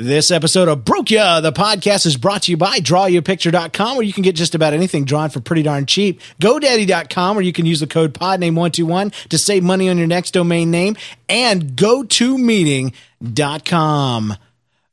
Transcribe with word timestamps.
This 0.00 0.30
episode 0.30 0.68
of 0.68 0.86
Broke 0.86 1.10
Ya, 1.10 1.40
the 1.40 1.52
podcast, 1.52 2.06
is 2.06 2.16
brought 2.16 2.44
to 2.44 2.50
you 2.50 2.56
by 2.56 2.78
DrawYouPicture.com, 2.78 3.98
where 3.98 4.06
you 4.06 4.14
can 4.14 4.22
get 4.22 4.34
just 4.34 4.54
about 4.54 4.72
anything 4.72 5.04
drawn 5.04 5.28
for 5.28 5.40
pretty 5.40 5.62
darn 5.62 5.84
cheap. 5.84 6.22
GoDaddy.com, 6.40 7.36
where 7.36 7.44
you 7.44 7.52
can 7.52 7.66
use 7.66 7.80
the 7.80 7.86
code 7.86 8.14
PodName121 8.14 9.28
to 9.28 9.36
save 9.36 9.62
money 9.62 9.90
on 9.90 9.98
your 9.98 10.06
next 10.06 10.30
domain 10.30 10.70
name. 10.70 10.96
And 11.28 11.76
GoToMeeting.com. 11.76 14.36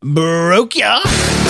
Broke 0.01 0.75
Ya! 0.75 1.46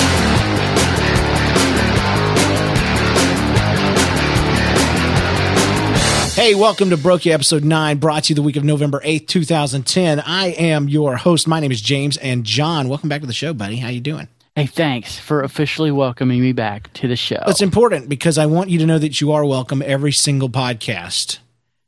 Hey, 6.38 6.54
welcome 6.54 6.92
to 6.92 6.98
Broke 6.98 7.26
Ya 7.26 7.34
episode 7.34 7.64
9, 7.64 7.98
brought 7.98 8.26
to 8.26 8.30
you 8.30 8.36
the 8.36 8.44
week 8.44 8.58
of 8.58 8.64
November 8.64 9.02
8th, 9.04 9.28
2010. 9.28 10.20
I 10.20 10.50
am 10.50 10.88
your 10.88 11.16
host. 11.16 11.48
My 11.48 11.60
name 11.60 11.72
is 11.72 11.82
James 11.82 12.16
and 12.18 12.44
John. 12.44 12.88
Welcome 12.90 13.10
back 13.10 13.22
to 13.22 13.28
the 13.28 13.34
show, 13.34 13.54
buddy. 13.54 13.78
How 13.78 13.88
you 13.90 14.02
doing? 14.02 14.28
Hey, 14.56 14.68
thanks 14.68 15.18
for 15.18 15.42
officially 15.42 15.90
welcoming 15.90 16.40
me 16.40 16.52
back 16.52 16.94
to 16.94 17.08
the 17.08 17.16
show. 17.16 17.42
It's 17.48 17.64
important 17.64 18.08
because 18.08 18.38
I 18.38 18.46
want 18.46 18.70
you 18.70 18.78
to 18.78 18.86
know 18.86 19.00
that 19.00 19.20
you 19.20 19.32
are 19.32 19.44
welcome 19.46 19.82
every 19.82 20.12
single 20.12 20.48
podcast. 20.48 21.40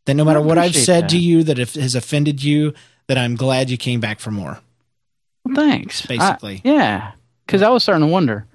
That 0.05 0.15
no 0.15 0.25
matter 0.25 0.41
what 0.41 0.57
I've 0.57 0.73
said 0.75 1.03
that. 1.03 1.09
to 1.11 1.19
you 1.19 1.43
that 1.43 1.59
if 1.59 1.75
has 1.75 1.93
offended 1.93 2.43
you, 2.43 2.73
that 3.05 3.19
I'm 3.19 3.35
glad 3.35 3.69
you 3.69 3.77
came 3.77 3.99
back 3.99 4.19
for 4.19 4.31
more. 4.31 4.59
Well, 5.45 5.53
thanks. 5.55 6.03
Basically. 6.07 6.55
I- 6.65 6.67
yeah, 6.67 7.11
because 7.45 7.61
I 7.61 7.69
was 7.69 7.83
starting 7.83 8.07
to 8.07 8.11
wonder, 8.11 8.47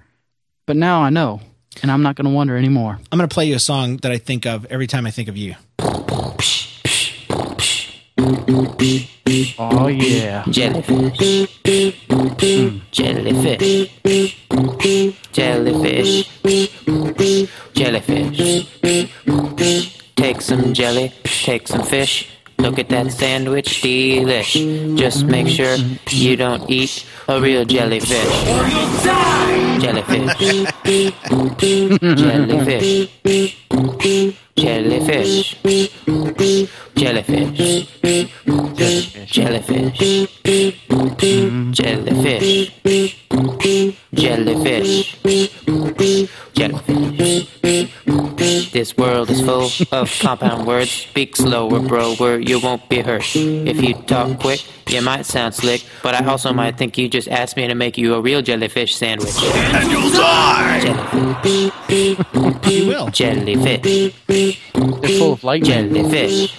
but 0.65 0.75
now 0.75 1.01
I 1.03 1.09
know, 1.09 1.39
and 1.81 1.89
I'm 1.89 2.03
not 2.03 2.15
going 2.17 2.25
to 2.29 2.35
wonder 2.35 2.57
anymore. 2.57 2.99
I'm 3.13 3.17
going 3.17 3.29
to 3.29 3.33
play 3.33 3.45
you 3.45 3.55
a 3.55 3.59
song 3.59 3.95
that 3.97 4.11
I 4.11 4.17
think 4.17 4.45
of 4.45 4.65
every 4.65 4.87
time 4.87 5.05
I 5.05 5.11
think 5.11 5.29
of 5.29 5.37
you. 5.37 5.55
Oh 9.59 9.87
yeah. 9.87 10.43
Jellyfish. 10.49 11.49
Hmm. 11.65 12.27
Hmm. 12.39 12.79
Jellyfish. 12.91 13.89
Jellyfish. 15.31 16.29
Jellyfish. 17.73 18.65
Take 20.15 20.41
some 20.41 20.73
jelly, 20.73 21.13
take 21.23 21.67
some 21.67 21.83
fish. 21.83 22.27
Look 22.57 22.79
at 22.79 22.89
that 22.89 23.11
sandwich, 23.11 23.83
delish. 23.83 24.97
Just 24.97 25.25
make 25.25 25.47
sure 25.47 25.75
you 26.09 26.35
don't 26.35 26.67
eat 26.69 27.05
a 27.27 27.39
real 27.39 27.65
jellyfish. 27.65 28.09
Jellyfish. 29.81 30.33
Jellyfish. 32.01 33.09
Jellyfish. 34.57 35.57
Jellyfish. 36.95 37.87
Jellyfish. 39.25 39.91
Jellyfish. 41.71 42.71
Jellyfish. 44.13 45.15
Jellyfish. 46.53 47.51
This 48.71 48.95
world 48.97 49.29
is 49.29 49.41
full 49.41 49.69
of 49.91 50.11
compound 50.19 50.65
words. 50.67 50.91
Speak 50.91 51.35
slower, 51.35 51.79
bro, 51.81 52.15
or 52.19 52.39
you 52.39 52.59
won't 52.59 52.87
be 52.87 53.01
hurt. 53.01 53.35
If 53.35 53.81
you 53.81 53.93
talk 53.93 54.39
quick, 54.39 54.63
you 54.87 55.01
might 55.01 55.25
sound 55.25 55.53
slick, 55.55 55.83
but 56.03 56.15
I 56.15 56.25
also 56.25 56.53
might 56.53 56.77
think 56.77 56.97
you 56.97 57.09
just 57.09 57.27
asked 57.27 57.57
me 57.57 57.67
to 57.67 57.75
make 57.75 57.97
you 57.97 58.13
a 58.13 58.21
real 58.21 58.41
jellyfish 58.41 58.95
sandwich. 58.95 59.35
And 59.43 59.91
you'll 59.91 60.11
die! 60.11 60.79
Jellyfish. 60.81 61.73
you 62.71 62.87
will. 62.87 63.07
Jellyfish. 63.09 64.13
They're 64.73 65.17
full 65.19 65.33
of 65.33 65.43
lightning. 65.43 65.93
Jellyfish. 65.93 66.53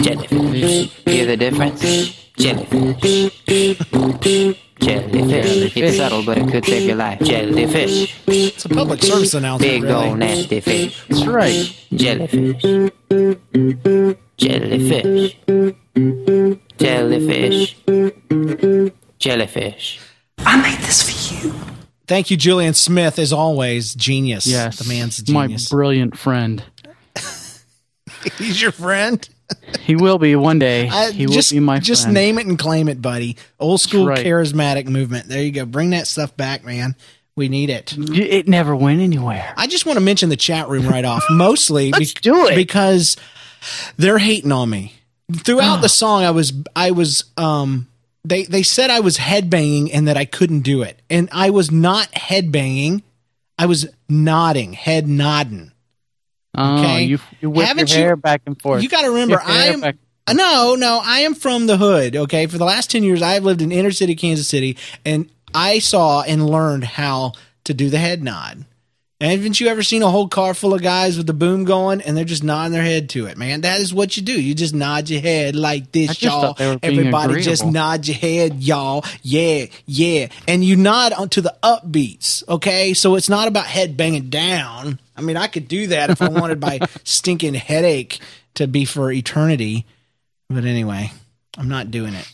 Jellyfish. 0.00 0.90
Hear 1.04 1.26
the 1.26 1.36
difference? 1.36 1.80
Jellyfish. 2.36 3.44
Jellyfish. 4.80 5.76
It's 5.76 5.96
subtle, 5.96 6.24
but 6.24 6.38
it 6.38 6.48
could 6.50 6.64
save 6.64 6.86
your 6.86 6.96
life. 6.96 7.20
Jellyfish. 7.20 8.14
It's 8.26 8.64
a 8.64 8.68
public 8.68 9.02
service 9.02 9.34
announcement. 9.34 9.82
Big 9.82 9.90
old 9.90 10.18
nasty 10.18 10.60
fish. 10.60 11.04
That's 11.08 11.26
right. 11.26 11.86
Jellyfish. 11.94 12.62
Jellyfish. 14.36 15.36
Jellyfish. 16.78 17.76
Jellyfish. 19.18 20.00
Thank 22.06 22.30
you, 22.30 22.36
Julian 22.36 22.74
Smith, 22.74 23.18
as 23.18 23.32
always. 23.32 23.94
Genius. 23.94 24.46
Yes. 24.46 24.78
The 24.78 24.88
man's 24.88 25.26
a 25.26 25.32
my 25.32 25.56
brilliant 25.70 26.18
friend. 26.18 26.62
He's 28.38 28.60
your 28.60 28.72
friend. 28.72 29.26
He 29.80 29.96
will 29.96 30.18
be 30.18 30.36
one 30.36 30.58
day. 30.58 30.88
I- 30.88 31.12
he 31.12 31.26
just, 31.26 31.52
will 31.52 31.56
be 31.56 31.60
my 31.60 31.78
just 31.78 32.02
friend. 32.02 32.14
name 32.14 32.38
it 32.38 32.46
and 32.46 32.58
claim 32.58 32.88
it, 32.88 33.00
buddy. 33.00 33.36
Old 33.58 33.80
school 33.80 34.06
right. 34.06 34.24
charismatic 34.24 34.86
movement. 34.86 35.28
There 35.28 35.42
you 35.42 35.50
go. 35.52 35.64
Bring 35.66 35.90
that 35.90 36.06
stuff 36.06 36.36
back, 36.36 36.64
man. 36.64 36.94
We 37.36 37.48
need 37.48 37.68
it. 37.68 37.96
It 37.98 38.46
never 38.46 38.76
went 38.76 39.00
anywhere. 39.00 39.52
I 39.56 39.66
just 39.66 39.86
want 39.86 39.98
to 39.98 40.04
mention 40.04 40.28
the 40.28 40.36
chat 40.36 40.68
room 40.68 40.86
right 40.86 41.04
off, 41.04 41.24
mostly 41.30 41.90
Let's 41.90 42.14
do 42.14 42.46
it. 42.46 42.54
because 42.54 43.16
they're 43.96 44.18
hating 44.18 44.52
on 44.52 44.70
me. 44.70 44.94
Throughout 45.32 45.80
the 45.80 45.88
song, 45.88 46.22
I 46.22 46.30
was 46.30 46.52
I 46.76 46.92
was 46.92 47.24
um 47.36 47.88
they 48.24 48.44
they 48.44 48.62
said 48.62 48.90
I 48.90 49.00
was 49.00 49.18
headbanging 49.18 49.90
and 49.92 50.08
that 50.08 50.16
I 50.16 50.24
couldn't 50.24 50.60
do 50.60 50.82
it, 50.82 51.00
and 51.10 51.28
I 51.32 51.50
was 51.50 51.70
not 51.70 52.10
headbanging. 52.12 53.02
I 53.58 53.66
was 53.66 53.86
nodding, 54.08 54.72
head 54.72 55.06
nodding. 55.08 55.70
Oh, 56.56 56.78
Okay. 56.78 57.04
you, 57.04 57.18
you 57.40 57.50
whip 57.50 57.66
Haven't 57.66 57.94
your 57.96 58.10
you- 58.10 58.16
back 58.16 58.42
and 58.46 58.60
forth. 58.60 58.82
You 58.82 58.88
got 58.88 59.02
to 59.02 59.08
remember, 59.10 59.38
hair 59.38 59.72
I'm 59.74 59.80
back- 59.80 59.96
no, 60.32 60.74
no, 60.76 61.00
I 61.04 61.20
am 61.20 61.34
from 61.34 61.66
the 61.66 61.76
hood. 61.76 62.16
Okay, 62.16 62.46
for 62.46 62.58
the 62.58 62.64
last 62.64 62.90
ten 62.90 63.02
years, 63.02 63.22
I've 63.22 63.44
lived 63.44 63.60
in 63.62 63.70
inner 63.72 63.90
city 63.90 64.14
Kansas 64.14 64.48
City, 64.48 64.76
and 65.04 65.28
I 65.54 65.78
saw 65.78 66.22
and 66.22 66.48
learned 66.48 66.84
how 66.84 67.32
to 67.64 67.74
do 67.74 67.90
the 67.90 67.98
head 67.98 68.22
nod. 68.22 68.64
And 69.24 69.32
haven't 69.32 69.58
you 69.58 69.68
ever 69.68 69.82
seen 69.82 70.02
a 70.02 70.10
whole 70.10 70.28
car 70.28 70.52
full 70.52 70.74
of 70.74 70.82
guys 70.82 71.16
with 71.16 71.26
the 71.26 71.32
boom 71.32 71.64
going 71.64 72.02
and 72.02 72.14
they're 72.14 72.26
just 72.26 72.44
nodding 72.44 72.74
their 72.74 72.82
head 72.82 73.08
to 73.08 73.24
it, 73.24 73.38
man? 73.38 73.62
That 73.62 73.80
is 73.80 73.94
what 73.94 74.18
you 74.18 74.22
do. 74.22 74.38
You 74.38 74.54
just 74.54 74.74
nod 74.74 75.08
your 75.08 75.22
head 75.22 75.56
like 75.56 75.92
this, 75.92 76.20
y'all. 76.20 76.42
thought 76.42 76.58
they 76.58 76.68
were 76.68 76.78
being 76.78 76.98
Everybody 76.98 77.40
just 77.40 77.64
nod 77.64 78.06
your 78.06 78.18
head, 78.18 78.62
y'all. 78.62 79.02
Yeah, 79.22 79.64
yeah. 79.86 80.28
And 80.46 80.62
you 80.62 80.76
nod 80.76 81.14
onto 81.14 81.40
the 81.40 81.56
upbeats, 81.62 82.46
okay? 82.50 82.92
So 82.92 83.14
it's 83.14 83.30
not 83.30 83.48
about 83.48 83.64
head 83.64 83.96
banging 83.96 84.28
down. 84.28 85.00
I 85.16 85.22
mean, 85.22 85.38
I 85.38 85.46
could 85.46 85.68
do 85.68 85.86
that 85.86 86.10
if 86.10 86.20
I 86.20 86.28
wanted 86.28 86.60
my 86.60 86.80
stinking 87.04 87.54
headache 87.54 88.20
to 88.56 88.66
be 88.66 88.84
for 88.84 89.10
eternity. 89.10 89.86
But 90.50 90.66
anyway, 90.66 91.10
I'm 91.56 91.70
not 91.70 91.90
doing 91.90 92.12
it. 92.12 92.30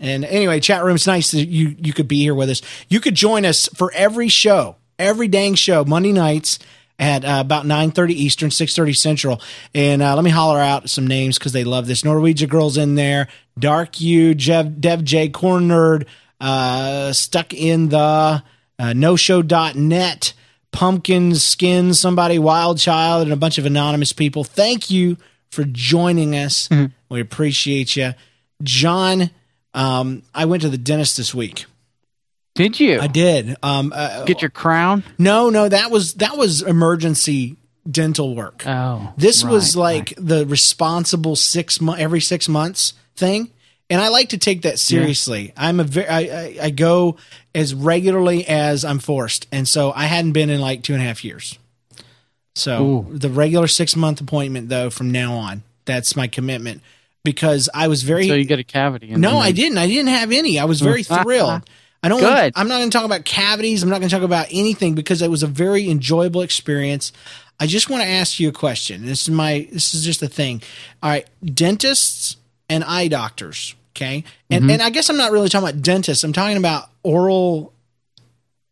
And 0.00 0.24
anyway, 0.24 0.60
chat 0.60 0.84
room, 0.84 0.94
it's 0.94 1.06
nice 1.08 1.32
that 1.32 1.46
you 1.46 1.74
you 1.80 1.92
could 1.92 2.06
be 2.06 2.20
here 2.20 2.36
with 2.36 2.48
us. 2.48 2.62
You 2.88 3.00
could 3.00 3.16
join 3.16 3.44
us 3.44 3.68
for 3.74 3.90
every 3.92 4.28
show, 4.28 4.76
every 4.98 5.28
dang 5.28 5.54
show, 5.54 5.84
Monday 5.84 6.12
nights 6.12 6.58
at 6.98 7.24
uh, 7.24 7.38
about 7.40 7.64
9.30 7.64 8.10
Eastern, 8.10 8.50
6.30 8.50 8.96
Central. 8.96 9.42
And 9.74 10.02
uh, 10.02 10.14
let 10.14 10.24
me 10.24 10.30
holler 10.30 10.58
out 10.58 10.90
some 10.90 11.06
names 11.06 11.38
because 11.38 11.52
they 11.52 11.64
love 11.64 11.86
this. 11.86 12.04
Norwegian 12.04 12.48
Girl's 12.48 12.76
in 12.76 12.96
there. 12.96 13.28
Dark 13.58 14.00
U, 14.00 14.34
Jev, 14.34 14.80
Dev 14.80 15.04
J, 15.04 15.28
Corn 15.28 15.68
Nerd, 15.68 16.06
uh, 16.40 17.12
Stuck 17.12 17.54
in 17.54 17.88
the, 17.88 17.98
uh, 17.98 18.42
NoShow.net, 18.78 20.32
Pumpkin 20.72 21.34
Skin, 21.34 21.94
somebody, 21.94 22.38
Wild 22.38 22.78
Child, 22.78 23.22
and 23.24 23.32
a 23.32 23.36
bunch 23.36 23.58
of 23.58 23.66
anonymous 23.66 24.12
people. 24.12 24.44
Thank 24.44 24.90
you 24.90 25.16
for 25.50 25.64
joining 25.64 26.34
us. 26.36 26.68
We 27.08 27.20
appreciate 27.20 27.96
you. 27.96 28.12
John, 28.62 29.30
um, 29.74 30.22
I 30.34 30.44
went 30.44 30.62
to 30.62 30.68
the 30.68 30.78
dentist 30.78 31.16
this 31.16 31.34
week. 31.34 31.64
Did 32.58 32.80
you 32.80 32.98
I 33.00 33.06
did. 33.06 33.56
Um, 33.62 33.92
uh, 33.94 34.24
get 34.24 34.42
your 34.42 34.50
crown? 34.50 35.04
no, 35.16 35.48
no, 35.48 35.68
that 35.68 35.92
was 35.92 36.14
that 36.14 36.36
was 36.36 36.60
emergency 36.60 37.56
dental 37.88 38.34
work. 38.34 38.66
Oh, 38.66 39.14
this 39.16 39.44
was 39.44 39.76
right, 39.76 39.82
like 39.82 40.14
the 40.18 40.44
responsible 40.44 41.36
six 41.36 41.80
month 41.80 42.00
every 42.00 42.20
six 42.20 42.48
months 42.48 42.94
thing, 43.14 43.52
and 43.88 44.00
I 44.00 44.08
like 44.08 44.30
to 44.30 44.38
take 44.38 44.62
that 44.62 44.80
seriously. 44.80 45.52
I'm 45.56 45.78
a 45.78 45.84
very 45.84 46.08
I, 46.08 46.18
I, 46.18 46.56
I 46.62 46.70
go 46.70 47.16
as 47.54 47.74
regularly 47.74 48.44
as 48.48 48.84
I'm 48.84 48.98
forced, 48.98 49.46
and 49.52 49.68
so 49.68 49.92
I 49.92 50.06
hadn't 50.06 50.32
been 50.32 50.50
in 50.50 50.60
like 50.60 50.82
two 50.82 50.94
and 50.94 51.02
a 51.02 51.06
half 51.06 51.24
years. 51.24 51.60
So 52.56 52.84
Ooh. 52.84 53.16
the 53.16 53.30
regular 53.30 53.68
six 53.68 53.94
month 53.94 54.20
appointment 54.20 54.68
though 54.68 54.90
from 54.90 55.12
now 55.12 55.34
on, 55.34 55.62
that's 55.84 56.16
my 56.16 56.26
commitment 56.26 56.82
because 57.22 57.68
I 57.72 57.86
was 57.86 58.02
very 58.02 58.26
So 58.26 58.34
you 58.34 58.44
get 58.44 58.58
a 58.58 58.64
cavity. 58.64 59.10
in 59.10 59.20
no. 59.20 59.38
I 59.38 59.52
didn't. 59.52 59.78
I 59.78 59.86
didn't 59.86 60.08
have 60.08 60.32
any. 60.32 60.58
I 60.58 60.64
was 60.64 60.80
very 60.80 61.02
thrilled. 61.22 61.62
I 62.02 62.08
don't. 62.08 62.20
Good. 62.20 62.28
Want, 62.28 62.52
I'm 62.56 62.68
not 62.68 62.78
going 62.78 62.90
to 62.90 62.96
talk 62.96 63.04
about 63.04 63.24
cavities. 63.24 63.82
I'm 63.82 63.88
not 63.88 63.98
going 63.98 64.08
to 64.08 64.14
talk 64.14 64.24
about 64.24 64.46
anything 64.50 64.94
because 64.94 65.22
it 65.22 65.30
was 65.30 65.42
a 65.42 65.46
very 65.46 65.90
enjoyable 65.90 66.42
experience. 66.42 67.12
I 67.60 67.66
just 67.66 67.90
want 67.90 68.02
to 68.02 68.08
ask 68.08 68.38
you 68.38 68.48
a 68.48 68.52
question. 68.52 69.04
This 69.04 69.22
is 69.22 69.30
my. 69.30 69.68
This 69.72 69.94
is 69.94 70.04
just 70.04 70.22
a 70.22 70.28
thing. 70.28 70.62
All 71.02 71.10
right, 71.10 71.28
dentists 71.44 72.36
and 72.68 72.84
eye 72.84 73.08
doctors. 73.08 73.74
Okay, 73.96 74.22
and 74.50 74.62
mm-hmm. 74.62 74.70
and 74.70 74.82
I 74.82 74.90
guess 74.90 75.08
I'm 75.10 75.16
not 75.16 75.32
really 75.32 75.48
talking 75.48 75.68
about 75.68 75.82
dentists. 75.82 76.22
I'm 76.22 76.32
talking 76.32 76.56
about 76.56 76.88
oral 77.02 77.72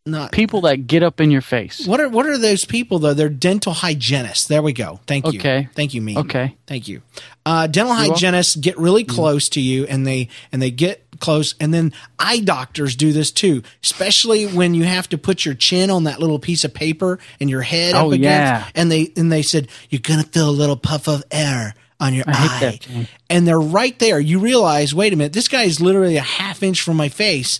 not 0.07 0.31
People 0.31 0.61
that 0.61 0.87
get 0.87 1.03
up 1.03 1.19
in 1.21 1.29
your 1.31 1.41
face. 1.41 1.85
What 1.85 1.99
are 1.99 2.09
what 2.09 2.25
are 2.25 2.37
those 2.37 2.65
people 2.65 2.99
though? 2.99 3.13
They're 3.13 3.29
dental 3.29 3.73
hygienists. 3.73 4.47
There 4.47 4.61
we 4.61 4.73
go. 4.73 4.99
Thank 5.07 5.31
you. 5.31 5.39
Okay. 5.39 5.69
Thank 5.75 5.93
you, 5.93 6.01
me. 6.01 6.17
Okay. 6.17 6.55
Thank 6.65 6.87
you. 6.87 7.01
Uh, 7.45 7.67
dental 7.67 7.93
welcome. 7.93 8.11
hygienists 8.13 8.55
get 8.55 8.77
really 8.77 9.03
close 9.03 9.49
to 9.49 9.61
you, 9.61 9.85
and 9.85 10.05
they 10.07 10.29
and 10.51 10.61
they 10.61 10.71
get 10.71 11.03
close, 11.19 11.55
and 11.59 11.73
then 11.73 11.93
eye 12.19 12.39
doctors 12.39 12.95
do 12.95 13.11
this 13.13 13.31
too, 13.31 13.63
especially 13.83 14.45
when 14.47 14.73
you 14.73 14.83
have 14.83 15.07
to 15.09 15.17
put 15.17 15.45
your 15.45 15.55
chin 15.55 15.89
on 15.89 16.03
that 16.03 16.19
little 16.19 16.39
piece 16.39 16.63
of 16.63 16.73
paper 16.73 17.19
and 17.39 17.49
your 17.49 17.61
head 17.61 17.95
Oh, 17.95 18.07
up 18.07 18.13
against, 18.13 18.21
yeah. 18.25 18.67
and 18.75 18.91
they 18.91 19.11
and 19.15 19.31
they 19.31 19.41
said 19.41 19.67
you're 19.89 20.01
gonna 20.01 20.23
feel 20.23 20.49
a 20.49 20.51
little 20.51 20.75
puff 20.77 21.07
of 21.07 21.23
air 21.31 21.73
on 21.99 22.13
your 22.13 22.25
I 22.27 22.33
hate 22.33 22.51
eye, 22.51 22.79
that 22.99 23.07
and 23.29 23.47
they're 23.47 23.59
right 23.59 23.97
there. 23.99 24.19
You 24.19 24.39
realize, 24.39 24.93
wait 24.93 25.13
a 25.13 25.15
minute, 25.15 25.33
this 25.33 25.47
guy 25.47 25.63
is 25.63 25.79
literally 25.81 26.17
a 26.17 26.21
half 26.21 26.61
inch 26.61 26.81
from 26.81 26.97
my 26.97 27.09
face, 27.09 27.59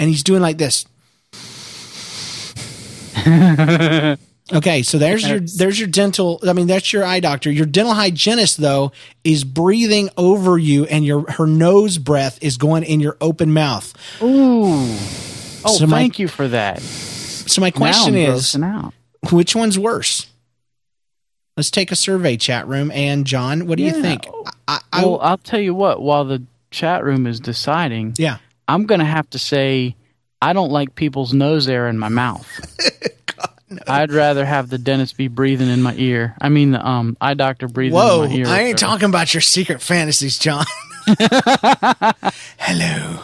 and 0.00 0.08
he's 0.08 0.22
doing 0.24 0.40
like 0.42 0.58
this. 0.58 0.86
Okay, 4.52 4.82
so 4.82 4.98
there's 4.98 5.28
your 5.28 5.40
there's 5.40 5.76
your 5.76 5.88
dental. 5.88 6.38
I 6.46 6.52
mean, 6.52 6.68
that's 6.68 6.92
your 6.92 7.04
eye 7.04 7.18
doctor. 7.18 7.50
Your 7.50 7.66
dental 7.66 7.94
hygienist 7.94 8.58
though 8.58 8.92
is 9.24 9.42
breathing 9.42 10.08
over 10.16 10.56
you, 10.56 10.84
and 10.84 11.04
your 11.04 11.28
her 11.32 11.48
nose 11.48 11.98
breath 11.98 12.38
is 12.40 12.56
going 12.56 12.84
in 12.84 13.00
your 13.00 13.16
open 13.20 13.52
mouth. 13.52 13.92
Ooh. 14.22 14.66
Oh, 15.64 15.76
So 15.76 15.88
my- 15.88 15.98
thank 15.98 16.20
you 16.20 16.28
for 16.28 16.46
that. 16.46 16.80
So 16.80 17.60
my 17.60 17.72
question 17.72 18.14
is, 18.14 18.56
which 19.32 19.56
one's 19.56 19.78
worse? 19.80 20.28
Let's 21.56 21.72
take 21.72 21.90
a 21.90 21.96
survey, 21.96 22.36
chat 22.36 22.68
room, 22.68 22.92
and 22.92 23.26
John, 23.26 23.66
what 23.66 23.78
do 23.78 23.82
you 23.82 23.90
think? 24.00 24.28
I, 24.68 24.78
I, 24.92 25.04
Well, 25.04 25.18
I'll 25.22 25.38
tell 25.38 25.58
you 25.60 25.74
what. 25.74 26.00
While 26.02 26.24
the 26.24 26.42
chat 26.70 27.02
room 27.02 27.26
is 27.26 27.40
deciding, 27.40 28.14
yeah, 28.18 28.36
I'm 28.68 28.84
going 28.86 29.00
to 29.00 29.06
have 29.06 29.28
to 29.30 29.38
say 29.40 29.96
I 30.46 30.52
don't 30.52 30.70
like 30.70 30.94
people's 30.94 31.34
nose 31.34 31.66
air 31.66 31.88
in 31.88 31.98
my 31.98 32.08
mouth. 32.08 32.48
I'd 33.88 34.12
rather 34.12 34.44
have 34.44 34.70
the 34.70 34.78
dentist 34.78 35.16
be 35.16 35.26
breathing 35.26 35.68
in 35.68 35.82
my 35.82 35.92
ear. 35.96 36.36
I 36.40 36.50
mean, 36.50 36.70
the 36.70 36.86
um, 36.86 37.16
eye 37.20 37.34
doctor 37.34 37.66
breathing 37.66 37.96
Whoa, 37.96 38.22
in 38.22 38.30
my 38.30 38.36
ear. 38.36 38.46
I 38.46 38.60
ain't 38.60 38.78
talking 38.78 39.08
about 39.08 39.34
your 39.34 39.40
secret 39.40 39.82
fantasies, 39.82 40.38
John. 40.38 40.64
Hello. 42.60 43.18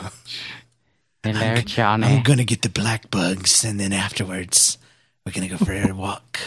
Hello, 1.23 1.55
Johnny. 1.59 2.09
I'm 2.09 2.25
gonna 2.25 2.43
get 2.43 2.63
the 2.63 2.69
black 2.69 3.09
bugs, 3.09 3.65
and 3.65 3.79
then 3.79 3.93
afterwards, 3.93 4.79
we're 5.25 5.31
gonna 5.31 5.47
go 5.47 5.59
for 5.59 5.73
a 5.73 5.93
walk. 5.93 6.41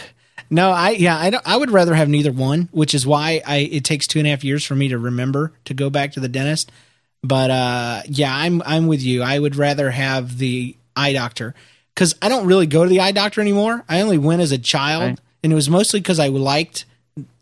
No, 0.50 0.72
I 0.72 0.90
yeah, 0.90 1.16
I 1.16 1.30
don't. 1.30 1.48
I 1.48 1.56
would 1.56 1.70
rather 1.70 1.94
have 1.94 2.10
neither 2.10 2.32
one, 2.32 2.68
which 2.70 2.94
is 2.94 3.06
why 3.06 3.40
I 3.46 3.60
it 3.60 3.84
takes 3.84 4.06
two 4.06 4.18
and 4.18 4.28
a 4.28 4.30
half 4.30 4.44
years 4.44 4.62
for 4.62 4.74
me 4.74 4.88
to 4.88 4.98
remember 4.98 5.52
to 5.64 5.72
go 5.72 5.88
back 5.88 6.12
to 6.12 6.20
the 6.20 6.28
dentist. 6.28 6.70
But 7.22 7.50
uh, 7.50 8.02
yeah, 8.06 8.34
I'm 8.34 8.62
I'm 8.64 8.86
with 8.86 9.02
you. 9.02 9.22
I 9.22 9.38
would 9.38 9.56
rather 9.56 9.90
have 9.90 10.38
the 10.38 10.76
eye 10.94 11.12
doctor 11.12 11.54
because 11.94 12.14
I 12.22 12.28
don't 12.28 12.46
really 12.46 12.66
go 12.66 12.84
to 12.84 12.88
the 12.88 13.00
eye 13.00 13.12
doctor 13.12 13.40
anymore. 13.40 13.84
I 13.88 14.00
only 14.00 14.18
went 14.18 14.42
as 14.42 14.52
a 14.52 14.58
child, 14.58 15.02
Right. 15.02 15.20
and 15.42 15.52
it 15.52 15.56
was 15.56 15.68
mostly 15.70 16.00
because 16.00 16.18
I 16.20 16.28
liked 16.28 16.84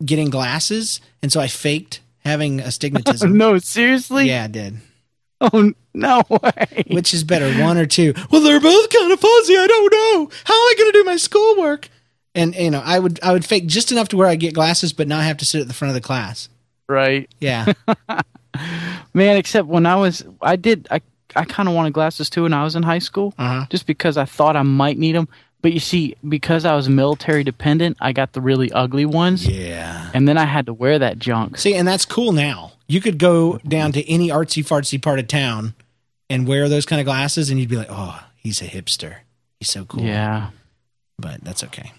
getting 0.04 0.30
glasses, 0.30 1.00
and 1.22 1.30
so 1.32 1.40
I 1.40 1.48
faked 1.48 2.00
having 2.24 2.60
astigmatism. 2.60 3.36
no, 3.38 3.58
seriously? 3.58 4.28
yeah, 4.28 4.44
I 4.44 4.46
did. 4.46 4.76
Oh, 5.40 5.72
no 5.92 6.22
way. 6.30 6.84
Which 6.90 7.12
is 7.12 7.22
better, 7.24 7.52
one 7.62 7.76
or 7.76 7.84
two? 7.86 8.14
Well, 8.30 8.40
they're 8.40 8.60
both 8.60 8.88
kind 8.88 9.12
of 9.12 9.20
fuzzy. 9.20 9.56
I 9.56 9.66
don't 9.66 9.92
know. 9.92 10.30
How 10.44 10.54
am 10.54 10.58
I 10.60 10.74
going 10.78 10.92
to 10.92 10.98
do 10.98 11.04
my 11.04 11.16
schoolwork? 11.16 11.88
And 12.34 12.54
you 12.54 12.70
know, 12.70 12.80
I 12.82 12.98
would 12.98 13.20
I 13.22 13.32
would 13.32 13.44
fake 13.44 13.66
just 13.66 13.92
enough 13.92 14.08
to 14.08 14.16
where 14.16 14.26
I 14.28 14.36
get 14.36 14.54
glasses, 14.54 14.92
but 14.94 15.06
not 15.08 15.24
have 15.24 15.36
to 15.38 15.44
sit 15.44 15.60
at 15.60 15.68
the 15.68 15.74
front 15.74 15.90
of 15.90 15.94
the 15.94 16.00
class. 16.00 16.48
right. 16.88 17.28
Yeah, 17.40 17.72
Man, 19.14 19.36
except 19.36 19.66
when 19.68 19.86
I 19.86 19.96
was, 19.96 20.24
I 20.42 20.56
did, 20.56 20.88
I, 20.90 21.00
I 21.36 21.44
kind 21.44 21.68
of 21.68 21.74
wanted 21.74 21.92
glasses 21.92 22.28
too 22.30 22.42
when 22.44 22.52
I 22.52 22.64
was 22.64 22.76
in 22.76 22.82
high 22.82 22.98
school, 22.98 23.34
Uh-huh. 23.38 23.66
just 23.70 23.86
because 23.86 24.16
I 24.16 24.24
thought 24.24 24.56
I 24.56 24.62
might 24.62 24.98
need 24.98 25.14
them. 25.14 25.28
But 25.62 25.72
you 25.72 25.80
see, 25.80 26.14
because 26.28 26.64
I 26.66 26.74
was 26.76 26.88
military 26.90 27.42
dependent, 27.42 27.96
I 28.00 28.12
got 28.12 28.34
the 28.34 28.40
really 28.42 28.70
ugly 28.72 29.06
ones, 29.06 29.46
yeah. 29.46 30.10
and 30.12 30.28
then 30.28 30.36
I 30.36 30.44
had 30.44 30.66
to 30.66 30.74
wear 30.74 30.98
that 30.98 31.18
junk. 31.18 31.56
See, 31.56 31.74
and 31.74 31.88
that's 31.88 32.04
cool 32.04 32.32
now. 32.32 32.72
You 32.86 33.00
could 33.00 33.18
go 33.18 33.56
down 33.66 33.92
to 33.92 34.06
any 34.06 34.28
artsy 34.28 34.62
fartsy 34.62 35.00
part 35.00 35.18
of 35.18 35.26
town 35.26 35.72
and 36.28 36.46
wear 36.46 36.68
those 36.68 36.84
kind 36.84 37.00
of 37.00 37.06
glasses, 37.06 37.48
and 37.48 37.58
you'd 37.58 37.70
be 37.70 37.76
like, 37.76 37.88
"Oh, 37.90 38.20
he's 38.36 38.60
a 38.60 38.66
hipster. 38.66 39.16
He's 39.58 39.70
so 39.70 39.86
cool." 39.86 40.02
Yeah. 40.02 40.50
but 41.18 41.42
that's 41.42 41.64
okay. 41.64 41.92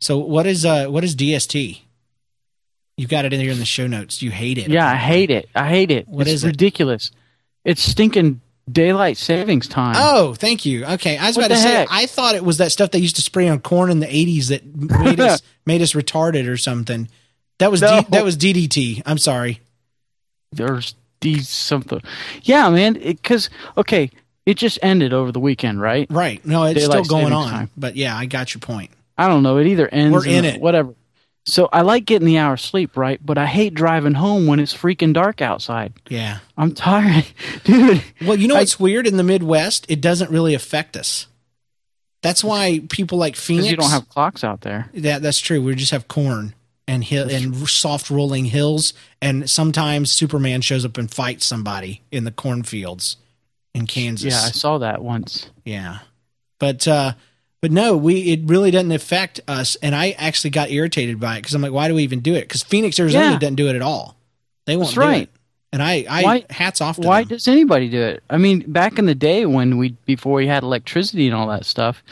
So, 0.00 0.18
what 0.18 0.46
is 0.46 0.64
uh 0.64 0.86
what 0.86 1.02
is 1.02 1.16
DST? 1.16 1.80
You 2.98 3.06
got 3.06 3.24
it 3.24 3.32
in 3.32 3.40
here 3.40 3.52
in 3.52 3.58
the 3.58 3.64
show 3.64 3.86
notes. 3.86 4.20
You 4.22 4.30
hate 4.30 4.58
it. 4.58 4.68
Yeah, 4.68 4.86
I 4.86 4.96
hate 4.96 5.30
it. 5.30 5.48
I 5.54 5.68
hate 5.68 5.90
it. 5.90 6.08
What 6.08 6.26
it's 6.26 6.34
is 6.34 6.44
it? 6.44 6.48
ridiculous. 6.48 7.10
It's 7.64 7.80
stinking 7.80 8.40
daylight 8.70 9.16
savings 9.16 9.68
time. 9.68 9.94
Oh, 9.96 10.34
thank 10.34 10.66
you. 10.66 10.84
Okay, 10.84 11.16
I 11.16 11.28
was 11.28 11.36
What 11.36 11.46
about 11.46 11.56
to 11.56 11.62
the 11.62 11.68
say? 11.68 11.86
I 11.90 12.06
thought 12.06 12.34
it 12.34 12.44
was 12.44 12.58
that 12.58 12.72
stuff 12.72 12.90
they 12.90 12.98
used 12.98 13.16
to 13.16 13.22
spray 13.22 13.48
on 13.48 13.60
corn 13.60 13.90
in 13.90 14.00
the 14.00 14.06
'80s 14.06 14.48
that 14.48 14.66
made 14.76 15.20
us 15.20 15.42
made 15.66 15.80
us 15.80 15.92
retarded 15.92 16.48
or 16.48 16.56
something. 16.56 17.08
That 17.58 17.70
was 17.70 17.80
No. 17.80 18.00
D, 18.00 18.06
that 18.10 18.24
was 18.24 18.36
DDT. 18.36 19.02
I'm 19.06 19.18
sorry. 19.18 19.60
There's 20.52 20.94
these 21.20 21.48
something. 21.48 22.02
Yeah, 22.42 22.68
man. 22.70 22.94
Because 22.94 23.48
okay, 23.76 24.10
it 24.44 24.54
just 24.54 24.78
ended 24.82 25.12
over 25.12 25.30
the 25.30 25.40
weekend, 25.40 25.80
right? 25.80 26.06
Right? 26.10 26.44
No, 26.44 26.64
it's 26.64 26.80
Daylight 26.80 27.04
still 27.04 27.20
going 27.20 27.32
on. 27.32 27.48
time. 27.50 27.70
But 27.76 27.96
yeah, 27.96 28.16
I 28.16 28.26
got 28.26 28.54
your 28.54 28.60
point. 28.60 28.90
I 29.16 29.28
don't 29.28 29.42
know. 29.42 29.58
It 29.58 29.66
either 29.68 29.88
ends. 29.88 30.12
We're 30.14 30.26
in 30.26 30.44
it. 30.44 30.60
Whatever. 30.60 30.94
So 31.48 31.68
I 31.72 31.80
like 31.80 32.04
getting 32.04 32.26
the 32.26 32.36
hour 32.38 32.52
of 32.54 32.60
sleep, 32.60 32.96
right? 32.96 33.18
But 33.24 33.38
I 33.38 33.46
hate 33.46 33.72
driving 33.72 34.14
home 34.14 34.46
when 34.46 34.60
it's 34.60 34.74
freaking 34.74 35.14
dark 35.14 35.40
outside. 35.40 35.94
Yeah. 36.08 36.40
I'm 36.58 36.74
tired, 36.74 37.26
dude. 37.64 38.02
Well, 38.26 38.38
you 38.38 38.48
know 38.48 38.56
I- 38.56 38.58
what's 38.60 38.78
weird 38.78 39.06
in 39.06 39.16
the 39.16 39.22
Midwest? 39.24 39.86
It 39.88 40.00
doesn't 40.00 40.30
really 40.30 40.52
affect 40.54 40.96
us. 40.96 41.26
That's 42.22 42.44
why 42.44 42.82
people 42.90 43.16
like 43.16 43.34
Phoenix. 43.36 43.68
Because 43.68 43.70
you 43.70 43.76
don't 43.78 43.90
have 43.90 44.08
clocks 44.08 44.44
out 44.44 44.60
there. 44.62 44.90
that. 44.94 45.22
That's 45.22 45.38
true. 45.40 45.62
We 45.62 45.74
just 45.74 45.92
have 45.92 46.06
corn 46.08 46.54
and 46.86 47.04
hill 47.04 47.30
and 47.30 47.68
soft 47.68 48.10
rolling 48.10 48.46
hills, 48.46 48.92
and 49.22 49.48
sometimes 49.48 50.10
Superman 50.10 50.60
shows 50.60 50.84
up 50.84 50.98
and 50.98 51.10
fights 51.10 51.46
somebody 51.46 52.02
in 52.10 52.24
the 52.24 52.30
cornfields 52.32 53.16
in 53.74 53.86
Kansas. 53.86 54.32
Yeah, 54.34 54.40
I 54.40 54.50
saw 54.50 54.78
that 54.78 55.02
once. 55.02 55.48
Yeah. 55.64 55.98
But 56.58 56.88
uh 56.88 57.12
but 57.60 57.70
no, 57.72 57.96
we 57.96 58.20
it 58.32 58.40
really 58.44 58.70
doesn't 58.70 58.92
affect 58.92 59.40
us 59.48 59.76
and 59.82 59.94
I 59.94 60.10
actually 60.18 60.50
got 60.50 60.70
irritated 60.70 61.18
by 61.20 61.36
it 61.38 61.42
cuz 61.42 61.54
I'm 61.54 61.62
like 61.62 61.72
why 61.72 61.88
do 61.88 61.94
we 61.94 62.02
even 62.02 62.20
do 62.20 62.34
it? 62.34 62.48
Cuz 62.48 62.62
Phoenix 62.62 62.98
Arizona 63.00 63.32
Yeah. 63.32 63.38
doesn't 63.38 63.56
do 63.56 63.68
it 63.68 63.76
at 63.76 63.82
all. 63.82 64.16
They 64.66 64.76
won't 64.76 64.88
That's 64.88 64.94
do 64.94 65.00
right. 65.00 65.22
it. 65.22 65.30
And 65.72 65.82
I 65.82 66.04
I 66.08 66.22
Why- 66.22 66.44
hats 66.50 66.80
off 66.80 66.96
to 67.00 67.06
Why 67.06 67.22
them. 67.22 67.28
does 67.30 67.48
anybody 67.48 67.88
do 67.88 68.00
it? 68.02 68.22
I 68.30 68.36
mean, 68.38 68.64
back 68.68 68.98
in 68.98 69.06
the 69.06 69.14
day 69.14 69.44
when 69.46 69.76
we 69.78 69.96
before 70.06 70.34
we 70.34 70.46
had 70.46 70.62
electricity 70.62 71.26
and 71.26 71.34
all 71.34 71.48
that 71.48 71.66
stuff, 71.66 72.02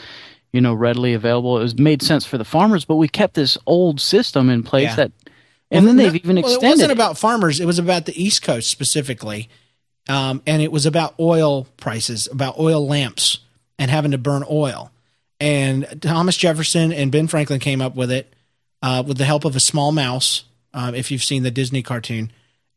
you 0.53 0.61
know, 0.61 0.73
readily 0.73 1.13
available, 1.13 1.57
it 1.57 1.63
was 1.63 1.77
made 1.77 2.01
sense 2.01 2.25
for 2.25 2.37
the 2.37 2.45
farmers. 2.45 2.85
But 2.85 2.95
we 2.97 3.07
kept 3.07 3.33
this 3.33 3.57
old 3.65 3.99
system 3.99 4.49
in 4.49 4.63
place 4.63 4.89
Yeah. 4.89 4.95
that, 4.95 5.11
and 5.71 5.85
Well, 5.85 5.95
then 5.95 5.97
they've 5.97 6.15
even 6.15 6.35
well, 6.35 6.45
extended. 6.45 6.65
It 6.67 6.69
wasn't 6.69 6.91
about 6.91 7.17
farmers, 7.17 7.59
it 7.59 7.65
was 7.65 7.79
about 7.79 8.05
the 8.05 8.21
East 8.23 8.41
Coast 8.43 8.69
specifically. 8.69 9.49
Um 10.09 10.41
and 10.45 10.61
it 10.61 10.71
was 10.71 10.85
about 10.85 11.15
oil 11.19 11.67
prices, 11.77 12.27
about 12.31 12.59
oil 12.59 12.85
lamps 12.87 13.39
and 13.79 13.89
having 13.91 14.11
to 14.11 14.17
burn 14.17 14.43
oil. 14.49 14.91
And 15.39 16.01
Thomas 16.01 16.35
Jefferson 16.37 16.91
and 16.91 17.11
Ben 17.11 17.27
Franklin 17.27 17.59
came 17.59 17.81
up 17.81 17.95
with 17.95 18.11
it 18.11 18.33
uh, 18.81 19.03
with 19.05 19.17
the 19.17 19.25
help 19.25 19.45
of 19.45 19.55
a 19.55 19.59
small 19.59 19.91
mouse. 19.91 20.43
Um, 20.73 20.95
if 20.95 21.11
you've 21.11 21.23
seen 21.23 21.43
the 21.43 21.51
Disney 21.51 21.81
cartoon, 21.83 22.31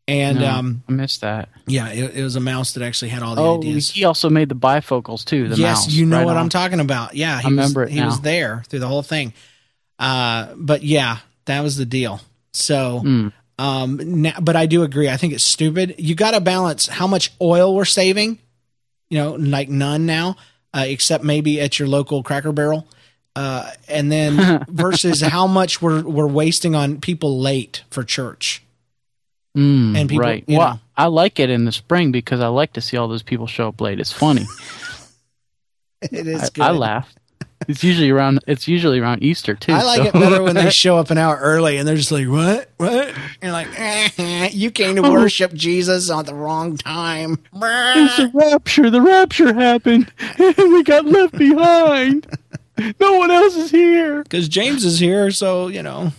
and 0.07 0.39
No, 0.39 0.49
um, 0.49 0.83
I 0.89 0.91
missed 0.93 1.21
that. 1.21 1.49
Yeah, 1.67 1.89
it, 1.89 2.15
it 2.15 2.23
was 2.23 2.35
a 2.35 2.39
mouse 2.39 2.73
that 2.73 2.83
actually 2.83 3.09
had 3.09 3.21
all 3.23 3.35
the 3.35 3.41
Oh, 3.41 3.57
ideas. 3.57 3.91
he 3.91 4.03
also 4.05 4.29
made 4.29 4.49
the 4.49 4.55
bifocals 4.55 5.23
too. 5.23 5.47
The 5.49 5.55
yes, 5.57 5.85
mouse, 5.85 5.91
you 5.93 6.05
know 6.05 6.17
right 6.17 6.25
what 6.25 6.37
on. 6.37 6.43
I'm 6.43 6.49
talking 6.49 6.79
about. 6.79 7.15
Yeah, 7.15 7.39
he 7.39 7.47
I 7.47 7.49
remember 7.49 7.81
was, 7.81 7.91
it 7.91 7.93
he 7.93 8.03
was 8.03 8.21
there 8.21 8.63
through 8.67 8.79
the 8.79 8.87
whole 8.87 9.03
thing. 9.03 9.33
Uh, 9.99 10.53
but 10.55 10.83
yeah, 10.83 11.17
that 11.45 11.61
was 11.61 11.77
the 11.77 11.85
deal. 11.85 12.19
So, 12.53 12.99
Hmm. 12.99 13.27
um, 13.59 13.99
now, 14.23 14.39
but 14.41 14.55
I 14.55 14.65
do 14.65 14.83
agree. 14.83 15.09
I 15.09 15.17
think 15.17 15.33
it's 15.33 15.43
stupid. 15.43 15.95
You 15.99 16.15
got 16.15 16.31
to 16.31 16.41
balance 16.41 16.87
how 16.87 17.05
much 17.07 17.31
oil 17.41 17.75
we're 17.75 17.85
saving. 17.85 18.39
You 19.09 19.17
know, 19.19 19.31
like 19.33 19.69
none 19.69 20.05
now, 20.05 20.37
uh, 20.73 20.85
except 20.87 21.23
maybe 21.23 21.59
at 21.59 21.79
your 21.79 21.87
local 21.87 22.23
Cracker 22.23 22.51
Barrel. 22.51 22.87
Uh, 23.35 23.71
and 23.87 24.11
then 24.11 24.65
versus 24.69 25.21
how 25.21 25.47
much 25.47 25.81
we're 25.81 26.03
we're 26.03 26.27
wasting 26.27 26.75
on 26.75 26.99
people 26.99 27.39
late 27.39 27.83
for 27.89 28.03
church. 28.03 28.63
Mm, 29.57 29.97
and 29.97 30.09
people, 30.09 30.25
right. 30.25 30.45
well, 30.47 30.75
know. 30.75 30.79
I 30.95 31.07
like 31.07 31.39
it 31.39 31.49
in 31.49 31.65
the 31.65 31.71
spring 31.71 32.11
because 32.11 32.39
I 32.39 32.47
like 32.47 32.73
to 32.73 32.81
see 32.81 32.97
all 32.97 33.07
those 33.07 33.23
people 33.23 33.47
show 33.47 33.67
up 33.67 33.81
late. 33.81 33.99
It's 33.99 34.11
funny. 34.11 34.45
It 36.01 36.25
is 36.25 36.41
I, 36.41 36.49
good. 36.49 36.63
I 36.63 36.71
laugh. 36.71 37.13
It's 37.67 37.83
usually 37.83 38.09
around. 38.09 38.39
It's 38.47 38.67
usually 38.67 38.99
around 38.99 39.23
Easter 39.23 39.53
too. 39.55 39.71
I 39.73 39.83
like 39.83 40.01
so- 40.01 40.05
it 40.07 40.13
better 40.13 40.41
when 40.43 40.55
they 40.55 40.69
show 40.71 40.97
up 40.97 41.09
an 41.11 41.17
hour 41.17 41.37
early 41.37 41.77
and 41.77 41.87
they're 41.87 41.95
just 41.95 42.11
like, 42.11 42.27
"What? 42.27 42.69
What?" 42.77 43.07
And 43.09 43.15
you're 43.43 43.51
like, 43.51 43.67
eh, 43.79 44.49
"You 44.51 44.71
came 44.71 44.95
to 44.95 45.01
worship 45.03 45.53
Jesus 45.53 46.09
at 46.09 46.25
the 46.25 46.33
wrong 46.33 46.77
time." 46.77 47.37
It's 47.53 48.17
the 48.17 48.31
rapture. 48.33 48.89
The 48.89 49.01
rapture 49.01 49.53
happened, 49.53 50.11
and 50.37 50.55
we 50.57 50.83
got 50.83 51.05
left 51.05 51.37
behind. 51.37 52.27
No 52.99 53.17
one 53.17 53.29
else 53.29 53.55
is 53.55 53.69
here. 53.71 54.23
Because 54.23 54.47
James 54.49 54.83
is 54.83 54.99
here, 54.99 55.29
so 55.31 55.67
you 55.67 55.83
know, 55.83 56.11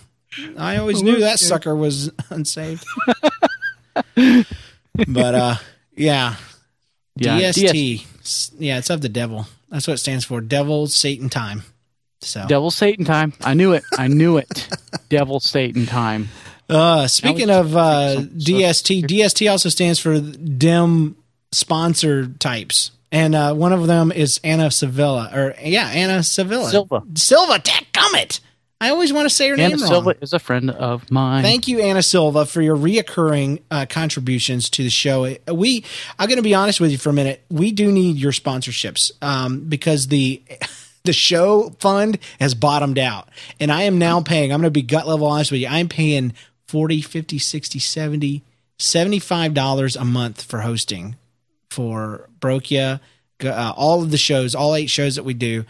I 0.57 0.77
always 0.77 1.03
knew 1.03 1.19
that 1.19 1.39
sucker 1.39 1.75
was 1.75 2.09
unsaved. 2.29 2.85
but 3.95 5.35
uh, 5.35 5.55
yeah, 5.95 6.35
Yeah, 7.15 7.39
DST. 7.51 8.51
Yeah, 8.59 8.77
it's 8.77 8.89
of 8.89 9.01
the 9.01 9.09
devil. 9.09 9.47
That's 9.73 9.87
what 9.87 9.95
it 9.95 9.97
stands 9.97 10.23
for. 10.23 10.39
Devil, 10.39 10.85
Satan, 10.85 11.29
time. 11.29 11.63
So, 12.21 12.45
Devil 12.47 12.69
Satan 12.69 13.05
time. 13.05 13.33
I 13.41 13.55
knew 13.55 13.73
it. 13.73 13.83
I 13.97 14.07
knew 14.07 14.37
it. 14.37 14.69
Devil 15.09 15.39
Satan 15.39 15.87
time. 15.87 16.29
uh, 16.69 17.07
speaking 17.07 17.49
of 17.49 17.75
uh, 17.75 18.17
DST, 18.21 19.03
DST 19.05 19.49
also 19.49 19.69
stands 19.69 19.99
for 19.99 20.19
dim 20.21 21.15
sponsor 21.51 22.27
types. 22.27 22.91
And 23.11 23.33
uh, 23.33 23.55
one 23.55 23.73
of 23.73 23.87
them 23.87 24.11
is 24.11 24.39
Anna 24.43 24.69
Sevilla, 24.69 25.31
or 25.33 25.55
yeah, 25.59 25.87
Anna 25.87 26.21
Sevilla. 26.21 26.69
Silva. 26.69 27.03
Silva, 27.15 27.59
dadgummit. 27.59 28.41
I 28.83 28.89
always 28.89 29.13
want 29.13 29.29
to 29.29 29.33
say 29.33 29.47
her 29.47 29.53
Anna 29.53 29.69
name 29.69 29.79
wrong. 29.79 29.87
Silva 29.87 30.15
is 30.19 30.33
a 30.33 30.39
friend 30.39 30.69
of 30.69 31.09
mine. 31.09 31.41
Thank 31.41 31.69
you, 31.69 31.79
Anna 31.79 32.03
Silva, 32.03 32.45
for 32.45 32.61
your 32.61 32.75
reoccurring 32.75 33.61
uh, 33.71 33.85
contributions 33.89 34.69
to 34.71 34.83
the 34.83 34.89
show. 34.89 35.37
We, 35.47 35.85
I'm 36.19 36.27
going 36.27 36.35
to 36.35 36.43
be 36.43 36.53
honest 36.53 36.81
with 36.81 36.91
you 36.91 36.97
for 36.97 37.09
a 37.09 37.13
minute. 37.13 37.45
We 37.49 37.71
do 37.71 37.93
need 37.93 38.17
your 38.17 38.33
sponsorships 38.33 39.13
um, 39.21 39.61
because 39.69 40.07
the 40.07 40.43
the 41.05 41.13
show 41.13 41.69
fund 41.79 42.19
has 42.41 42.55
bottomed 42.55 42.99
out, 42.99 43.29
and 43.57 43.71
I 43.71 43.83
am 43.83 43.99
now 43.99 44.19
paying. 44.19 44.51
I'm 44.51 44.59
going 44.59 44.67
to 44.67 44.71
be 44.71 44.81
gut 44.81 45.07
level 45.07 45.27
honest 45.27 45.49
with 45.49 45.61
you. 45.61 45.67
I'm 45.69 45.87
paying 45.87 46.33
40, 46.67 47.01
50, 47.01 47.39
60, 47.39 47.79
70, 47.79 48.43
75 48.79 49.53
dollars 49.53 49.95
a 49.95 50.03
month 50.03 50.41
for 50.41 50.59
hosting 50.59 51.15
for 51.69 52.29
Broke 52.41 52.69
Ya, 52.69 52.97
uh, 53.45 53.73
all 53.77 54.03
of 54.03 54.11
the 54.11 54.17
shows, 54.17 54.53
all 54.55 54.75
eight 54.75 54.89
shows 54.89 55.15
that 55.15 55.23
we 55.23 55.33
do. 55.33 55.63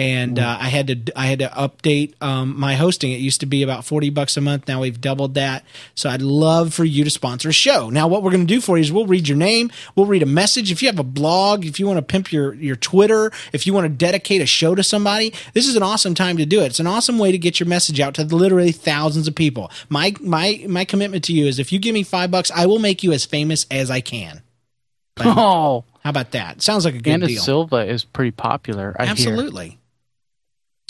And 0.00 0.38
uh, 0.38 0.56
I 0.58 0.68
had 0.70 0.86
to 0.86 1.12
I 1.14 1.26
had 1.26 1.40
to 1.40 1.48
update 1.48 2.14
um, 2.22 2.58
my 2.58 2.74
hosting. 2.74 3.12
It 3.12 3.20
used 3.20 3.40
to 3.40 3.46
be 3.46 3.62
about 3.62 3.84
forty 3.84 4.08
bucks 4.08 4.34
a 4.38 4.40
month. 4.40 4.66
Now 4.66 4.80
we've 4.80 4.98
doubled 4.98 5.34
that. 5.34 5.62
So 5.94 6.08
I'd 6.08 6.22
love 6.22 6.72
for 6.72 6.86
you 6.86 7.04
to 7.04 7.10
sponsor 7.10 7.50
a 7.50 7.52
show. 7.52 7.90
Now 7.90 8.08
what 8.08 8.22
we're 8.22 8.30
going 8.30 8.46
to 8.46 8.54
do 8.54 8.62
for 8.62 8.78
you 8.78 8.82
is 8.82 8.90
we'll 8.90 9.04
read 9.04 9.28
your 9.28 9.36
name, 9.36 9.70
we'll 9.94 10.06
read 10.06 10.22
a 10.22 10.26
message. 10.26 10.72
If 10.72 10.80
you 10.80 10.88
have 10.88 10.98
a 10.98 11.04
blog, 11.04 11.66
if 11.66 11.78
you 11.78 11.86
want 11.86 11.98
to 11.98 12.02
pimp 12.02 12.32
your 12.32 12.54
your 12.54 12.76
Twitter, 12.76 13.30
if 13.52 13.66
you 13.66 13.74
want 13.74 13.84
to 13.84 13.90
dedicate 13.90 14.40
a 14.40 14.46
show 14.46 14.74
to 14.74 14.82
somebody, 14.82 15.34
this 15.52 15.68
is 15.68 15.76
an 15.76 15.82
awesome 15.82 16.14
time 16.14 16.38
to 16.38 16.46
do 16.46 16.62
it. 16.62 16.66
It's 16.68 16.80
an 16.80 16.86
awesome 16.86 17.18
way 17.18 17.30
to 17.30 17.36
get 17.36 17.60
your 17.60 17.68
message 17.68 18.00
out 18.00 18.14
to 18.14 18.24
literally 18.24 18.72
thousands 18.72 19.28
of 19.28 19.34
people. 19.34 19.70
My 19.90 20.14
my 20.20 20.64
my 20.66 20.86
commitment 20.86 21.24
to 21.24 21.34
you 21.34 21.44
is 21.44 21.58
if 21.58 21.72
you 21.72 21.78
give 21.78 21.92
me 21.92 22.04
five 22.04 22.30
bucks, 22.30 22.50
I 22.50 22.64
will 22.64 22.78
make 22.78 23.02
you 23.02 23.12
as 23.12 23.26
famous 23.26 23.66
as 23.70 23.90
I 23.90 24.00
can. 24.00 24.40
Oh, 25.22 25.84
How 26.02 26.08
about 26.08 26.30
that? 26.30 26.62
Sounds 26.62 26.86
like 26.86 26.94
a 26.94 26.98
good 26.98 27.12
Anna 27.12 27.26
deal. 27.26 27.42
Silva 27.42 27.86
is 27.86 28.04
pretty 28.04 28.30
popular. 28.30 28.96
I 28.98 29.04
hear. 29.04 29.36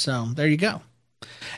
So 0.01 0.29
there 0.35 0.47
you 0.49 0.57
go. 0.57 0.83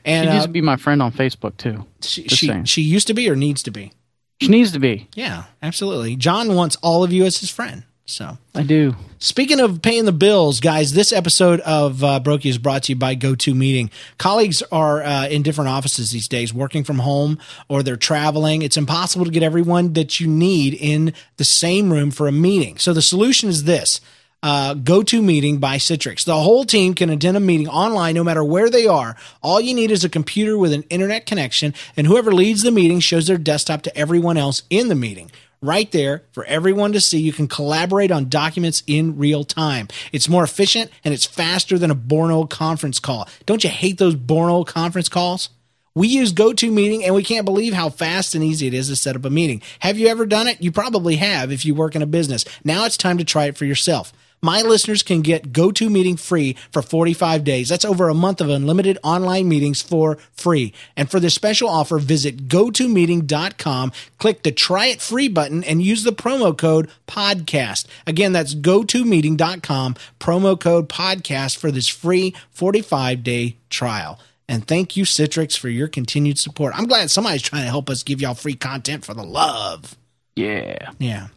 And 0.04 0.26
She 0.26 0.32
needs 0.32 0.44
uh, 0.44 0.46
to 0.48 0.52
be 0.52 0.60
my 0.60 0.76
friend 0.76 1.00
on 1.00 1.12
Facebook 1.12 1.56
too. 1.56 1.86
she 2.00 2.26
she, 2.28 2.46
saying. 2.48 2.64
she 2.64 2.82
used 2.82 3.06
to 3.06 3.14
be 3.14 3.30
or 3.30 3.36
needs 3.36 3.62
to 3.62 3.70
be. 3.70 3.92
She 4.40 4.48
needs 4.48 4.72
to 4.72 4.80
be. 4.80 5.08
Yeah, 5.14 5.44
absolutely. 5.62 6.16
John 6.16 6.56
wants 6.56 6.76
all 6.82 7.04
of 7.04 7.12
you 7.12 7.24
as 7.24 7.38
his 7.38 7.50
friend. 7.50 7.84
So 8.04 8.36
I 8.54 8.64
do. 8.64 8.96
Speaking 9.20 9.60
of 9.60 9.80
paying 9.80 10.04
the 10.04 10.12
bills, 10.12 10.58
guys, 10.58 10.92
this 10.92 11.12
episode 11.12 11.60
of 11.60 12.02
uh, 12.02 12.18
Broke 12.18 12.44
Ya 12.44 12.50
is 12.50 12.58
brought 12.58 12.82
to 12.84 12.92
you 12.92 12.96
by 12.96 13.14
GoToMeeting. 13.14 13.90
Colleagues 14.18 14.60
are 14.72 15.00
uh, 15.02 15.28
in 15.28 15.42
different 15.42 15.70
offices 15.70 16.10
these 16.10 16.26
days, 16.26 16.52
working 16.52 16.82
from 16.82 16.98
home 16.98 17.38
or 17.68 17.84
they're 17.84 17.94
traveling. 17.96 18.62
It's 18.62 18.76
impossible 18.76 19.24
to 19.24 19.30
get 19.30 19.44
everyone 19.44 19.92
that 19.92 20.18
you 20.18 20.26
need 20.26 20.74
in 20.74 21.14
the 21.36 21.44
same 21.44 21.92
room 21.92 22.10
for 22.10 22.26
a 22.26 22.32
meeting. 22.32 22.78
So 22.78 22.92
the 22.92 23.02
solution 23.02 23.48
is 23.48 23.64
this. 23.64 24.00
Uh, 24.42 24.74
GoToMeeting 24.74 25.60
by 25.60 25.76
Citrix. 25.76 26.24
The 26.24 26.34
whole 26.34 26.64
team 26.64 26.94
can 26.94 27.10
attend 27.10 27.36
a 27.36 27.40
meeting 27.40 27.68
online 27.68 28.16
no 28.16 28.24
matter 28.24 28.42
where 28.42 28.68
they 28.68 28.88
are. 28.88 29.14
All 29.40 29.60
you 29.60 29.72
need 29.72 29.92
is 29.92 30.02
a 30.02 30.08
computer 30.08 30.58
with 30.58 30.72
an 30.72 30.82
internet 30.90 31.26
connection, 31.26 31.74
and 31.96 32.08
whoever 32.08 32.32
leads 32.32 32.62
the 32.62 32.72
meeting 32.72 32.98
shows 32.98 33.28
their 33.28 33.38
desktop 33.38 33.82
to 33.82 33.96
everyone 33.96 34.36
else 34.36 34.64
in 34.68 34.88
the 34.88 34.96
meeting 34.96 35.30
right 35.62 35.92
there 35.92 36.24
for 36.32 36.44
everyone 36.44 36.92
to 36.92 37.00
see. 37.00 37.20
You 37.20 37.32
can 37.32 37.46
collaborate 37.46 38.10
on 38.10 38.28
documents 38.28 38.82
in 38.86 39.16
real 39.16 39.44
time. 39.44 39.88
It's 40.10 40.28
more 40.28 40.42
efficient 40.42 40.90
and 41.04 41.14
it's 41.14 41.24
faster 41.24 41.78
than 41.78 41.90
a 41.90 41.94
boring 41.94 42.32
old 42.32 42.50
conference 42.50 42.98
call. 42.98 43.28
Don't 43.46 43.62
you 43.62 43.70
hate 43.70 43.98
those 43.98 44.16
boring 44.16 44.52
old 44.52 44.66
conference 44.66 45.08
calls? 45.08 45.48
We 45.94 46.08
use 46.08 46.32
GoToMeeting 46.32 47.04
and 47.04 47.14
we 47.14 47.22
can't 47.22 47.44
believe 47.44 47.74
how 47.74 47.90
fast 47.90 48.34
and 48.34 48.42
easy 48.42 48.66
it 48.66 48.74
is 48.74 48.88
to 48.88 48.96
set 48.96 49.14
up 49.14 49.24
a 49.24 49.30
meeting. 49.30 49.62
Have 49.80 49.98
you 49.98 50.08
ever 50.08 50.26
done 50.26 50.48
it? 50.48 50.60
You 50.60 50.72
probably 50.72 51.16
have 51.16 51.52
if 51.52 51.64
you 51.64 51.74
work 51.74 51.94
in 51.94 52.02
a 52.02 52.06
business. 52.06 52.44
Now 52.64 52.86
it's 52.86 52.96
time 52.96 53.18
to 53.18 53.24
try 53.24 53.44
it 53.44 53.56
for 53.56 53.66
yourself. 53.66 54.12
My 54.44 54.60
listeners 54.62 55.04
can 55.04 55.22
get 55.22 55.52
GoToMeeting 55.52 56.18
free 56.18 56.56
for 56.72 56.82
45 56.82 57.44
days. 57.44 57.68
That's 57.68 57.84
over 57.84 58.08
a 58.08 58.14
month 58.14 58.40
of 58.40 58.50
unlimited 58.50 58.98
online 59.04 59.48
meetings 59.48 59.80
for 59.80 60.18
free. 60.32 60.72
And 60.96 61.08
for 61.08 61.20
this 61.20 61.34
special 61.34 61.68
offer, 61.68 61.98
visit 61.98 62.48
gotomeeting.com, 62.48 63.92
click 64.18 64.42
the 64.42 64.50
try 64.50 64.86
it 64.86 65.00
free 65.00 65.28
button, 65.28 65.62
and 65.62 65.80
use 65.80 66.02
the 66.02 66.10
promo 66.10 66.58
code 66.58 66.90
podcast. 67.06 67.86
Again, 68.04 68.32
that's 68.32 68.56
gotomeeting.com, 68.56 69.94
promo 70.18 70.58
code 70.58 70.88
podcast 70.88 71.56
for 71.56 71.70
this 71.70 71.86
free 71.86 72.34
45 72.50 73.22
day 73.22 73.56
trial. 73.70 74.18
And 74.48 74.66
thank 74.66 74.96
you, 74.96 75.04
Citrix, 75.04 75.56
for 75.56 75.68
your 75.68 75.86
continued 75.86 76.38
support. 76.38 76.76
I'm 76.76 76.88
glad 76.88 77.12
somebody's 77.12 77.42
trying 77.42 77.62
to 77.62 77.70
help 77.70 77.88
us 77.88 78.02
give 78.02 78.20
y'all 78.20 78.34
free 78.34 78.54
content 78.56 79.04
for 79.04 79.14
the 79.14 79.22
love. 79.22 79.96
Yeah. 80.34 80.90
Yeah. 80.98 81.28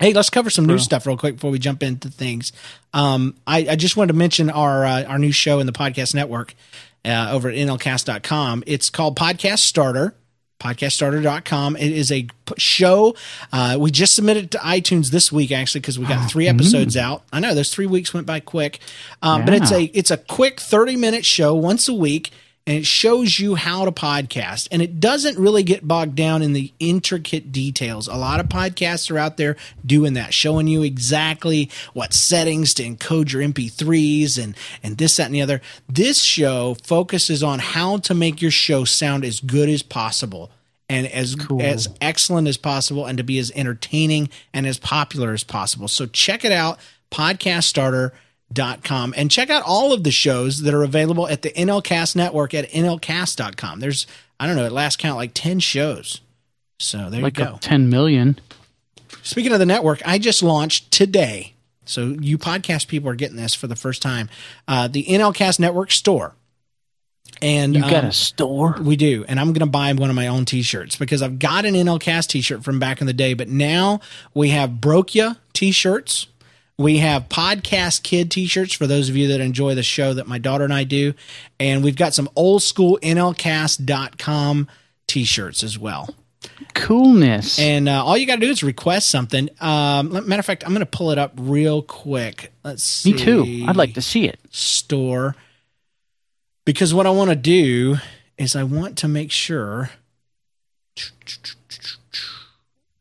Hey, 0.00 0.14
let's 0.14 0.30
cover 0.30 0.48
some 0.48 0.64
news 0.64 0.82
stuff 0.82 1.06
real 1.06 1.18
quick 1.18 1.34
before 1.34 1.50
we 1.50 1.58
jump 1.58 1.82
into 1.82 2.08
things. 2.08 2.54
Um, 2.94 3.36
I, 3.46 3.66
I 3.70 3.76
just 3.76 3.98
wanted 3.98 4.14
to 4.14 4.18
mention 4.18 4.48
our 4.48 4.84
uh, 4.86 5.04
our 5.04 5.18
new 5.18 5.30
show 5.30 5.60
in 5.60 5.66
the 5.66 5.72
podcast 5.72 6.14
network 6.14 6.54
uh, 7.04 7.28
over 7.30 7.50
at 7.50 7.54
nlcast.com. 7.54 8.64
It's 8.66 8.88
called 8.88 9.18
Podcast 9.18 9.58
Starter. 9.58 10.14
Podcaststarter.com. 10.58 11.76
It 11.76 11.92
is 11.92 12.12
a 12.12 12.26
show. 12.58 13.14
Uh, 13.50 13.78
we 13.80 13.90
just 13.90 14.14
submitted 14.14 14.44
it 14.44 14.50
to 14.50 14.58
iTunes 14.58 15.08
this 15.08 15.32
week, 15.32 15.52
actually, 15.52 15.80
because 15.80 15.98
we 15.98 16.04
got 16.04 16.30
three 16.30 16.48
episodes 16.48 16.98
out. 16.98 17.22
I 17.32 17.40
know 17.40 17.54
those 17.54 17.72
three 17.72 17.86
weeks 17.86 18.12
went 18.12 18.26
by 18.26 18.40
quick, 18.40 18.78
um, 19.22 19.46
but 19.46 19.54
it's 19.54 19.72
a 19.72 19.84
it's 19.84 20.10
a 20.10 20.18
quick 20.18 20.60
thirty 20.60 20.96
minute 20.96 21.24
show 21.24 21.54
once 21.54 21.88
a 21.88 21.94
week 21.94 22.30
and 22.66 22.76
it 22.76 22.86
shows 22.86 23.38
you 23.38 23.54
how 23.54 23.84
to 23.84 23.92
podcast. 23.92 24.68
And 24.70 24.82
it 24.82 25.00
doesn't 25.00 25.38
really 25.38 25.62
get 25.62 25.86
bogged 25.86 26.14
down 26.14 26.42
in 26.42 26.52
the 26.52 26.72
intricate 26.78 27.52
details. 27.52 28.06
A 28.06 28.14
lot 28.14 28.38
of 28.38 28.46
podcasts 28.46 29.10
are 29.10 29.18
out 29.18 29.38
there 29.38 29.56
doing 29.84 30.12
that 30.14 30.34
showing 30.34 30.68
you 30.68 30.82
exactly 30.82 31.70
what 31.94 32.12
settings 32.12 32.74
to 32.74 32.84
encode 32.84 33.32
your 33.32 33.42
mp3s 33.42 34.42
and 34.42 34.56
and 34.82 34.98
this 34.98 35.16
that 35.16 35.26
and 35.26 35.34
the 35.34 35.42
other. 35.42 35.60
This 35.88 36.22
show 36.22 36.76
focuses 36.84 37.42
on 37.42 37.58
how 37.58 37.98
to 37.98 38.14
make 38.14 38.42
your 38.42 38.50
show 38.50 38.84
sound 38.84 39.24
as 39.24 39.40
good 39.40 39.68
as 39.68 39.82
possible 39.82 40.50
and 40.88 41.06
as 41.06 41.36
as 41.60 41.88
excellent 42.00 42.46
as 42.46 42.56
possible 42.56 43.06
and 43.06 43.16
to 43.16 43.24
be 43.24 43.38
as 43.38 43.50
entertaining 43.54 44.28
and 44.52 44.66
as 44.66 44.78
popular 44.78 45.32
as 45.32 45.44
possible. 45.44 45.88
So 45.88 46.06
check 46.06 46.44
it 46.44 46.52
out 46.52 46.78
podcast 47.10 47.64
starter 47.64 48.12
dot 48.52 48.82
com 48.82 49.14
and 49.16 49.30
check 49.30 49.48
out 49.50 49.62
all 49.64 49.92
of 49.92 50.02
the 50.04 50.10
shows 50.10 50.62
that 50.62 50.74
are 50.74 50.82
available 50.82 51.28
at 51.28 51.42
the 51.42 51.50
NLCast 51.50 52.16
network 52.16 52.52
at 52.54 52.68
nlcast.com. 52.70 53.80
There's 53.80 54.06
I 54.38 54.46
don't 54.46 54.56
know, 54.56 54.64
at 54.64 54.72
last 54.72 54.98
count 54.98 55.16
like 55.18 55.32
10 55.34 55.60
shows. 55.60 56.20
So 56.78 57.10
there 57.10 57.20
Like 57.20 57.38
you 57.38 57.44
go. 57.44 57.58
10 57.60 57.90
million. 57.90 58.38
Speaking 59.22 59.52
of 59.52 59.58
the 59.58 59.66
network, 59.66 60.00
I 60.06 60.18
just 60.18 60.42
launched 60.42 60.90
today. 60.90 61.52
So 61.84 62.16
you 62.20 62.38
podcast 62.38 62.88
people 62.88 63.10
are 63.10 63.14
getting 63.14 63.36
this 63.36 63.54
for 63.54 63.66
the 63.66 63.76
first 63.76 64.00
time. 64.00 64.30
Uh, 64.66 64.88
the 64.88 65.04
NLCast 65.04 65.60
network 65.60 65.90
store. 65.90 66.34
And 67.42 67.74
You 67.74 67.82
got 67.82 68.04
um, 68.04 68.06
a 68.06 68.12
store? 68.12 68.76
we 68.80 68.96
do, 68.96 69.24
and 69.28 69.38
I'm 69.40 69.48
going 69.48 69.60
to 69.60 69.66
buy 69.66 69.92
one 69.92 70.10
of 70.10 70.16
my 70.16 70.26
own 70.26 70.44
T-shirts 70.44 70.96
because 70.96 71.22
I've 71.22 71.38
got 71.38 71.64
an 71.64 71.74
NLCast 71.74 72.28
T-shirt 72.28 72.64
from 72.64 72.78
back 72.78 73.00
in 73.00 73.06
the 73.06 73.12
day, 73.12 73.34
but 73.34 73.48
now 73.48 74.00
we 74.34 74.50
have 74.50 74.80
Broke 74.80 75.14
Ya 75.14 75.34
T-shirts. 75.52 76.26
We 76.80 76.96
have 76.96 77.28
Podcast 77.28 78.04
Kid 78.04 78.30
T-shirts 78.30 78.72
for 78.72 78.86
those 78.86 79.10
of 79.10 79.16
you 79.16 79.28
that 79.28 79.42
enjoy 79.42 79.74
the 79.74 79.82
show 79.82 80.14
that 80.14 80.26
my 80.26 80.38
daughter 80.38 80.64
and 80.64 80.72
I 80.72 80.84
do, 80.84 81.12
and 81.58 81.84
we've 81.84 81.94
got 81.94 82.14
some 82.14 82.26
old 82.34 82.62
school 82.62 82.98
NLCast.com 83.02 84.66
T-shirts 85.06 85.62
as 85.62 85.78
well. 85.78 86.14
Coolness. 86.72 87.58
And 87.58 87.86
uh, 87.86 88.02
all 88.02 88.16
you 88.16 88.26
got 88.26 88.36
to 88.36 88.40
do 88.40 88.50
is 88.50 88.62
request 88.62 89.10
something. 89.10 89.50
Um, 89.60 90.26
matter 90.26 90.40
of 90.40 90.46
fact, 90.46 90.64
I'm 90.64 90.70
going 90.70 90.80
to 90.80 90.86
pull 90.86 91.10
it 91.10 91.18
up 91.18 91.34
real 91.36 91.82
quick. 91.82 92.50
Let's 92.64 92.82
see. 92.82 93.12
Me 93.12 93.18
too. 93.18 93.64
I'd 93.68 93.76
like 93.76 93.92
to 93.92 94.02
see 94.02 94.26
it. 94.26 94.40
store 94.48 95.36
because 96.64 96.94
what 96.94 97.06
I 97.06 97.10
want 97.10 97.28
to 97.28 97.36
do 97.36 97.96
is 98.38 98.56
I 98.56 98.62
want 98.62 98.96
to 98.98 99.06
make 99.06 99.30
sure. 99.30 99.90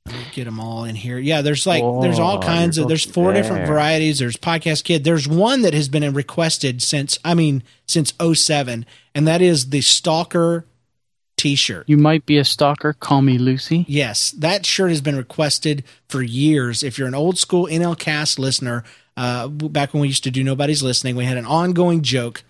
Let 0.09 0.17
me 0.19 0.25
get 0.33 0.45
them 0.45 0.59
all 0.59 0.85
in 0.85 0.95
here. 0.95 1.17
Yeah, 1.19 1.41
there's 1.41 1.67
like 1.67 1.83
there's 2.01 2.19
all 2.19 2.37
Oh, 2.37 2.41
kinds 2.41 2.77
of 2.77 2.87
there's 2.87 3.05
looking 3.05 3.13
four 3.13 3.33
different 3.33 3.67
varieties. 3.67 4.19
There's 4.19 4.37
podcast 4.37 4.83
kid. 4.83 5.03
There's 5.03 5.27
one 5.27 5.61
that 5.61 5.73
has 5.73 5.87
been 5.89 6.11
requested 6.13 6.81
since 6.81 7.17
I 7.23 7.33
mean 7.33 7.63
since 7.87 8.13
07 8.21 8.85
and 9.13 9.27
that 9.27 9.41
is 9.41 9.69
the 9.69 9.81
Stalker 9.81 10.65
t-shirt. 11.37 11.87
You 11.87 11.97
might 11.97 12.25
be 12.25 12.37
a 12.37 12.43
stalker. 12.43 12.93
Call 12.93 13.21
me 13.21 13.37
Lucy. 13.37 13.85
Yes, 13.87 14.31
that 14.31 14.65
shirt 14.65 14.89
has 14.89 14.99
been 15.01 15.15
requested 15.15 15.83
for 16.07 16.21
years. 16.21 16.83
If 16.83 16.97
you're 16.97 17.07
an 17.07 17.15
old 17.15 17.37
school 17.37 17.65
NL 17.67 17.97
Cast 17.97 18.37
listener, 18.39 18.83
uh, 19.15 19.47
back 19.47 19.93
when 19.93 20.01
we 20.01 20.07
used 20.07 20.23
to 20.25 20.31
do 20.31 20.43
Nobody's 20.43 20.83
Listening, 20.83 21.15
we 21.15 21.23
had 21.25 21.37
an 21.37 21.45
ongoing 21.45 22.01
joke 22.01 22.43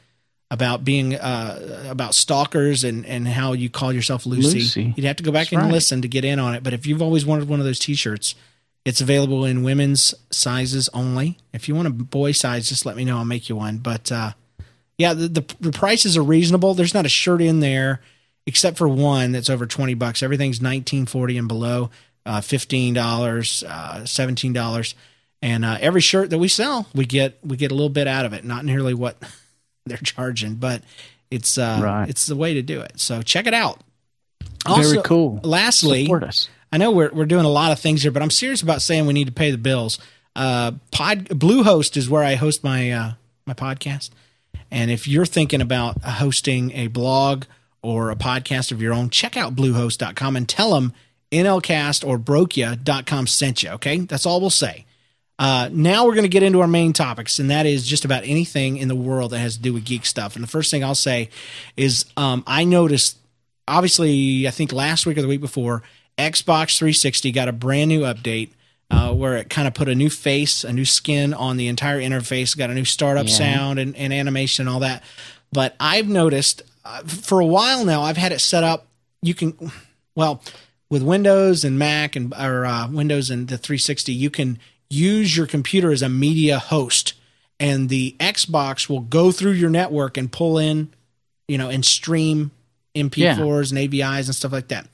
about 0.52 0.84
being 0.84 1.16
uh, 1.16 1.86
about 1.90 2.16
stalkers 2.16 2.84
and, 2.84 3.06
and 3.06 3.28
how 3.28 3.54
you 3.54 3.70
call 3.70 3.94
yourself 3.94 4.26
Lucy. 4.26 4.60
Lucy. 4.60 4.94
You'd 4.98 5.06
have 5.06 5.18
to 5.18 5.24
go 5.24 5.32
back 5.32 5.50
That's 5.50 5.54
and 5.54 5.62
right. 5.64 5.72
listen 5.72 6.02
to 6.02 6.08
get 6.08 6.26
in 6.26 6.40
on 6.40 6.56
it. 6.56 6.64
But 6.64 6.74
if 6.74 6.88
you've 6.88 7.02
always 7.02 7.26
wanted 7.26 7.48
one 7.48 7.60
of 7.60 7.66
those 7.66 7.80
T-shirts, 7.80 8.36
It's 8.86 9.02
available 9.02 9.46
in 9.46 9.64
women's 9.64 10.16
sizes 10.32 10.90
only. 10.94 11.38
If 11.54 11.68
you 11.68 11.76
want 11.76 11.88
a 11.88 11.92
boy 11.92 12.32
size, 12.32 12.70
just 12.70 12.86
let 12.86 12.96
me 12.96 13.04
know. 13.06 13.18
I'll 13.18 13.26
make 13.26 13.50
you 13.50 13.56
one. 13.56 13.78
But 13.78 14.12
uh, 14.12 14.32
yeah, 14.98 15.14
the, 15.14 15.28
the 15.28 15.56
the 15.60 15.72
prices 15.72 16.16
are 16.18 16.24
reasonable. 16.24 16.74
There's 16.74 16.94
not 16.94 17.06
a 17.06 17.10
shirt 17.10 17.42
in 17.42 17.60
there 17.60 18.02
except 18.48 18.78
for 18.78 18.88
one 18.88 19.34
that's 19.34 19.50
over 19.50 19.66
twenty 19.66 19.96
bucks. 19.96 20.24
Everything's 20.24 20.62
nineteen 20.62 21.06
forty 21.06 21.38
and 21.38 21.48
below, 21.48 21.92
uh, 22.26 22.42
fifteen 22.42 22.94
dollars, 22.94 23.64
uh, 23.68 24.06
seventeen 24.06 24.54
dollars, 24.54 24.96
and 25.42 25.66
uh, 25.66 25.78
every 25.82 26.02
shirt 26.02 26.30
that 26.30 26.40
we 26.40 26.48
sell, 26.48 26.88
we 26.96 27.06
get 27.06 27.38
we 27.44 27.58
get 27.58 27.72
a 27.72 27.76
little 27.76 27.90
bit 27.90 28.08
out 28.08 28.26
of 28.26 28.32
it. 28.34 28.46
Not 28.46 28.64
nearly 28.64 28.94
what 28.94 29.18
they're 29.90 29.98
charging, 29.98 30.56
but 30.56 30.82
it's 31.30 31.58
uh, 31.58 31.80
Right. 31.84 32.10
it's 32.10 32.26
the 32.28 32.36
way 32.36 32.54
to 32.54 32.62
do 32.62 32.80
it. 32.82 32.94
So 33.00 33.22
check 33.22 33.46
it 33.48 33.54
out. 33.54 33.82
Very 34.68 35.02
cool. 35.04 35.40
Lastly, 35.44 36.06
Support 36.06 36.24
us. 36.24 36.50
I 36.72 36.78
know 36.78 36.92
we're 36.92 37.12
we're 37.12 37.26
doing 37.26 37.46
a 37.46 37.50
lot 37.50 37.72
of 37.72 37.80
things 37.80 38.04
here, 38.04 38.12
but 38.12 38.22
I'm 38.22 38.30
serious 38.30 38.62
about 38.62 38.82
saying 38.82 39.06
we 39.06 39.14
need 39.14 39.28
to 39.28 39.34
pay 39.34 39.52
the 39.52 39.58
bills. 39.58 40.00
Uh, 40.36 40.72
Pod 40.92 41.26
Bluehost 41.30 41.98
is 41.98 42.10
where 42.10 42.24
I 42.24 42.36
host 42.36 42.64
my 42.64 42.92
uh, 42.92 43.12
my 43.46 43.54
podcast, 43.54 44.12
and 44.70 44.92
if 44.92 45.08
you're 45.08 45.26
thinking 45.26 45.62
about 45.62 46.02
hosting 46.04 46.72
a 46.74 46.88
blog 46.88 47.46
or 47.82 48.12
a 48.12 48.16
podcast 48.16 48.72
of 48.72 48.82
your 48.82 48.94
own, 48.94 49.10
check 49.10 49.36
out 49.38 49.56
Bluehost.com 49.56 50.36
and 50.36 50.48
tell 50.48 50.74
them 50.74 50.94
NLCast 51.32 52.06
or 52.08 52.20
Brokia.com 52.20 53.26
sent 53.28 53.64
you. 53.64 53.70
Okay, 53.72 54.00
that's 54.00 54.26
all 54.26 54.40
we'll 54.42 54.50
say. 54.50 54.86
Uh, 55.40 55.70
now 55.72 56.06
we're 56.06 56.16
going 56.16 56.24
to 56.26 56.30
get 56.30 56.44
into 56.44 56.60
our 56.60 56.68
main 56.68 56.92
topics, 56.92 57.40
and 57.40 57.50
that 57.50 57.66
is 57.66 57.88
just 57.88 58.04
about 58.04 58.24
anything 58.26 58.76
in 58.78 58.90
the 58.90 58.96
world 58.96 59.32
that 59.32 59.40
has 59.40 59.56
to 59.56 59.62
do 59.62 59.74
with 59.74 59.86
geek 59.86 60.06
stuff. 60.06 60.36
And 60.36 60.44
the 60.44 60.48
first 60.50 60.70
thing 60.70 60.84
I'll 60.84 60.94
say 60.94 61.30
is 61.78 62.04
um, 62.18 62.44
I 62.46 62.66
noticed, 62.66 63.18
obviously, 63.66 64.48
I 64.48 64.52
think 64.52 64.74
last 64.74 65.06
week 65.06 65.18
or 65.18 65.22
the 65.22 65.30
week 65.30 65.40
before, 65.42 65.82
Xbox 66.18 66.78
360 66.78 67.32
got 67.32 67.48
a 67.48 67.54
brand 67.54 67.88
new 67.88 68.02
update 68.02 68.50
uh, 68.92 69.14
where 69.14 69.38
it 69.38 69.50
kind 69.50 69.66
of 69.68 69.74
put 69.74 69.88
a 69.88 69.96
new 69.96 70.10
face, 70.10 70.66
a 70.66 70.74
new 70.74 70.84
skin 70.84 71.34
on 71.34 71.56
the 71.56 71.68
entire 71.70 72.02
interface, 72.02 72.58
got 72.58 72.70
a 72.70 72.74
new 72.74 72.84
startup 72.84 73.28
Yeah. 73.28 73.34
sound 73.34 73.80
and, 73.80 73.96
and 73.96 74.12
animation 74.12 74.68
and 74.68 74.74
all 74.74 74.82
that. 74.82 75.04
But 75.54 75.76
I've 75.80 76.10
noticed 76.10 76.64
uh, 76.84 77.04
for 77.04 77.40
a 77.40 77.46
while 77.46 77.86
now, 77.86 78.02
I've 78.02 78.18
had 78.18 78.34
it 78.34 78.40
set 78.40 78.64
up. 78.66 78.88
You 79.22 79.34
can, 79.34 79.72
well, 80.16 80.44
with 80.90 81.04
Windows 81.04 81.64
and 81.64 81.80
Mac 81.80 82.16
and 82.18 82.34
or 82.34 82.66
uh, 82.66 82.90
Windows 82.90 83.30
and 83.30 83.48
the 83.48 83.58
360, 83.58 84.12
you 84.12 84.30
can 84.30 84.60
use 84.90 85.36
your 85.36 85.48
computer 85.48 85.92
as 85.92 86.02
a 86.02 86.10
media 86.10 86.60
host, 86.60 87.14
and 87.60 87.90
the 87.90 88.16
Xbox 88.20 88.90
will 88.90 89.02
go 89.02 89.32
through 89.32 89.52
your 89.52 89.70
network 89.70 90.18
and 90.18 90.32
pull 90.32 90.58
in, 90.58 90.90
you 91.48 91.58
know, 91.58 91.70
and 91.70 91.86
stream 91.86 92.52
MP4s 92.96 93.72
and 93.72 93.80
AVIs 93.80 94.26
and 94.26 94.36
stuff 94.36 94.52
like 94.52 94.70
that. 94.70 94.88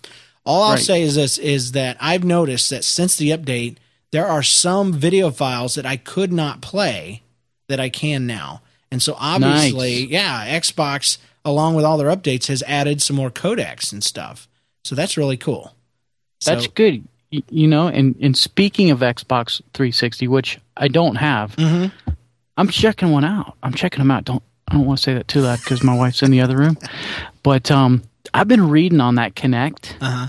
All 0.46 0.64
I'll 0.64 0.74
Right. 0.74 0.84
say 0.84 1.02
is 1.02 1.16
this: 1.16 1.38
is 1.38 1.72
that 1.72 1.98
I've 2.00 2.24
noticed 2.24 2.70
that 2.70 2.84
since 2.84 3.16
the 3.16 3.30
update, 3.32 3.78
there 4.12 4.28
are 4.28 4.44
some 4.44 4.94
video 4.94 5.32
files 5.32 5.76
that 5.76 5.86
I 5.86 5.98
could 5.98 6.32
not 6.32 6.62
play 6.62 7.24
that 7.68 7.80
I 7.80 7.90
can 7.90 8.28
now, 8.28 8.62
and 8.92 9.02
so 9.02 9.16
obviously, 9.18 10.02
Nice. 10.04 10.10
yeah, 10.12 10.60
Xbox 10.60 11.18
along 11.44 11.76
with 11.76 11.86
all 11.86 11.98
their 11.98 12.16
updates 12.16 12.48
has 12.48 12.64
added 12.64 13.02
some 13.02 13.16
more 13.16 13.30
codecs 13.30 13.92
and 13.94 14.04
stuff. 14.04 14.48
So 14.84 14.96
that's 14.96 15.16
really 15.16 15.38
cool. 15.38 15.76
That's 16.44 16.66
so, 16.66 16.72
good. 16.74 17.08
You 17.50 17.68
know, 17.68 17.88
and, 17.88 18.16
and 18.22 18.38
speaking 18.38 18.92
of 18.92 19.00
Xbox 19.00 19.62
360, 19.74 20.28
which 20.28 20.60
I 20.78 20.88
don't 20.88 21.16
have, 21.16 21.56
Mhm. 21.56 21.92
I'm 22.58 22.68
checking 22.70 23.12
one 23.12 23.26
out. 23.26 23.58
I'm 23.64 23.74
checking 23.74 24.00
them 24.00 24.12
out. 24.12 24.26
Don't 24.26 24.44
I 24.68 24.74
don't 24.74 24.86
want 24.86 24.98
to 24.98 25.04
say 25.04 25.14
that 25.14 25.28
too 25.28 25.42
loud 25.42 25.60
because 25.60 25.84
my 25.84 25.96
wife's 25.96 26.24
in 26.24 26.32
the 26.32 26.42
other 26.42 26.58
room. 26.58 26.78
But 27.44 27.70
um, 27.70 28.02
I've 28.34 28.48
been 28.48 28.68
reading 28.70 29.00
on 29.00 29.16
that 29.16 29.36
Kinect, 29.36 29.94
Uh-huh. 30.02 30.28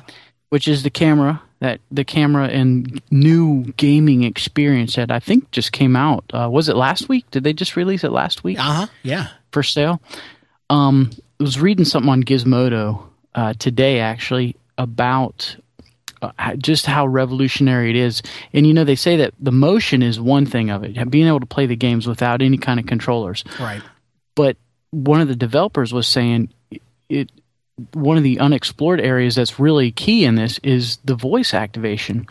which 0.50 0.68
is 0.68 0.82
the 0.82 0.90
camera 0.90 1.40
that 1.60 1.80
the 1.90 2.04
camera 2.04 2.48
and 2.48 3.00
new 3.10 3.64
gaming 3.78 4.24
experience 4.24 4.96
that 4.96 5.10
I 5.10 5.20
think 5.20 5.50
just 5.52 5.72
came 5.72 5.96
out. 5.96 6.24
Uh, 6.34 6.50
was 6.50 6.68
it 6.68 6.76
last 6.76 7.08
week? 7.08 7.24
Did 7.30 7.44
they 7.44 7.54
just 7.54 7.76
release 7.76 8.04
it 8.04 8.12
last 8.12 8.44
week? 8.44 8.58
Uh 8.58 8.62
huh. 8.62 8.86
Yeah. 9.02 9.28
for 9.52 9.62
sale. 9.62 10.02
Um, 10.68 11.10
I 11.40 11.44
was 11.44 11.58
reading 11.60 11.86
something 11.86 12.10
on 12.10 12.22
Gizmodo 12.24 13.02
uh, 13.34 13.54
today, 13.58 14.00
actually, 14.00 14.56
about 14.76 15.56
Uh, 16.38 16.56
just 16.56 16.86
how 16.86 17.06
revolutionary 17.06 17.90
it 17.90 17.96
is. 17.96 18.22
And 18.52 18.66
you 18.66 18.74
know, 18.74 18.84
they 18.84 18.96
say 18.96 19.16
that 19.16 19.34
the 19.38 19.52
motion 19.52 20.02
is 20.02 20.20
one 20.20 20.46
thing 20.46 20.70
of 20.70 20.84
it, 20.84 21.10
being 21.10 21.26
able 21.26 21.40
to 21.40 21.46
play 21.46 21.66
the 21.66 21.76
games 21.76 22.06
without 22.06 22.42
any 22.42 22.58
kind 22.58 22.80
of 22.80 22.86
controllers. 22.86 23.44
Right. 23.60 23.82
But 24.34 24.56
one 24.90 25.20
of 25.20 25.28
the 25.28 25.36
developers 25.36 25.92
was 25.92 26.06
saying 26.06 26.52
it. 27.08 27.30
One 27.92 28.16
of 28.16 28.22
the 28.22 28.38
unexplored 28.38 29.02
areas 29.02 29.34
that's 29.34 29.60
really 29.60 29.92
key 29.92 30.24
in 30.24 30.34
this 30.34 30.58
is 30.62 30.96
the 31.04 31.14
voice 31.14 31.52
activation. 31.52 32.26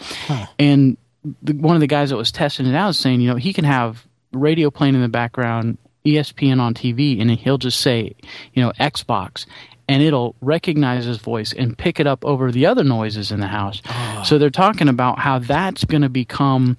And 0.57 0.97
the, 1.43 1.53
one 1.53 1.75
of 1.75 1.81
the 1.81 1.87
guys 1.87 2.09
that 2.09 2.17
was 2.17 2.31
testing 2.31 2.65
it 2.65 2.73
out 2.73 2.89
is 2.89 2.99
saying, 2.99 3.21
you 3.21 3.29
know, 3.29 3.35
he 3.35 3.53
can 3.53 3.63
have 3.63 4.07
radio 4.31 4.71
playing 4.71 4.95
in 4.95 5.01
the 5.01 5.07
background, 5.07 5.77
ESPN 6.03 6.59
on 6.59 6.73
TV, 6.73 7.21
and 7.21 7.29
he'll 7.31 7.59
just 7.59 7.79
say, 7.79 8.15
you 8.53 8.63
know, 8.63 8.71
Xbox, 8.79 9.45
and 9.87 10.01
it'll 10.01 10.35
recognize 10.41 11.05
his 11.05 11.17
voice 11.17 11.53
and 11.53 11.77
pick 11.77 11.99
it 11.99 12.07
up 12.07 12.25
over 12.25 12.51
the 12.51 12.65
other 12.65 12.83
noises 12.83 13.31
in 13.31 13.39
the 13.39 13.47
house. 13.47 13.81
Ah. 13.85 14.23
So 14.25 14.37
they're 14.37 14.49
talking 14.49 14.89
about 14.89 15.19
how 15.19 15.39
that's 15.39 15.83
going 15.83 16.01
to 16.01 16.09
become 16.09 16.77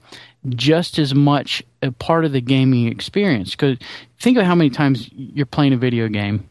just 0.50 0.98
as 0.98 1.14
much 1.14 1.62
a 1.82 1.90
part 1.92 2.24
of 2.24 2.32
the 2.32 2.40
gaming 2.40 2.86
experience. 2.86 3.52
Because 3.52 3.78
think 4.18 4.38
of 4.38 4.44
how 4.44 4.54
many 4.54 4.70
times 4.70 5.08
you're 5.12 5.46
playing 5.46 5.72
a 5.72 5.76
video 5.76 6.08
game 6.08 6.48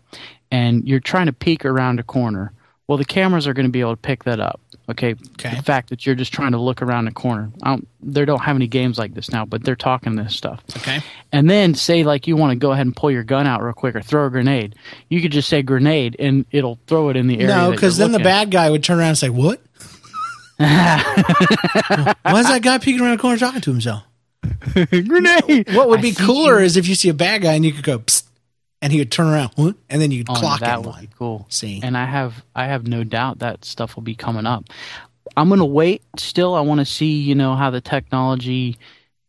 and 0.51 0.87
you're 0.87 0.99
trying 0.99 1.25
to 1.27 1.33
peek 1.33 1.65
around 1.65 1.99
a 1.99 2.03
corner. 2.03 2.51
Well, 2.87 2.97
the 2.97 3.05
cameras 3.05 3.47
are 3.47 3.53
going 3.53 3.65
to 3.65 3.71
be 3.71 3.81
able 3.81 3.93
to 3.93 4.01
pick 4.01 4.25
that 4.25 4.39
up. 4.39 4.59
Okay. 4.89 5.15
Okay. 5.33 5.55
The 5.55 5.63
fact 5.63 5.89
that 5.89 6.05
you're 6.05 6.15
just 6.15 6.31
trying 6.31 6.51
to 6.51 6.59
look 6.59 6.81
around 6.81 7.07
a 7.07 7.11
corner. 7.11 7.51
I 7.63 7.69
don't, 7.71 7.87
they 8.01 8.25
don't 8.25 8.39
have 8.39 8.55
any 8.55 8.67
games 8.67 8.99
like 8.99 9.13
this 9.13 9.31
now, 9.31 9.45
but 9.45 9.63
they're 9.63 9.75
talking 9.75 10.15
this 10.15 10.35
stuff. 10.35 10.63
Okay. 10.77 11.01
And 11.31 11.49
then 11.49 11.73
say 11.73 12.03
like 12.03 12.27
you 12.27 12.35
want 12.35 12.51
to 12.51 12.55
go 12.55 12.71
ahead 12.71 12.85
and 12.85 12.95
pull 12.95 13.09
your 13.09 13.23
gun 13.23 13.47
out 13.47 13.63
real 13.63 13.73
quick 13.73 13.95
or 13.95 14.01
throw 14.01 14.27
a 14.27 14.29
grenade. 14.29 14.75
You 15.09 15.21
could 15.21 15.31
just 15.31 15.49
say 15.49 15.63
grenade 15.63 16.15
and 16.19 16.45
it'll 16.51 16.79
throw 16.87 17.09
it 17.09 17.17
in 17.17 17.27
the 17.27 17.39
air. 17.39 17.47
No, 17.47 17.71
because 17.71 17.97
then 17.97 18.11
the 18.11 18.19
bad 18.19 18.51
guy 18.51 18.69
would 18.69 18.83
turn 18.83 18.99
around 18.99 19.09
and 19.09 19.17
say, 19.17 19.29
"What? 19.29 19.61
Why 20.57 21.03
is 22.37 22.47
that 22.47 22.61
guy 22.61 22.77
peeking 22.77 23.01
around 23.01 23.17
the 23.17 23.21
corner 23.21 23.37
talking 23.37 23.61
to 23.61 23.71
himself?" 23.71 24.03
grenade. 24.73 25.73
What 25.73 25.89
would 25.89 25.99
I 25.99 26.01
be 26.01 26.13
cooler 26.13 26.59
you. 26.59 26.65
is 26.65 26.77
if 26.77 26.87
you 26.87 26.95
see 26.95 27.09
a 27.09 27.13
bad 27.13 27.41
guy 27.41 27.53
and 27.53 27.65
you 27.65 27.73
could 27.73 27.83
go, 27.83 27.99
Psst, 27.99 28.23
and 28.81 28.91
he 28.93 28.99
would 28.99 29.11
turn 29.11 29.27
around, 29.27 29.51
and 29.89 30.01
then 30.01 30.11
you'd 30.11 30.29
Oh, 30.29 30.33
clock 30.35 30.59
that 30.59 30.79
would 30.79 30.87
one. 30.87 31.01
be 31.01 31.09
cool. 31.17 31.45
See. 31.49 31.79
and 31.83 31.97
I 31.97 32.05
have 32.05 32.43
I 32.55 32.65
have 32.67 32.85
no 32.87 33.03
doubt 33.03 33.39
that 33.39 33.65
stuff 33.65 33.95
will 33.95 34.03
be 34.03 34.15
coming 34.15 34.45
up. 34.45 34.65
I'm 35.37 35.49
gonna 35.49 35.65
wait. 35.65 36.01
Still, 36.17 36.53
I 36.55 36.61
want 36.61 36.79
to 36.79 36.85
see 36.85 37.17
you 37.19 37.35
know 37.35 37.55
how 37.55 37.69
the 37.71 37.81
technology 37.81 38.77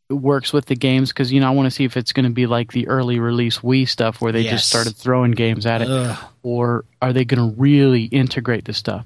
works 0.09 0.53
with 0.53 0.67
the 0.67 0.77
games 0.77 1.09
because 1.09 1.33
you 1.33 1.41
know 1.41 1.49
I 1.49 1.51
want 1.51 1.67
to 1.67 1.71
see 1.71 1.85
if 1.85 1.97
it's 1.97 2.13
going 2.13 2.27
to 2.27 2.31
be 2.31 2.47
like 2.47 2.71
the 2.71 2.87
early 2.87 3.19
release 3.19 3.59
Wii 3.59 3.89
stuff 3.89 4.21
where 4.21 4.31
they 4.31 4.43
Yes. 4.43 4.53
just 4.61 4.69
started 4.69 4.95
throwing 4.95 5.33
games 5.33 5.67
at 5.67 5.83
it, 5.83 5.89
Ugh. 5.89 6.17
or 6.45 6.85
are 7.03 7.13
they 7.13 7.25
going 7.25 7.51
to 7.51 7.61
really 7.61 8.05
integrate 8.05 8.67
the 8.67 8.73
stuff? 8.73 9.05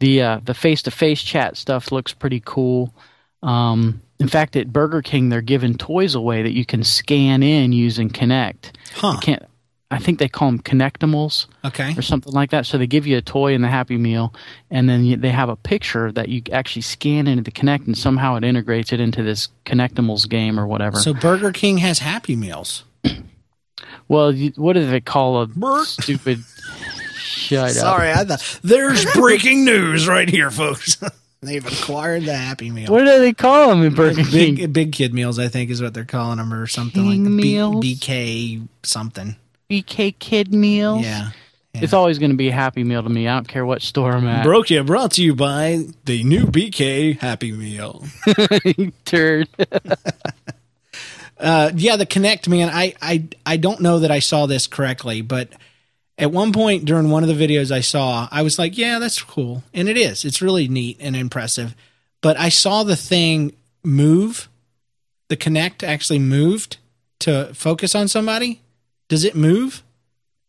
The 0.00 0.20
uh, 0.22 0.40
the 0.44 0.52
face 0.52 0.82
to 0.82 0.90
face 0.90 1.22
chat 1.22 1.56
stuff 1.56 1.90
looks 1.92 2.12
pretty 2.12 2.42
cool. 2.44 2.92
Um, 3.42 4.02
in 4.18 4.28
fact, 4.28 4.54
at 4.56 4.72
Burger 4.72 5.00
King, 5.00 5.30
they're 5.30 5.40
giving 5.40 5.76
toys 5.78 6.14
away 6.14 6.42
that 6.42 6.52
you 6.52 6.64
can 6.66 6.84
scan 6.84 7.42
in 7.42 7.72
using 7.72 8.10
Kinect. 8.10 8.72
Huh. 8.94 9.12
You 9.14 9.18
can't. 9.20 9.42
I 9.92 9.98
think 9.98 10.18
they 10.18 10.28
call 10.28 10.48
them 10.50 10.58
Kinectimals 10.60 11.46
Okay. 11.66 11.94
or 11.96 12.00
something 12.02 12.32
like 12.32 12.50
that. 12.50 12.64
So 12.64 12.78
they 12.78 12.86
give 12.86 13.06
you 13.06 13.18
a 13.18 13.22
toy 13.22 13.52
in 13.52 13.60
the 13.60 13.68
Happy 13.68 13.98
Meal, 13.98 14.32
and 14.70 14.88
then 14.88 15.04
you, 15.04 15.16
they 15.18 15.28
have 15.28 15.50
a 15.50 15.56
picture 15.56 16.10
that 16.12 16.28
you 16.30 16.42
actually 16.50 16.80
scan 16.82 17.26
into 17.26 17.42
the 17.42 17.50
Kinect, 17.52 17.86
and 17.86 17.96
somehow 17.96 18.36
it 18.36 18.42
integrates 18.44 18.92
it 18.92 19.00
into 19.00 19.22
this 19.22 19.48
Kinectimals 19.66 20.26
game 20.28 20.58
or 20.58 20.66
whatever. 20.66 20.98
So 20.98 21.12
Burger 21.12 21.52
King 21.52 21.76
has 21.78 21.98
Happy 21.98 22.36
Meals. 22.36 22.84
well, 24.08 24.32
you, 24.32 24.52
what 24.56 24.72
do 24.74 24.86
they 24.86 25.00
call 25.00 25.42
a 25.42 25.46
Bur- 25.46 25.84
stupid? 25.84 26.42
Shut 27.18 27.70
up. 27.70 27.70
Sorry, 27.72 28.10
I 28.10 28.24
thought 28.24 28.60
there's 28.62 29.04
breaking 29.14 29.64
news 29.64 30.08
right 30.08 30.28
here, 30.28 30.50
folks. 30.50 30.96
They've 31.42 31.66
acquired 31.66 32.22
the 32.24 32.36
Happy 32.36 32.70
Meal. 32.70 32.90
What 32.90 33.04
do 33.04 33.18
they 33.18 33.32
call 33.32 33.70
them 33.70 33.82
in 33.82 33.94
Burger 33.94 34.22
King? 34.22 34.54
Big 34.54 34.72
big 34.72 34.92
kid 34.92 35.12
meals, 35.12 35.40
I 35.40 35.48
think, 35.48 35.70
is 35.70 35.82
what 35.82 35.92
they're 35.92 36.04
calling 36.04 36.38
them, 36.38 36.54
or 36.54 36.68
something 36.68 37.02
King 37.02 37.24
like 37.24 37.42
the 37.42 37.80
B-? 37.80 37.96
BK 37.96 38.68
something. 38.84 39.34
BK 39.72 40.18
Kid 40.18 40.52
Meals. 40.52 41.04
Yeah. 41.04 41.30
It's 41.74 41.94
always 41.94 42.18
going 42.18 42.32
to 42.32 42.36
be 42.36 42.48
a 42.48 42.52
Happy 42.52 42.84
Meal 42.84 43.02
to 43.02 43.08
me. 43.08 43.26
I 43.26 43.34
don't 43.34 43.48
care 43.48 43.64
what 43.64 43.80
store 43.80 44.12
I'm 44.12 44.26
at. 44.26 44.44
Broke 44.44 44.68
Ya 44.68 44.82
brought 44.82 45.12
to 45.12 45.24
you 45.24 45.34
by 45.34 45.86
the 46.04 46.22
new 46.22 46.44
BK 46.44 47.18
Happy 47.18 47.52
Meal. 47.52 48.04
Turd. 49.04 49.48
Uh, 51.38 51.72
yeah, 51.74 51.96
the 51.96 52.06
Kinect, 52.06 52.46
man. 52.46 52.70
I, 52.72 52.94
I 53.02 53.24
I 53.44 53.56
don't 53.56 53.80
know 53.80 53.98
that 53.98 54.12
I 54.12 54.20
saw 54.20 54.46
this 54.46 54.68
correctly, 54.68 55.22
but 55.22 55.48
at 56.16 56.30
one 56.30 56.52
point 56.52 56.84
during 56.84 57.10
one 57.10 57.24
of 57.24 57.28
the 57.28 57.34
videos 57.34 57.72
I 57.72 57.80
saw, 57.80 58.28
I 58.30 58.42
was 58.42 58.60
like, 58.60 58.78
"Yeah, 58.78 59.00
that's 59.00 59.20
cool," 59.20 59.64
and 59.74 59.88
it 59.88 59.96
is. 59.96 60.24
It's 60.24 60.40
really 60.40 60.68
neat 60.68 60.98
and 61.00 61.16
impressive. 61.16 61.74
But 62.20 62.38
I 62.38 62.48
saw 62.48 62.84
the 62.84 62.94
thing 62.94 63.56
move. 63.82 64.48
The 65.30 65.36
Kinect 65.36 65.82
actually 65.82 66.20
moved 66.20 66.76
to 67.20 67.52
focus 67.54 67.96
on 67.96 68.06
somebody. 68.06 68.61
Does 69.12 69.24
it 69.24 69.34
move? 69.34 69.82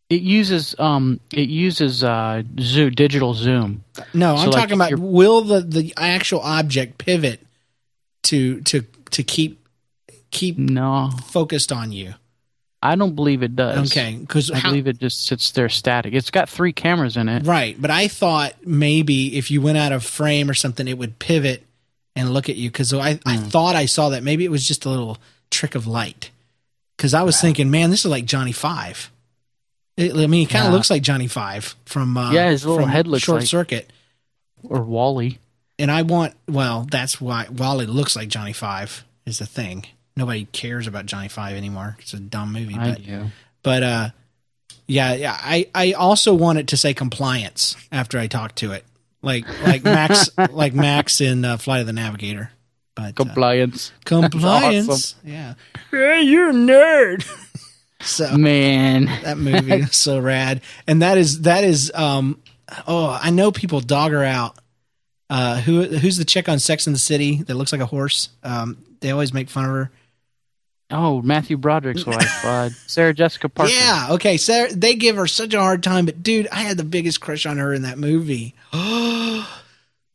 It 0.08 0.22
uses 0.22 0.74
um 0.78 1.20
it 1.30 1.50
uses 1.50 2.02
uh 2.02 2.42
zoom 2.58 2.92
digital 2.92 3.34
zoom. 3.34 3.84
No, 4.14 4.36
So, 4.36 4.42
I'm 4.44 4.50
like, 4.50 4.62
talking 4.62 4.74
about 4.76 4.98
will 4.98 5.42
the 5.42 5.60
the 5.60 5.92
actual 5.98 6.40
object 6.40 6.96
pivot 6.96 7.40
to 8.22 8.62
to 8.62 8.86
to 9.10 9.22
keep 9.22 9.66
keep 10.30 10.56
No, 10.56 11.10
focused 11.26 11.72
on 11.72 11.92
you. 11.92 12.14
I 12.82 12.96
don't 12.96 13.14
believe 13.14 13.42
it 13.42 13.54
does. 13.54 13.90
Okay, 13.92 14.16
because 14.18 14.50
I 14.50 14.62
believe 14.62 14.86
it 14.86 14.98
just 14.98 15.26
sits 15.26 15.50
there 15.50 15.68
static. 15.68 16.14
It's 16.14 16.30
got 16.30 16.48
three 16.48 16.72
cameras 16.72 17.18
in 17.18 17.28
it. 17.28 17.46
right, 17.46 17.76
but 17.78 17.90
I 17.90 18.08
thought 18.08 18.54
maybe 18.64 19.36
if 19.36 19.50
you 19.50 19.60
went 19.60 19.76
out 19.76 19.92
of 19.92 20.02
frame 20.04 20.48
or 20.48 20.54
something, 20.54 20.88
it 20.88 20.96
would 20.96 21.18
pivot 21.18 21.66
and 22.16 22.32
look 22.32 22.48
at 22.48 22.56
you. 22.56 22.70
Because 22.70 22.94
I 22.94 23.20
I 23.26 23.36
Hmm. 23.36 23.48
thought 23.48 23.74
I 23.76 23.84
saw 23.84 24.08
that 24.08 24.22
maybe 24.22 24.46
it 24.46 24.50
was 24.50 24.64
just 24.66 24.86
a 24.86 24.88
little 24.88 25.18
trick 25.50 25.74
of 25.74 25.86
light. 25.86 26.30
Because 26.96 27.14
I 27.14 27.22
was 27.22 27.40
thinking, 27.40 27.70
man, 27.70 27.90
this 27.90 28.04
is 28.04 28.10
like 28.10 28.24
Johnny 28.24 28.52
Five. 28.52 29.10
It, 29.96 30.12
I 30.14 30.26
mean, 30.26 30.46
it 30.46 30.50
kind 30.50 30.64
of 30.66 30.70
Yeah. 30.72 30.76
looks 30.76 30.90
like 30.90 31.02
Johnny 31.02 31.26
Five 31.28 31.74
from 31.84 32.16
uh, 32.16 32.32
Yeah, 32.32 32.50
his 32.50 32.64
little 32.66 32.86
head 32.86 33.06
looks 33.06 33.22
Short 33.24 33.40
like- 33.40 33.48
Circuit. 33.48 33.90
Or 34.62 34.80
WALL-E. 34.82 35.38
and 35.78 35.90
I 35.90 36.02
want 36.02 36.34
well, 36.48 36.86
that's 36.90 37.20
why 37.20 37.46
WALL-E 37.50 37.86
looks 37.86 38.16
like 38.16 38.28
Johnny 38.28 38.52
Five 38.54 39.04
is 39.26 39.38
the 39.38 39.46
thing. 39.46 39.84
Nobody 40.16 40.46
cares 40.46 40.86
about 40.86 41.06
Johnny 41.06 41.28
Five 41.28 41.56
anymore. 41.56 41.96
It's 42.00 42.14
a 42.14 42.18
dumb 42.20 42.52
movie, 42.52 42.74
I 42.76 42.90
but 42.92 43.04
do. 43.04 43.26
but 43.62 43.82
uh, 43.82 44.08
yeah, 44.86 45.14
yeah. 45.14 45.36
I 45.38 45.66
I 45.74 45.92
also 45.92 46.32
want 46.34 46.58
it 46.58 46.68
to 46.68 46.76
say 46.76 46.94
compliance 46.94 47.76
after 47.92 48.18
I 48.18 48.26
talk 48.26 48.54
to 48.56 48.72
it, 48.72 48.84
like 49.22 49.44
like 49.64 49.82
Max 49.84 50.30
like 50.50 50.72
Max 50.74 51.20
in 51.20 51.44
uh, 51.44 51.56
Flight 51.58 51.80
of 51.82 51.86
the 51.86 51.92
Navigator. 51.92 52.50
But 52.94 53.02
uh, 53.06 53.12
Compliance. 53.12 53.92
compliance, 54.04 54.88
awesome. 54.88 55.18
yeah. 55.24 55.54
Hey, 55.90 56.22
you're 56.22 56.50
a 56.50 56.52
nerd. 56.52 57.26
so 58.00 58.36
Man. 58.36 59.06
that 59.22 59.38
movie 59.38 59.72
is 59.72 59.96
so 59.96 60.18
rad 60.20 60.60
and 60.86 61.00
that 61.02 61.16
is 61.16 61.40
that 61.42 61.64
is 61.64 61.90
um 61.94 62.38
oh 62.86 63.18
i 63.22 63.30
know 63.30 63.50
people 63.50 63.80
dog 63.80 64.12
her 64.12 64.22
out 64.22 64.58
uh 65.30 65.58
who 65.62 65.84
who's 65.84 66.18
the 66.18 66.24
chick 66.26 66.46
on 66.46 66.58
sex 66.58 66.86
in 66.86 66.92
the 66.92 66.98
city 66.98 67.42
that 67.44 67.54
looks 67.54 67.72
like 67.72 67.80
a 67.80 67.86
horse 67.86 68.28
um 68.42 68.76
they 69.00 69.10
always 69.10 69.32
make 69.32 69.48
fun 69.48 69.64
of 69.64 69.70
her 69.70 69.90
Oh, 70.90 71.22
Matthew 71.22 71.56
Broderick's 71.56 72.04
wife, 72.04 72.28
uh, 72.44 72.68
Sarah 72.86 73.14
Jessica 73.14 73.48
Parker. 73.48 73.72
yeah 73.72 74.08
okay 74.10 74.36
so 74.36 74.66
they 74.66 74.94
give 74.96 75.16
her 75.16 75.26
such 75.26 75.54
a 75.54 75.58
hard 75.60 75.82
time 75.82 76.04
but 76.04 76.22
dude 76.22 76.46
i 76.52 76.56
had 76.60 76.76
the 76.76 76.84
biggest 76.84 77.22
crush 77.22 77.46
on 77.46 77.56
her 77.56 77.72
in 77.72 77.82
that 77.82 77.96
movie 77.96 78.54
Oh, 78.74 79.62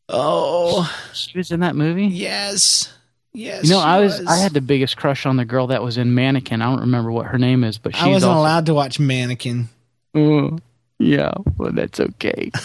oh 0.09 1.08
She 1.19 1.37
was 1.37 1.51
in 1.51 1.59
that 1.61 1.75
movie? 1.75 2.05
yes 2.07 2.91
yes 3.33 3.63
You 3.63 3.71
know, 3.71 3.79
she 3.79 3.85
I 3.85 3.99
was, 3.99 4.25
I 4.25 4.37
had 4.37 4.53
the 4.53 4.61
biggest 4.61 4.97
crush 4.97 5.25
on 5.25 5.37
the 5.37 5.45
girl 5.45 5.67
that 5.67 5.83
was 5.83 5.97
in 5.97 6.13
Mannequin. 6.15 6.61
I 6.61 6.69
don't 6.69 6.81
remember 6.81 7.11
what 7.11 7.27
her 7.27 7.37
name 7.37 7.63
is, 7.63 7.77
but 7.77 7.95
she's 7.95 8.03
i 8.03 8.07
wasn't 8.07 8.31
also, 8.31 8.41
allowed 8.41 8.65
to 8.67 8.73
watch 8.73 8.99
mannequin 8.99 9.69
Oh, 10.15 10.57
yeah, 10.97 11.31
well, 11.57 11.71
that's 11.71 11.99
okay. 11.99 12.51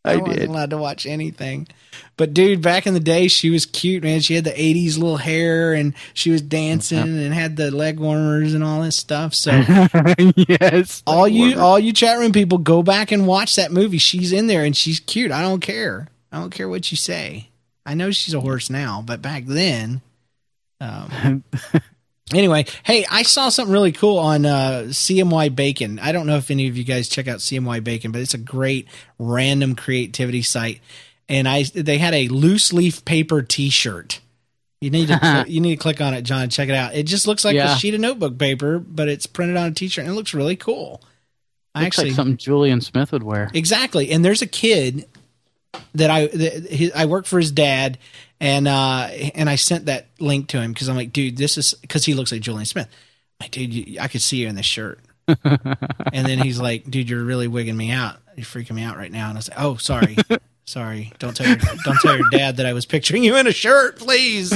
I, 0.04 0.16
wasn't 0.16 0.38
did. 0.40 0.48
allowed 0.48 0.70
to 0.70 0.78
watch 0.78 1.04
anything. 1.06 1.68
But 2.16 2.32
dude, 2.34 2.62
back 2.62 2.86
in 2.86 2.94
the 2.94 3.00
day, 3.00 3.28
she 3.28 3.50
was 3.50 3.66
cute, 3.66 4.02
man. 4.02 4.20
She 4.20 4.34
had 4.34 4.44
the 4.44 4.50
'80s 4.50 4.98
little 4.98 5.18
hair, 5.18 5.72
and 5.74 5.94
she 6.14 6.30
was 6.30 6.40
dancing 6.42 6.98
and 6.98 7.34
had 7.34 7.56
the 7.56 7.70
leg 7.70 8.00
warmers 8.00 8.54
and 8.54 8.64
all 8.64 8.82
this 8.82 8.96
stuff. 8.96 9.34
So 9.34 9.50
yes. 10.36 11.02
all 11.06 11.28
you 11.28 11.58
all 11.58 11.78
you 11.78 11.92
chat 11.92 12.18
room 12.18 12.32
people, 12.32 12.58
go 12.58 12.82
back 12.82 13.12
and 13.12 13.26
watch 13.26 13.56
that 13.56 13.72
movie. 13.72 13.98
She's 13.98 14.32
in 14.32 14.46
there 14.46 14.64
and 14.64 14.76
she's 14.76 15.00
cute. 15.00 15.32
I 15.32 15.42
don't 15.42 15.60
care. 15.60 16.08
I 16.32 16.38
don't 16.38 16.50
care 16.50 16.68
what 16.68 16.90
you 16.90 16.96
say. 16.96 17.48
I 17.84 17.94
know 17.94 18.10
she's 18.10 18.34
a 18.34 18.40
horse 18.40 18.70
now, 18.70 19.02
but 19.04 19.20
back 19.22 19.44
then. 19.46 20.00
Um, 20.80 21.44
anyway, 22.34 22.66
hey, 22.84 23.04
I 23.10 23.22
saw 23.22 23.48
something 23.48 23.72
really 23.72 23.92
cool 23.92 24.18
on 24.18 24.46
uh, 24.46 24.84
CMY 24.88 25.54
Bacon. 25.54 25.98
I 25.98 26.12
don't 26.12 26.26
know 26.26 26.36
if 26.36 26.50
any 26.50 26.68
of 26.68 26.76
you 26.76 26.84
guys 26.84 27.08
check 27.08 27.26
out 27.28 27.38
CMY 27.38 27.82
Bacon, 27.82 28.12
but 28.12 28.20
it's 28.20 28.34
a 28.34 28.38
great 28.38 28.86
random 29.18 29.74
creativity 29.74 30.42
site. 30.42 30.80
And 31.28 31.48
I 31.48 31.62
they 31.74 31.98
had 31.98 32.14
a 32.14 32.28
loose 32.28 32.72
leaf 32.72 33.04
paper 33.04 33.42
T-shirt. 33.42 34.20
You 34.80 34.90
need 34.90 35.08
to 35.08 35.44
you 35.48 35.60
need 35.60 35.76
to 35.76 35.82
click 35.82 36.00
on 36.00 36.14
it, 36.14 36.22
John. 36.22 36.48
Check 36.50 36.68
it 36.68 36.74
out. 36.74 36.94
It 36.94 37.04
just 37.04 37.26
looks 37.26 37.44
like 37.44 37.54
Yeah. 37.54 37.74
a 37.74 37.78
sheet 37.78 37.94
of 37.94 38.00
notebook 38.00 38.38
paper, 38.38 38.78
but 38.78 39.08
it's 39.08 39.26
printed 39.26 39.56
on 39.56 39.68
a 39.68 39.72
T-shirt, 39.72 40.04
and 40.04 40.12
it 40.12 40.16
looks 40.16 40.34
really 40.34 40.56
cool. 40.56 41.02
I 41.74 41.84
Looks 41.84 41.98
actually 41.98 42.10
like 42.10 42.16
something 42.16 42.36
Julian 42.36 42.80
Smith 42.80 43.12
would 43.12 43.22
wear. 43.22 43.48
Exactly. 43.54 44.10
And 44.10 44.24
there's 44.24 44.42
a 44.42 44.46
kid 44.46 45.06
that 45.94 46.10
I 46.10 46.26
that 46.26 46.92
I 46.94 47.06
work 47.06 47.26
for 47.26 47.38
his 47.38 47.50
dad, 47.52 47.98
and 48.40 48.66
uh, 48.68 49.08
and 49.34 49.48
I 49.50 49.56
sent 49.56 49.86
that 49.86 50.06
link 50.18 50.48
to 50.48 50.60
him 50.60 50.72
because 50.72 50.88
I'm 50.88 50.96
like, 50.96 51.12
dude, 51.12 51.36
this 51.36 51.58
is 51.58 51.74
because 51.74 52.04
he 52.04 52.14
looks 52.14 52.32
like 52.32 52.40
Julian 52.40 52.66
Smith. 52.66 52.86
I'm 53.40 53.44
like, 53.44 53.50
dude, 53.52 53.72
you, 53.72 54.00
I 54.00 54.08
could 54.08 54.22
see 54.22 54.38
you 54.38 54.48
in 54.48 54.54
this 54.54 54.66
shirt. 54.66 55.00
and 55.44 56.26
then 56.26 56.38
he's 56.38 56.60
like, 56.60 56.90
dude, 56.90 57.08
you're 57.08 57.22
really 57.24 57.46
wigging 57.48 57.76
me 57.76 57.90
out. 57.92 58.16
You're 58.36 58.44
freaking 58.46 58.72
me 58.72 58.82
out 58.82 58.96
right 58.96 59.12
now. 59.12 59.28
And 59.28 59.38
I 59.38 59.40
said, 59.40 59.54
like, 59.56 59.64
oh, 59.64 59.76
sorry. 59.76 60.16
Sorry, 60.66 61.12
don't 61.18 61.36
tell 61.36 61.48
your 61.48 61.56
don't 61.84 61.98
tell 62.00 62.16
your 62.16 62.28
dad 62.30 62.58
that 62.58 62.66
I 62.66 62.74
was 62.74 62.86
picturing 62.86 63.24
you 63.24 63.36
in 63.36 63.48
a 63.48 63.52
shirt, 63.52 63.98
please. 63.98 64.52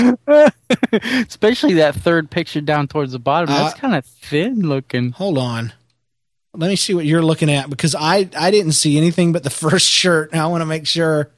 Especially 0.92 1.74
that 1.74 1.96
third 1.96 2.30
picture 2.30 2.60
down 2.60 2.86
towards 2.86 3.10
the 3.12 3.18
bottom. 3.18 3.48
That's 3.48 3.74
Uh, 3.74 3.78
kind 3.78 3.94
of 3.96 4.04
thin 4.06 4.60
looking. 4.68 5.10
Hold 5.10 5.38
on, 5.38 5.72
let 6.54 6.68
me 6.68 6.76
see 6.76 6.94
what 6.94 7.04
you're 7.04 7.22
looking 7.22 7.50
at 7.50 7.68
because 7.70 7.94
I 7.94 8.28
I 8.38 8.50
didn't 8.50 8.72
see 8.72 8.96
anything 8.96 9.32
but 9.32 9.42
the 9.42 9.50
first 9.64 9.86
shirt. 9.88 10.32
And 10.32 10.40
I 10.40 10.46
want 10.46 10.62
to 10.62 10.66
make 10.66 10.86
sure 10.86 11.30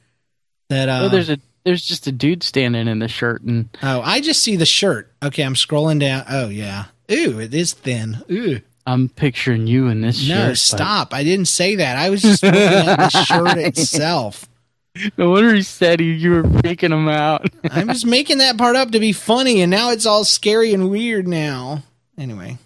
that 0.69 0.89
uh, 0.89 1.01
oh, 1.03 1.09
there's 1.09 1.29
a 1.29 1.39
there's 1.65 1.85
just 1.85 2.07
a 2.07 2.11
dude 2.11 2.43
standing 2.43 2.87
in 2.87 2.99
the 2.99 3.07
shirt, 3.07 3.41
and 3.41 3.69
Oh, 3.83 4.01
I 4.01 4.21
just 4.21 4.41
see 4.41 4.55
the 4.55 4.65
shirt. 4.65 5.11
Okay, 5.23 5.43
I'm 5.43 5.55
scrolling 5.55 5.99
down. 5.99 6.23
Oh 6.29 6.47
yeah. 6.49 6.85
Ooh, 7.11 7.39
it 7.39 7.53
is 7.53 7.73
thin. 7.73 8.23
Ooh. 8.31 8.59
I'm 8.85 9.09
picturing 9.09 9.67
you 9.67 9.87
in 9.87 9.99
this 9.99 10.27
No, 10.29 10.35
shirt. 10.35 10.47
but- 10.51 10.57
stop. 10.57 11.13
I 11.13 11.23
didn't 11.25 11.47
say 11.47 11.75
that. 11.75 11.97
I 11.97 12.09
was 12.09 12.21
just 12.21 12.41
looking 12.43 12.59
at 12.61 12.95
the 12.95 13.09
shirt 13.25 13.57
itself. 13.57 14.47
No 15.17 15.29
wonder 15.31 15.53
he 15.53 15.61
said 15.61 15.99
he, 15.99 16.13
you 16.13 16.31
were 16.31 16.43
freaking 16.43 16.93
him 16.93 17.07
out. 17.09 17.47
I'm 17.71 17.87
just 17.89 18.05
making 18.05 18.37
that 18.39 18.57
part 18.57 18.75
up 18.77 18.91
to 18.91 18.99
be 18.99 19.11
funny, 19.11 19.61
and 19.61 19.69
now 19.69 19.91
it's 19.91 20.05
all 20.05 20.23
scary 20.23 20.73
and 20.73 20.89
weird 20.89 21.27
now. 21.27 21.83
Anyway. 22.17 22.57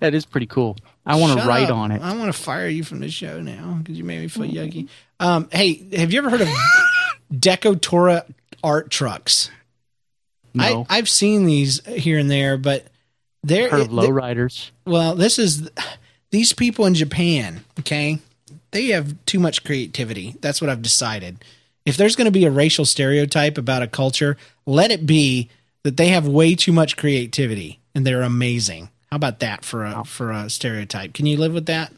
That 0.00 0.14
is 0.14 0.24
pretty 0.24 0.46
cool. 0.46 0.76
I 1.06 1.16
want 1.16 1.38
to 1.38 1.46
write 1.46 1.70
up. 1.70 1.76
on 1.76 1.90
it. 1.90 2.02
I 2.02 2.16
want 2.16 2.32
to 2.34 2.38
fire 2.38 2.68
you 2.68 2.84
from 2.84 3.00
the 3.00 3.10
show 3.10 3.40
now 3.40 3.78
because 3.78 3.98
you 3.98 4.04
made 4.04 4.20
me 4.20 4.28
feel 4.28 4.44
yucky. 4.44 4.88
Um, 5.20 5.48
hey, 5.52 5.74
have 5.96 6.12
you 6.12 6.18
ever 6.18 6.30
heard 6.30 6.40
of 6.40 6.48
Decotora 7.32 8.24
art 8.62 8.90
trucks? 8.90 9.50
No, 10.54 10.86
I, 10.88 10.98
I've 10.98 11.08
seen 11.08 11.46
these 11.46 11.84
here 11.86 12.18
and 12.18 12.30
there, 12.30 12.56
but 12.56 12.86
they're 13.42 13.68
heard 13.70 13.80
of 13.82 13.88
lowriders. 13.88 14.70
Well, 14.86 15.14
this 15.14 15.38
is 15.38 15.68
these 16.30 16.52
people 16.52 16.86
in 16.86 16.94
Japan, 16.94 17.64
okay? 17.80 18.18
They 18.70 18.86
have 18.86 19.14
too 19.26 19.38
much 19.38 19.64
creativity. 19.64 20.36
That's 20.40 20.60
what 20.60 20.70
I've 20.70 20.82
decided. 20.82 21.44
If 21.84 21.96
there's 21.96 22.16
going 22.16 22.26
to 22.26 22.30
be 22.30 22.44
a 22.46 22.50
racial 22.50 22.84
stereotype 22.84 23.58
about 23.58 23.82
a 23.82 23.86
culture, 23.86 24.36
let 24.64 24.90
it 24.90 25.06
be 25.06 25.50
that 25.82 25.96
they 25.96 26.08
have 26.08 26.26
way 26.26 26.54
too 26.54 26.72
much 26.72 26.96
creativity 26.96 27.78
and 27.94 28.06
they're 28.06 28.22
amazing. 28.22 28.88
How 29.14 29.16
about 29.16 29.38
that 29.38 29.64
for 29.64 29.84
a 29.84 30.02
for 30.04 30.32
a 30.32 30.50
stereotype? 30.50 31.14
Can 31.14 31.24
you 31.24 31.36
live 31.36 31.54
with 31.54 31.66
that? 31.66 31.92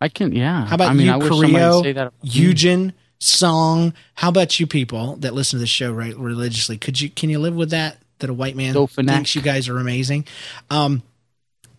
I 0.00 0.08
can, 0.08 0.32
yeah. 0.32 0.64
How 0.64 0.76
about 0.76 0.92
I 0.92 0.94
mean, 0.94 1.08
you, 1.08 1.12
I 1.12 1.16
wish 1.18 1.28
somebody 1.28 1.52
would 1.52 1.58
Korea, 1.58 1.82
say 1.82 1.92
that. 1.92 2.00
about 2.06 2.24
me. 2.24 2.30
Eugen, 2.30 2.92
Song? 3.18 3.92
How 4.14 4.30
about 4.30 4.58
you 4.58 4.66
people 4.66 5.16
that 5.16 5.34
listen 5.34 5.58
to 5.58 5.60
the 5.60 5.66
show 5.66 5.92
right 5.92 6.16
religiously? 6.16 6.78
Could 6.78 7.02
you 7.02 7.10
can 7.10 7.28
you 7.28 7.38
live 7.38 7.54
with 7.54 7.68
that? 7.68 7.98
That 8.20 8.30
a 8.30 8.32
white 8.32 8.56
man 8.56 8.72
Dofinak. 8.72 9.08
thinks 9.08 9.34
you 9.34 9.42
guys 9.42 9.68
are 9.68 9.76
amazing. 9.76 10.26
Um, 10.70 11.02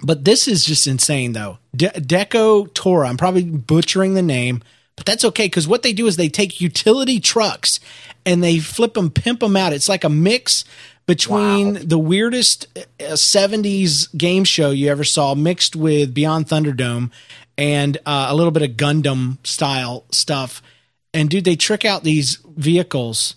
but 0.04 0.24
this 0.24 0.48
is 0.48 0.64
just 0.64 0.86
insane, 0.86 1.34
though. 1.34 1.58
De- 1.76 1.90
Deco 1.90 2.72
Tora. 2.76 3.10
I'm 3.10 3.18
probably 3.18 3.46
butchering 3.46 4.14
the 4.14 4.22
name, 4.22 4.62
but 4.96 5.08
that's 5.08 5.26
okay 5.26 5.48
because 5.48 5.68
what 5.68 5.82
they 5.82 5.94
do 5.94 6.06
is 6.06 6.16
they 6.16 6.30
take 6.30 6.62
utility 6.62 7.20
trucks 7.20 7.80
and 8.24 8.44
they 8.44 8.60
flip 8.60 8.94
them, 8.94 9.10
pimp 9.10 9.40
them 9.40 9.56
out. 9.58 9.74
It's 9.74 9.90
like 9.90 10.04
a 10.04 10.10
mix 10.10 10.64
between 11.06 11.88
the 11.88 12.00
weirdest 12.00 12.68
uh, 12.76 13.14
70s 13.14 14.16
game 14.18 14.44
show 14.44 14.72
you 14.72 14.90
ever 14.90 15.04
saw 15.04 15.36
mixed 15.36 15.76
with 15.76 16.14
Beyond 16.14 16.48
Thunderdome 16.48 17.12
and 17.58 17.98
uh, 18.06 18.28
a 18.30 18.36
little 18.36 18.52
bit 18.52 18.64
of 18.64 18.72
Gundam 18.72 19.46
style 19.46 20.06
stuff. 20.12 20.62
And 21.14 21.30
dude, 21.30 21.46
they 21.46 21.56
trick 21.56 21.86
out 21.86 22.04
these 22.04 22.40
vehicles 22.58 23.36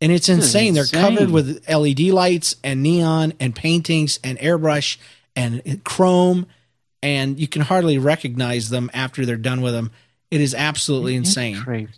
and 0.00 0.12
it's 0.12 0.28
is 0.28 0.38
insane. 0.38 0.74
They're 0.74 0.84
covered 0.84 1.30
with 1.30 1.66
LED 1.68 2.00
lights 2.00 2.56
and 2.62 2.82
neon 2.82 3.32
and 3.40 3.54
paintings 3.54 4.18
and 4.22 4.38
airbrush 4.38 4.98
and 5.34 5.82
chrome, 5.84 6.46
and 7.02 7.38
you 7.38 7.48
can 7.48 7.62
hardly 7.62 7.98
recognize 7.98 8.70
them 8.70 8.90
after 8.92 9.24
they're 9.24 9.36
done 9.36 9.62
with 9.62 9.72
them. 9.72 9.90
It 10.30 10.40
is 10.40 10.54
absolutely 10.54 11.14
insane. 11.14 11.60
Crazy. 11.62 11.92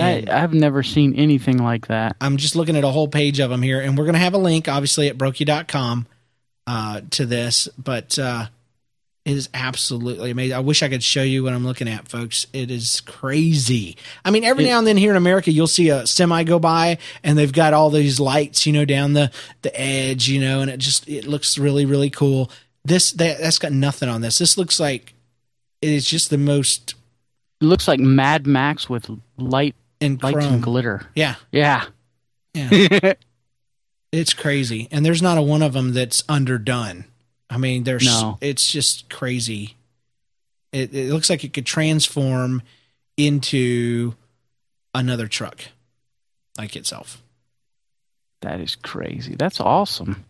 I've 0.00 0.54
never 0.54 0.82
seen 0.82 1.14
anything 1.14 1.58
like 1.58 1.88
that. 1.88 2.16
I'm 2.20 2.36
just 2.36 2.56
looking 2.56 2.76
at 2.76 2.84
a 2.84 2.88
whole 2.88 3.08
page 3.08 3.40
of 3.40 3.50
them 3.50 3.62
here, 3.62 3.80
and 3.80 3.96
we're 3.96 4.04
going 4.04 4.14
to 4.14 4.20
have 4.20 4.34
a 4.34 4.38
link, 4.38 4.68
obviously, 4.68 5.08
at 5.08 5.16
brokey.com 5.18 6.06
uh, 6.66 7.00
to 7.10 7.26
this, 7.26 7.68
but 7.78 8.18
uh, 8.18 8.46
it 9.24 9.32
is 9.36 9.48
absolutely 9.54 10.30
amazing. 10.30 10.56
I 10.56 10.60
wish 10.60 10.82
I 10.82 10.88
could 10.88 11.02
show 11.02 11.22
you 11.22 11.42
what 11.44 11.52
I'm 11.52 11.64
looking 11.64 11.88
at, 11.88 12.08
folks. 12.08 12.46
It 12.52 12.70
is 12.70 13.00
crazy. 13.02 13.96
I 14.24 14.30
mean, 14.30 14.44
every 14.44 14.64
It- 14.64 14.68
now 14.68 14.78
and 14.78 14.86
then 14.86 14.96
here 14.96 15.10
in 15.10 15.16
America, 15.16 15.50
you'll 15.52 15.66
see 15.66 15.88
a 15.90 16.06
semi 16.06 16.44
go 16.44 16.58
by, 16.58 16.98
and 17.24 17.36
they've 17.38 17.52
got 17.52 17.72
all 17.74 17.90
these 17.90 18.18
lights, 18.20 18.66
you 18.66 18.72
know, 18.72 18.84
down 18.84 19.12
the 19.14 19.30
the 19.62 19.78
edge, 19.80 20.28
you 20.28 20.40
know, 20.40 20.60
and 20.60 20.70
it 20.70 20.78
just 20.78 21.08
it 21.08 21.26
looks 21.26 21.58
really 21.58 21.86
really 21.86 22.10
cool. 22.10 22.50
This 22.84 23.12
that 23.12 23.38
that's 23.40 23.58
got 23.58 23.72
nothing 23.72 24.08
on 24.08 24.20
this. 24.20 24.38
This 24.38 24.56
looks 24.56 24.78
like 24.78 25.14
it 25.82 25.90
is 25.90 26.04
just 26.06 26.30
the 26.30 26.38
most 26.38 26.94
It 27.60 27.64
looks 27.64 27.88
like 27.88 27.98
Mad 28.00 28.46
Max 28.46 28.88
with 28.88 29.10
light 29.36 29.74
in 30.00 30.18
Lights 30.22 30.34
chrome. 30.36 30.54
and 30.54 30.62
glitter. 30.62 31.06
yeah, 31.14 31.36
Yeah. 31.52 31.84
yeah. 32.54 33.12
it's 34.12 34.34
crazy, 34.34 34.88
and 34.90 35.04
there's 35.04 35.22
not 35.22 35.38
a 35.38 35.42
one 35.42 35.62
of 35.62 35.72
them 35.72 35.92
that's 35.92 36.22
underdone. 36.28 37.04
I 37.50 37.58
mean, 37.58 37.84
there's 37.84 38.04
No. 38.04 38.38
it's 38.40 38.68
just 38.68 39.08
crazy. 39.08 39.76
It, 40.72 40.94
it 40.94 41.12
looks 41.12 41.30
like 41.30 41.44
it 41.44 41.52
could 41.52 41.66
transform 41.66 42.62
into 43.16 44.14
another 44.94 45.26
truck, 45.28 45.60
like 46.58 46.76
itself. 46.76 47.22
That 48.42 48.60
is 48.60 48.76
crazy. 48.76 49.34
That's 49.36 49.60
awesome. 49.60 50.24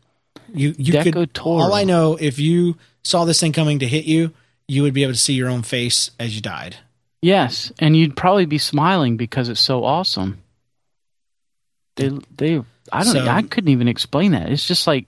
You 0.54 0.74
you 0.78 0.92
Deco 0.92 1.12
could. 1.12 1.34
Toro. 1.34 1.64
All 1.64 1.74
I 1.74 1.84
know, 1.84 2.16
if 2.20 2.38
you 2.38 2.76
saw 3.02 3.24
this 3.24 3.40
thing 3.40 3.52
coming 3.52 3.80
to 3.80 3.86
hit 3.88 4.04
you, 4.04 4.32
you 4.68 4.82
would 4.82 4.94
be 4.94 5.02
able 5.02 5.12
to 5.14 5.18
see 5.18 5.34
your 5.34 5.48
own 5.48 5.62
face 5.62 6.10
as 6.20 6.34
you 6.36 6.40
died. 6.42 6.76
Yes, 7.22 7.72
and 7.78 7.96
you'd 7.96 8.16
probably 8.16 8.46
be 8.46 8.58
smiling 8.58 9.16
because 9.16 9.48
it's 9.48 9.60
so 9.60 9.84
awesome. 9.84 10.38
They 11.96 12.10
they 12.36 12.62
I 12.92 13.04
don't 13.04 13.12
So- 13.14 13.26
I 13.26 13.42
couldn't 13.42 13.70
even 13.70 13.88
explain 13.88 14.32
that. 14.32 14.50
It's 14.50 14.66
just 14.66 14.86
like 14.86 15.06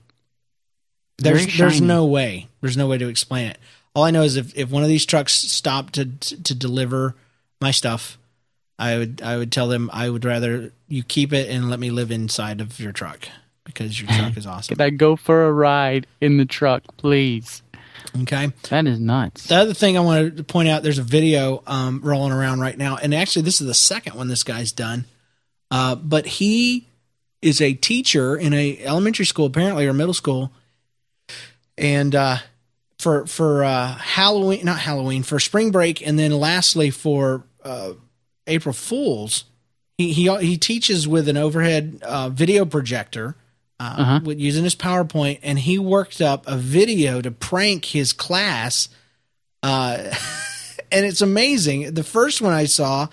There's 1.18 1.56
there's 1.58 1.80
no 1.80 2.06
way. 2.06 2.48
There's 2.60 2.76
no 2.76 2.86
way 2.86 2.98
to 2.98 3.08
explain 3.08 3.48
it. 3.48 3.58
All 3.94 4.04
I 4.04 4.10
know 4.10 4.22
is 4.22 4.36
if, 4.36 4.56
if 4.56 4.70
one 4.70 4.82
of 4.82 4.88
these 4.88 5.04
trucks 5.06 5.32
stopped 5.34 5.94
to 5.94 6.06
to 6.06 6.54
deliver 6.54 7.14
my 7.60 7.70
stuff, 7.70 8.18
I 8.78 8.96
would 8.96 9.20
I 9.22 9.36
would 9.36 9.52
tell 9.52 9.68
them 9.68 9.90
I 9.92 10.08
would 10.08 10.24
rather 10.24 10.72
you 10.88 11.02
keep 11.02 11.32
it 11.32 11.50
and 11.50 11.68
let 11.68 11.78
me 11.80 11.90
live 11.90 12.10
inside 12.10 12.60
of 12.60 12.80
your 12.80 12.92
truck 12.92 13.28
because 13.64 14.00
your 14.00 14.08
truck 14.16 14.36
is 14.36 14.46
awesome. 14.46 14.76
can 14.76 14.84
I 14.84 14.90
go 14.90 15.14
for 15.16 15.46
a 15.46 15.52
ride 15.52 16.06
in 16.20 16.38
the 16.38 16.46
truck, 16.46 16.82
please? 16.96 17.62
Okay. 18.22 18.52
That 18.70 18.86
is 18.86 18.98
nuts. 18.98 19.46
The 19.46 19.56
other 19.56 19.74
thing 19.74 19.96
I 19.96 20.00
wanted 20.00 20.36
to 20.38 20.44
point 20.44 20.68
out, 20.68 20.82
there's 20.82 20.98
a 20.98 21.02
video 21.02 21.62
um, 21.66 22.00
rolling 22.02 22.32
around 22.32 22.60
right 22.60 22.76
now, 22.76 22.96
and 22.96 23.14
actually 23.14 23.42
this 23.42 23.60
is 23.60 23.66
the 23.66 23.74
second 23.74 24.14
one 24.14 24.28
this 24.28 24.42
guy's 24.44 24.72
done. 24.72 25.04
Uh, 25.70 25.94
but 25.94 26.26
he 26.26 26.88
is 27.42 27.60
a 27.60 27.74
teacher 27.74 28.36
in 28.36 28.52
a 28.54 28.78
elementary 28.84 29.26
school, 29.26 29.46
apparently, 29.46 29.86
or 29.86 29.92
middle 29.92 30.14
school, 30.14 30.52
and 31.76 32.14
uh, 32.14 32.38
for 32.98 33.26
for 33.26 33.64
uh, 33.64 33.94
Halloween, 33.94 34.64
not 34.64 34.78
Halloween, 34.78 35.22
for 35.22 35.38
spring 35.38 35.70
break, 35.70 36.04
and 36.06 36.18
then 36.18 36.32
lastly 36.32 36.90
for 36.90 37.44
uh, 37.64 37.92
April 38.46 38.72
Fools, 38.72 39.44
he 39.96 40.12
he 40.12 40.34
he 40.38 40.56
teaches 40.56 41.06
with 41.06 41.28
an 41.28 41.36
overhead 41.36 42.00
uh, 42.02 42.28
video 42.28 42.64
projector. 42.64 43.36
Uh, 43.80 43.94
Uh-huh. 43.98 44.20
with 44.24 44.40
using 44.40 44.64
his 44.64 44.74
PowerPoint, 44.74 45.38
and 45.42 45.56
he 45.58 45.78
worked 45.78 46.20
up 46.20 46.42
a 46.48 46.56
video 46.56 47.20
to 47.20 47.30
prank 47.30 47.84
his 47.84 48.12
class 48.12 48.88
uh, 49.62 49.98
and 50.92 51.04
it's 51.06 51.20
amazing. 51.20 51.94
The 51.94 52.02
first 52.02 52.40
one 52.40 52.52
I 52.52 52.64
saw, 52.64 53.06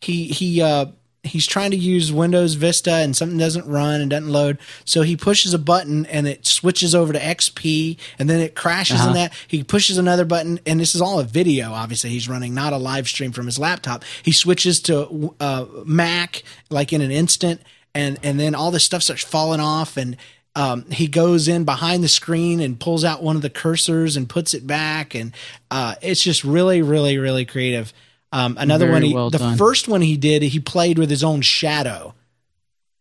he 0.00 0.24
he 0.28 0.62
uh, 0.62 0.86
he's 1.22 1.46
trying 1.46 1.70
to 1.72 1.76
use 1.76 2.12
Windows 2.12 2.54
Vista 2.54 2.92
and 2.92 3.16
something 3.16 3.36
doesn't 3.38 3.66
run 3.66 4.00
and 4.00 4.08
doesn't 4.10 4.30
load, 4.30 4.58
so 4.86 5.02
he 5.02 5.16
pushes 5.16 5.52
a 5.52 5.58
button 5.58 6.06
and 6.06 6.26
it 6.26 6.46
switches 6.46 6.94
over 6.94 7.12
to 7.12 7.18
XP, 7.18 7.98
and 8.18 8.30
then 8.30 8.40
it 8.40 8.54
crashes 8.54 9.00
in 9.00 9.06
Uh-huh. 9.08 9.12
that. 9.14 9.32
He 9.48 9.64
pushes 9.64 9.98
another 9.98 10.24
button, 10.24 10.60
and 10.66 10.78
this 10.80 10.94
is 10.94 11.00
all 11.02 11.18
a 11.20 11.24
video. 11.24 11.72
Obviously, 11.72 12.10
he's 12.10 12.28
running 12.28 12.54
not 12.54 12.72
a 12.72 12.78
live 12.78 13.06
stream 13.08 13.32
from 13.32 13.44
his 13.46 13.58
laptop. 13.58 14.02
He 14.22 14.32
switches 14.32 14.80
to 14.82 15.34
uh, 15.40 15.66
Mac 15.84 16.42
like 16.70 16.92
in 16.92 17.00
an 17.02 17.10
instant, 17.10 17.60
and 17.96 18.18
and 18.22 18.38
then 18.38 18.54
all 18.54 18.70
this 18.70 18.84
stuff 18.84 19.02
starts 19.02 19.24
falling 19.24 19.60
off 19.60 19.96
and. 19.96 20.16
Um, 20.58 20.90
he 20.90 21.06
goes 21.06 21.48
in 21.48 21.64
behind 21.66 22.02
the 22.02 22.08
screen 22.08 22.60
and 22.60 22.80
pulls 22.80 23.04
out 23.04 23.22
one 23.22 23.36
of 23.36 23.42
the 23.42 23.50
cursors 23.50 24.16
and 24.16 24.26
puts 24.26 24.54
it 24.54 24.66
back, 24.66 25.14
and 25.14 25.32
uh, 25.70 25.96
it's 26.00 26.22
just 26.22 26.44
really, 26.44 26.80
really, 26.80 27.18
really 27.18 27.44
creative. 27.44 27.92
Um, 28.32 28.56
another 28.58 28.86
Very 28.86 28.92
one, 28.94 29.02
he, 29.02 29.14
well 29.14 29.28
the 29.28 29.36
done. 29.36 29.58
first 29.58 29.86
one 29.86 30.00
he 30.00 30.16
did, 30.16 30.40
he 30.40 30.58
played 30.58 30.98
with 30.98 31.10
his 31.10 31.22
own 31.22 31.42
shadow. 31.42 32.14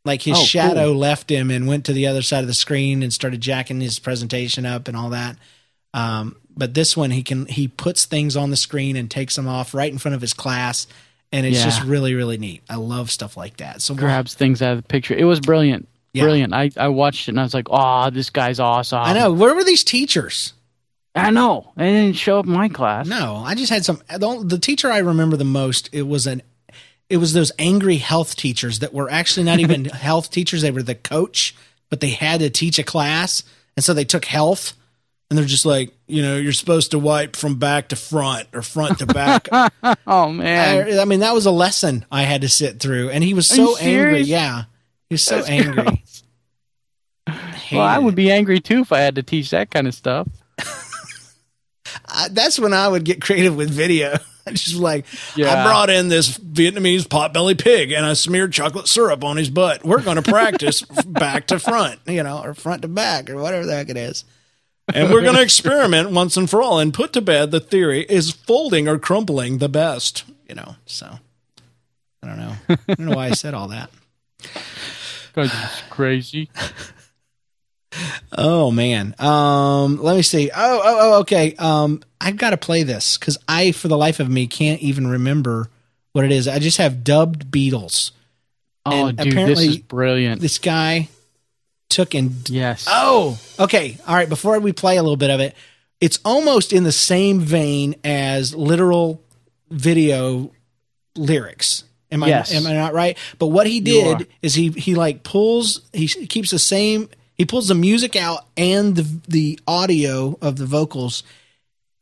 Like 0.04 0.22
his 0.22 0.34
Oh, 0.36 0.40
cool. 0.42 0.46
shadow 0.46 0.92
left 0.92 1.32
him 1.32 1.50
and 1.50 1.66
went 1.66 1.86
to 1.86 1.94
the 1.94 2.08
other 2.08 2.22
side 2.22 2.42
of 2.42 2.48
the 2.48 2.54
screen 2.54 3.02
and 3.02 3.14
started 3.14 3.40
jacking 3.40 3.80
his 3.80 4.00
presentation 4.00 4.66
up 4.66 4.90
and 4.90 4.98
all 4.98 5.12
that. 5.12 5.38
Um, 5.94 6.36
but 6.58 6.74
this 6.74 6.98
one, 6.98 7.12
he 7.12 7.24
can 7.24 7.46
he 7.46 7.70
puts 7.70 8.04
things 8.04 8.36
on 8.36 8.50
the 8.50 8.58
screen 8.58 8.98
and 8.98 9.10
takes 9.10 9.34
them 9.38 9.48
off 9.48 9.74
right 9.74 9.90
in 9.94 9.98
front 9.98 10.16
of 10.16 10.20
his 10.20 10.34
class, 10.34 10.88
and 11.36 11.46
it's 11.46 11.58
Yeah. 11.60 11.66
just 11.66 11.84
really, 11.84 12.14
really 12.16 12.38
neat. 12.38 12.64
I 12.70 12.76
love 12.78 13.12
stuff 13.12 13.36
like 13.36 13.58
that. 13.58 13.82
So 13.82 13.94
Grabs 13.94 14.34
things 14.34 14.62
out 14.62 14.74
of 14.74 14.78
the 14.84 14.88
picture. 14.88 15.14
It 15.14 15.26
was 15.26 15.40
brilliant. 15.40 15.88
Yeah. 16.14 16.24
Brilliant. 16.24 16.54
I, 16.54 16.72
I 16.78 16.88
watched 16.88 17.28
it 17.28 17.32
and 17.32 17.40
I 17.42 17.44
was 17.44 17.54
like, 17.54 17.68
oh, 17.70 18.10
this 18.10 18.30
guy's 18.30 18.60
awesome. 18.60 19.00
I 19.02 19.14
know 19.14 19.34
where 19.34 19.54
were 19.54 19.64
these 19.66 19.84
teachers? 19.84 20.54
I 21.14 21.30
know. 21.32 21.72
They 21.78 21.92
didn't 21.92 22.16
show 22.18 22.40
up 22.40 22.46
in 22.46 22.52
my 22.54 22.70
class. 22.70 23.06
No, 23.08 23.36
I 23.46 23.56
just 23.56 23.70
had 23.72 23.84
some. 23.86 24.02
The, 24.10 24.44
the 24.46 24.58
teacher 24.60 24.90
I 24.92 24.98
remember 25.00 25.38
the 25.38 25.44
most, 25.46 25.90
it 25.94 26.04
was 26.04 26.26
an, 26.28 26.42
it 27.10 27.18
was 27.18 27.34
those 27.34 27.52
angry 27.60 27.98
health 27.98 28.36
teachers 28.36 28.80
that 28.80 28.94
were 28.94 29.10
actually 29.10 29.44
not 29.46 29.60
even 29.60 29.86
health 29.86 30.30
teachers. 30.32 30.62
They 30.62 30.72
were 30.72 30.84
the 30.84 30.96
coach, 30.96 31.56
but 31.90 32.00
they 32.02 32.10
had 32.12 32.40
to 32.42 32.50
teach 32.50 32.80
a 32.80 32.84
class, 32.84 33.44
and 33.78 33.84
so 33.84 33.94
they 33.94 34.04
took 34.06 34.26
health, 34.26 34.74
and 35.30 35.38
they're 35.38 35.46
just 35.46 35.66
like, 35.66 35.92
you 36.08 36.22
know, 36.22 36.38
you're 36.38 36.54
supposed 36.54 36.92
to 36.92 37.00
wipe 37.00 37.36
from 37.36 37.58
back 37.58 37.90
to 37.90 37.96
front 37.96 38.48
or 38.54 38.62
front 38.62 39.00
to 39.00 39.06
back. 39.06 39.48
Oh 40.08 40.30
man. 40.30 40.88
I, 40.88 41.02
I 41.02 41.06
mean, 41.06 41.20
that 41.20 41.34
was 41.34 41.46
a 41.46 41.52
lesson 41.52 42.06
I 42.12 42.24
had 42.24 42.42
to 42.42 42.50
sit 42.50 42.80
through, 42.80 43.10
and 43.10 43.24
he 43.24 43.34
was 43.34 43.48
so 43.48 43.78
angry. 43.78 44.22
Yeah, 44.22 44.64
he 45.10 45.14
was 45.14 45.24
so 45.24 45.38
That's 45.38 45.50
angry. 45.50 45.84
gross. 45.84 46.24
well, 47.72 47.82
I 47.82 47.98
would 47.98 48.16
be 48.16 48.32
angry 48.32 48.60
too 48.60 48.82
if 48.82 48.92
I 48.92 49.00
had 49.00 49.16
to 49.16 49.24
teach 49.24 49.50
that 49.52 49.72
kind 49.72 49.88
of 49.88 49.94
stuff. 49.94 50.28
I, 52.08 52.28
that's 52.30 52.60
when 52.60 52.74
I 52.74 52.88
would 52.88 53.04
get 53.04 53.22
creative 53.22 53.56
with 53.56 53.70
video. 53.70 54.18
I 54.48 54.52
just 54.54 54.76
like, 54.76 55.06
I 55.38 55.64
brought 55.64 55.90
in 55.90 56.10
this 56.10 56.38
Vietnamese 56.38 57.04
potbelly 57.04 57.60
pig 57.60 57.92
and 57.92 58.06
I 58.06 58.14
smeared 58.14 58.54
chocolate 58.54 58.88
syrup 58.88 59.24
on 59.24 59.38
his 59.38 59.50
butt. 59.50 59.84
We're 59.84 60.02
going 60.02 60.22
to 60.22 60.22
practice 60.22 60.82
back 60.82 61.48
to 61.48 61.60
front, 61.60 62.00
you 62.06 62.22
know, 62.24 62.42
or 62.44 62.54
front 62.54 62.84
to 62.84 62.88
back 62.88 63.30
or 63.30 63.38
whatever 63.38 63.66
the 63.66 63.74
heck 63.76 63.90
it 63.90 63.98
is. 63.98 64.24
And 64.94 65.12
we're 65.12 65.22
going 65.22 65.36
to 65.36 65.42
experiment 65.42 66.12
once 66.12 66.38
and 66.38 66.50
for 66.50 66.62
all 66.62 66.80
and 66.80 66.94
put 66.94 67.14
to 67.14 67.22
bed 67.22 67.52
the 67.52 67.60
theory 67.60 68.06
is 68.08 68.32
folding 68.32 68.88
or 68.88 69.00
crumpling 69.00 69.58
the 69.58 69.70
best, 69.70 70.24
you 70.48 70.56
know. 70.56 70.76
So 70.86 71.20
I 72.22 72.28
don't 72.28 72.38
know. 72.38 72.56
I 72.70 72.94
don't 72.94 73.08
know 73.08 73.16
why 73.16 73.28
I 73.28 73.32
said 73.32 73.54
all 73.54 73.70
that. 73.70 73.90
Because 75.34 75.52
it's 75.54 75.82
crazy. 75.90 76.50
Oh 78.38 78.72
man. 78.72 79.16
Um, 79.20 80.02
let 80.02 80.16
me 80.16 80.22
see. 80.22 80.52
Oh, 80.56 80.82
oh, 80.84 80.98
oh 81.00 81.20
okay. 81.22 81.56
Um, 81.58 82.02
I've 82.20 82.38
got 82.38 82.50
to 82.52 82.58
play 82.58 82.84
this 82.84 83.18
because 83.18 83.38
I, 83.48 83.72
for 83.72 83.88
the 83.88 83.98
life 83.98 84.20
of 84.20 84.30
me, 84.30 84.48
can't 84.48 84.82
even 84.82 85.08
remember 85.08 85.70
what 86.12 86.26
it 86.26 86.32
is. 86.32 86.48
I 86.48 86.60
just 86.60 86.78
have 86.78 87.04
dubbed 87.04 87.50
Beatles. 87.52 88.12
Oh, 88.86 89.08
And 89.08 89.18
dude, 89.18 89.34
this 89.34 89.62
is 89.62 89.78
brilliant. 89.78 90.42
This 90.42 90.60
guy 90.60 91.10
took 91.96 92.14
and 92.14 92.48
yes. 92.50 92.86
oh, 92.90 93.40
okay. 93.58 93.98
All 94.06 94.14
right. 94.14 94.28
Before 94.28 94.60
we 94.60 94.74
play 94.74 94.98
a 94.98 95.02
little 95.02 95.18
bit 95.18 95.30
of 95.30 95.40
it, 95.40 95.56
it's 96.02 96.20
almost 96.26 96.74
in 96.74 96.84
the 96.84 96.92
same 96.92 97.40
vein 97.40 97.96
as 98.04 98.54
literal 98.54 99.24
video 99.72 100.52
lyrics. 101.16 101.86
Am 102.12 102.22
I 102.22 102.28
Yes. 102.28 102.54
am 102.54 102.68
I 102.68 102.74
not 102.74 102.94
right? 102.94 103.18
But 103.40 103.48
what 103.48 103.66
he 103.66 103.80
did 103.80 104.28
is 104.42 104.54
he 104.54 104.70
he 104.72 104.94
like 104.94 105.24
pulls 105.24 105.82
he 105.94 106.08
keeps 106.08 106.52
the 106.52 106.60
same 106.60 107.10
he 107.34 107.46
pulls 107.46 107.70
the 107.70 107.76
music 107.76 108.16
out 108.16 108.46
and 108.58 108.96
the 108.96 109.20
the 109.28 109.60
audio 109.66 110.38
of 110.42 110.58
the 110.58 110.66
vocals 110.66 111.24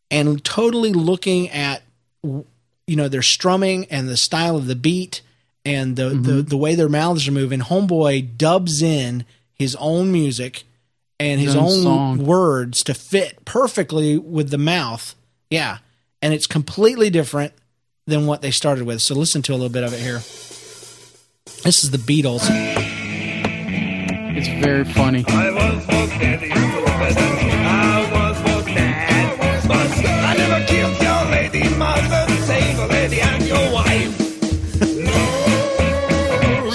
and 0.10 0.43
totally 0.43 0.91
looking 0.91 1.49
at 1.49 1.84
you 2.23 2.95
know 2.95 3.08
their 3.08 3.21
strumming 3.21 3.86
and 3.86 4.10
the 4.10 4.17
style 4.17 4.58
of 4.58 4.65
the 4.65 4.75
beat 4.75 5.21
and 5.63 5.95
the 5.95 6.10
the, 6.10 6.15
mm-hmm. 6.15 6.41
the 6.41 6.58
way 6.58 6.75
their 6.75 6.89
mouths 6.89 7.27
are 7.27 7.32
moving 7.32 7.60
homeboy 7.60 8.38
dubs 8.38 8.82
in 8.82 9.25
his 9.53 9.75
own 9.79 10.11
music 10.11 10.63
and 11.19 11.39
his 11.39 11.53
His 11.53 11.55
own 11.55 11.63
own 11.87 12.17
song. 12.17 12.25
words 12.25 12.83
to 12.85 12.93
fit 12.93 13.45
perfectly 13.45 14.17
with 14.17 14.49
the 14.49 14.57
mouth. 14.57 15.15
Yeah. 15.49 15.77
And 16.21 16.33
it's 16.33 16.47
completely 16.47 17.09
different 17.09 17.53
than 18.07 18.25
what 18.25 18.41
they 18.41 18.51
started 18.51 18.85
with. 18.85 19.01
So 19.01 19.15
listen 19.15 19.41
to 19.43 19.51
a 19.53 19.55
little 19.55 19.69
bit 19.69 19.83
of 19.83 19.93
it 19.93 19.99
here. 19.99 20.19
This 21.63 21.83
is 21.83 21.91
the 21.91 21.97
beatles. 21.97 22.41
It's 24.35 24.47
very 24.65 24.83
funny. 24.85 25.23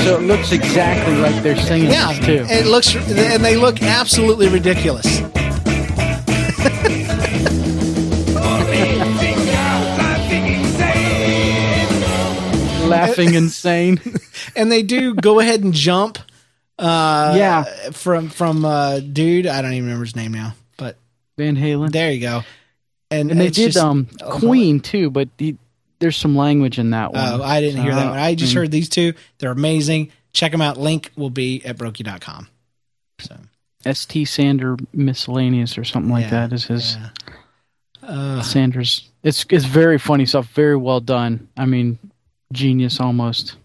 So 0.09 0.17
it 0.19 0.23
looks 0.23 0.53
exactly 0.53 1.17
like 1.17 1.43
they're 1.43 1.55
singing 1.57 1.91
yeah 1.91 2.15
this 2.15 2.25
too. 2.25 2.47
it 2.49 2.67
looks 2.67 2.95
and 2.97 3.45
they 3.45 3.57
look 3.59 3.83
absolutely 3.83 4.49
ridiculous 4.49 5.05
For 5.19 5.25
me, 8.71 8.85
sing 9.19 9.51
out, 9.51 10.01
I 10.01 10.27
think 10.31 10.47
insane. 12.01 12.89
Laughing 12.89 13.35
insane. 13.35 14.01
and 14.57 14.73
they 14.73 14.83
do 14.83 15.15
go 15.15 15.41
ahead 15.41 15.63
and 15.63 15.75
jump 15.75 16.19
uh 16.79 17.35
Yeah. 17.37 17.65
from 17.91 18.31
from 18.31 18.65
uh 18.65 19.01
dude 19.01 19.47
i 19.47 19.61
don't 19.61 19.73
even 19.75 19.85
remember 19.85 20.05
his 20.07 20.17
name 20.17 20.33
now 20.33 20.55
but 20.79 20.97
Van 21.37 21.55
Halen. 21.57 21.91
there 21.93 22.11
you 22.13 22.21
go 22.23 22.43
and, 23.11 23.31
and 23.31 23.39
they 23.41 23.49
it's 23.49 23.57
did 23.59 23.73
just- 23.73 23.85
um 23.85 24.07
Queen 24.25 24.81
too, 24.81 25.11
but 25.11 25.29
the 25.37 25.57
there's 26.01 26.17
some 26.17 26.37
language 26.37 26.79
in 26.79 26.91
that 26.91 27.13
one. 27.13 27.41
Oh, 27.41 27.43
I 27.43 27.61
didn't 27.61 27.83
hear 27.83 27.95
that 27.95 28.11
one. 28.11 28.19
I 28.19 28.35
just 28.35 28.55
mean, 28.55 28.63
heard 28.63 28.71
these 28.71 28.89
two. 28.89 29.15
They're 29.39 29.51
amazing. 29.51 30.13
Check 30.33 30.53
them 30.53 30.61
out. 30.63 30.77
Link 30.77 31.11
will 31.17 31.31
be 31.31 31.65
at 31.65 31.77
brokey.com. 31.77 32.49
So, 33.21 33.37
St. 33.93 34.29
Sander 34.29 34.77
miscellaneous 34.93 35.77
or 35.79 35.85
something 35.85 36.11
like 36.13 36.25
Yeah, 36.25 36.31
that 36.47 36.53
is 36.53 36.65
his 36.67 36.97
yeah. 36.97 37.09
Uh, 38.03 38.43
Sanders. 38.43 39.11
It's 39.23 39.45
it's 39.51 39.65
very 39.65 39.99
funny 39.99 40.25
stuff. 40.27 40.49
Very 40.53 40.77
well 40.77 41.01
done. 41.01 41.49
I 41.57 41.67
mean, 41.67 41.99
genius 42.53 43.01
almost. 43.01 43.57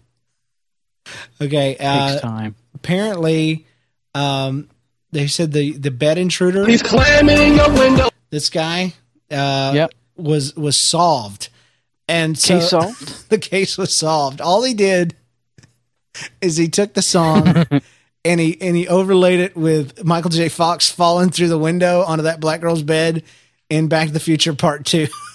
okay. 1.40 1.74
Takes 1.74 1.82
Uh, 1.84 2.20
time. 2.20 2.54
apparently, 2.74 3.66
um, 4.14 4.68
they 5.12 5.26
said 5.28 5.52
the, 5.52 5.72
the 5.72 5.90
bed 5.90 6.18
intruder, 6.18 6.66
He's 6.66 6.82
climbing 6.82 7.58
a 7.60 7.68
window. 7.72 8.08
this 8.30 8.50
guy, 8.50 8.92
uh, 9.30 9.72
Yep. 9.74 9.92
was, 10.16 10.54
was 10.56 10.76
solved. 10.76 11.48
And 12.08 12.38
so 12.38 12.58
Case 12.58 12.70
solved. 12.70 13.28
the 13.30 13.38
case 13.38 13.78
was 13.78 13.94
solved. 13.94 14.40
All 14.40 14.62
he 14.62 14.74
did 14.74 15.16
is 16.40 16.56
he 16.56 16.68
took 16.68 16.94
the 16.94 17.02
song 17.02 17.66
and 18.24 18.40
he 18.40 18.60
and 18.60 18.76
he 18.76 18.88
overlaid 18.88 19.40
it 19.40 19.56
with 19.56 20.04
Michael 20.04 20.30
J. 20.30 20.48
Fox 20.48 20.90
falling 20.90 21.30
through 21.30 21.48
the 21.48 21.58
window 21.58 22.02
onto 22.02 22.24
that 22.24 22.40
black 22.40 22.60
girl's 22.60 22.82
bed 22.82 23.24
in 23.70 23.88
Back 23.88 24.08
to 24.08 24.12
the 24.12 24.20
Future 24.20 24.54
Part 24.54 24.84
Two. 24.84 25.08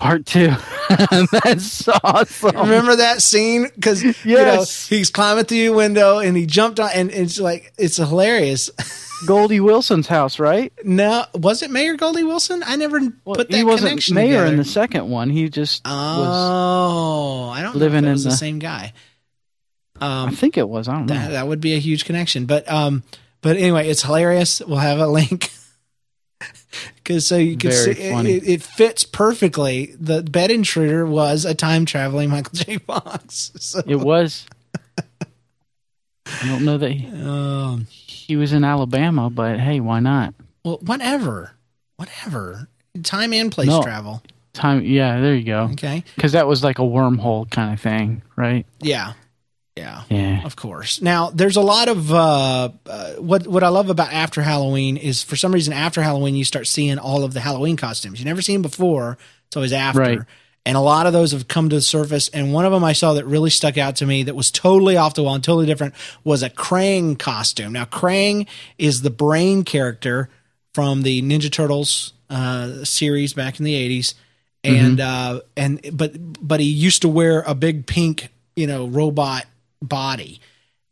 Part 0.00 0.26
two. 0.26 0.48
That's 1.44 1.86
awesome. 2.02 2.56
Remember 2.56 2.96
that 2.96 3.22
scene? 3.22 3.68
Because 3.74 4.02
you 4.02 4.34
know 4.36 4.64
he's 4.88 5.10
climbing 5.10 5.44
through 5.44 5.58
the 5.66 5.72
window 5.74 6.18
and 6.18 6.36
he 6.36 6.46
jumped 6.46 6.80
on, 6.80 6.90
and 6.94 7.10
it's 7.10 7.38
like 7.38 7.72
it's 7.78 7.96
hilarious. 7.98 8.70
Goldie 9.26 9.60
Wilson's 9.60 10.06
house, 10.06 10.38
right? 10.38 10.72
no, 10.82 11.26
was 11.34 11.62
it 11.62 11.70
Mayor 11.70 11.94
Goldie 11.96 12.24
Wilson? 12.24 12.62
I 12.64 12.76
never 12.76 12.98
Well, 13.26 13.36
put 13.36 13.50
that 13.50 13.56
he 13.56 13.62
wasn't 13.64 13.90
connection 13.90 14.14
mayor 14.14 14.28
together. 14.38 14.46
in 14.46 14.56
the 14.56 14.64
second 14.64 15.10
one. 15.10 15.28
He 15.28 15.50
just 15.50 15.84
was. 15.84 15.92
Oh, 15.94 17.50
I 17.50 17.60
don't 17.60 17.76
living 17.76 18.04
know 18.04 18.08
if 18.12 18.16
it 18.16 18.18
in 18.20 18.24
the 18.24 18.30
the- 18.30 18.36
same 18.36 18.58
guy. 18.58 18.94
I 20.00 20.22
Um, 20.22 20.34
think 20.34 20.56
it 20.56 20.66
was. 20.66 20.88
I 20.88 20.94
don't 20.94 21.04
know. 21.06 21.12
that, 21.14 21.32
that 21.32 21.46
would 21.46 21.60
be 21.60 21.74
a 21.74 21.78
huge 21.78 22.06
connection. 22.06 22.46
But 22.46 22.66
um, 22.72 23.02
but 23.42 23.58
anyway, 23.58 23.86
it's 23.90 24.02
hilarious. 24.02 24.62
We'll 24.66 24.78
have 24.78 24.98
a 24.98 25.06
link 25.06 25.50
because 26.96 27.26
so 27.26 27.36
you 27.36 27.56
can 27.56 27.70
Very 27.70 27.94
see 27.94 28.02
it, 28.02 28.48
it 28.48 28.62
fits 28.62 29.04
perfectly. 29.04 29.94
The 29.98 30.22
bed 30.22 30.50
intruder 30.50 31.04
was 31.06 31.44
a 31.44 31.54
time 31.54 31.84
traveling 31.86 32.30
Michael 32.30 32.52
J. 32.54 32.78
Fox. 32.78 33.52
So, 33.58 33.82
It 33.86 33.96
was. 33.96 34.46
I 34.98 36.46
don't 36.46 36.64
know 36.64 36.78
that 36.78 36.90
he, 36.92 37.06
um, 37.22 37.86
he 37.90 38.36
was 38.36 38.52
in 38.52 38.62
Alabama, 38.64 39.30
but 39.30 39.58
hey, 39.58 39.80
why 39.80 40.00
not? 40.00 40.34
well, 40.64 40.78
whatever, 40.82 41.52
whatever. 41.96 42.68
Time 43.02 43.32
and 43.32 43.50
place 43.50 43.68
No. 43.68 43.82
travel. 43.82 44.22
Time, 44.52 44.82
yeah, 44.84 45.20
there 45.20 45.34
you 45.34 45.44
go. 45.44 45.70
Okay. 45.72 46.04
Because 46.16 46.32
that 46.32 46.46
was 46.46 46.62
like 46.62 46.78
a 46.78 46.82
wormhole 46.82 47.48
kind 47.50 47.72
of 47.72 47.80
thing, 47.80 48.22
right? 48.36 48.66
Yeah. 48.80 49.12
Yeah. 49.80 50.02
Yeah. 50.08 50.44
Of 50.44 50.56
course. 50.56 51.00
Now, 51.00 51.30
there's 51.30 51.56
a 51.56 51.62
lot 51.62 51.88
of 51.88 52.12
uh, 52.12 52.70
uh, 52.86 53.12
what 53.14 53.46
what 53.46 53.64
I 53.64 53.68
love 53.68 53.90
about 53.90 54.12
after 54.12 54.42
Halloween 54.42 54.96
is 54.96 55.22
for 55.22 55.36
some 55.36 55.52
reason 55.52 55.72
after 55.72 56.02
Halloween 56.02 56.34
you 56.34 56.44
start 56.44 56.66
seeing 56.66 56.98
all 56.98 57.24
of 57.24 57.32
the 57.32 57.40
Halloween 57.40 57.76
costumes. 57.76 58.18
You 58.18 58.26
never 58.26 58.42
seen 58.42 58.62
before; 58.62 59.18
it's 59.46 59.56
always 59.56 59.72
after. 59.72 60.00
Right. 60.00 60.18
And 60.66 60.76
a 60.76 60.80
lot 60.80 61.06
of 61.06 61.14
those 61.14 61.32
have 61.32 61.48
come 61.48 61.70
to 61.70 61.76
the 61.76 61.82
surface. 61.82 62.28
And 62.28 62.52
one 62.52 62.66
of 62.66 62.72
them 62.72 62.84
I 62.84 62.92
saw 62.92 63.14
that 63.14 63.24
really 63.24 63.48
stuck 63.48 63.78
out 63.78 63.96
to 63.96 64.06
me 64.06 64.24
that 64.24 64.36
was 64.36 64.50
totally 64.50 64.96
off 64.96 65.14
the 65.14 65.22
wall 65.22 65.34
and 65.34 65.42
totally 65.42 65.66
different 65.66 65.94
was 66.22 66.42
a 66.42 66.50
Krang 66.50 67.18
costume. 67.18 67.72
Now, 67.72 67.86
Krang 67.86 68.46
is 68.76 69.00
the 69.00 69.10
brain 69.10 69.64
character 69.64 70.28
from 70.74 71.02
the 71.02 71.22
Ninja 71.22 71.50
Turtles 71.50 72.12
uh, 72.28 72.84
series 72.84 73.32
back 73.32 73.58
in 73.58 73.64
the 73.64 73.74
80s. 73.74 74.14
And 74.62 75.00
uh, 75.00 75.40
and 75.56 75.80
but 75.90 76.12
but 76.46 76.60
he 76.60 76.66
used 76.66 77.02
to 77.02 77.08
wear 77.08 77.40
a 77.46 77.54
big 77.54 77.86
pink, 77.86 78.28
you 78.54 78.66
know, 78.66 78.86
robot 78.86 79.46
body. 79.82 80.40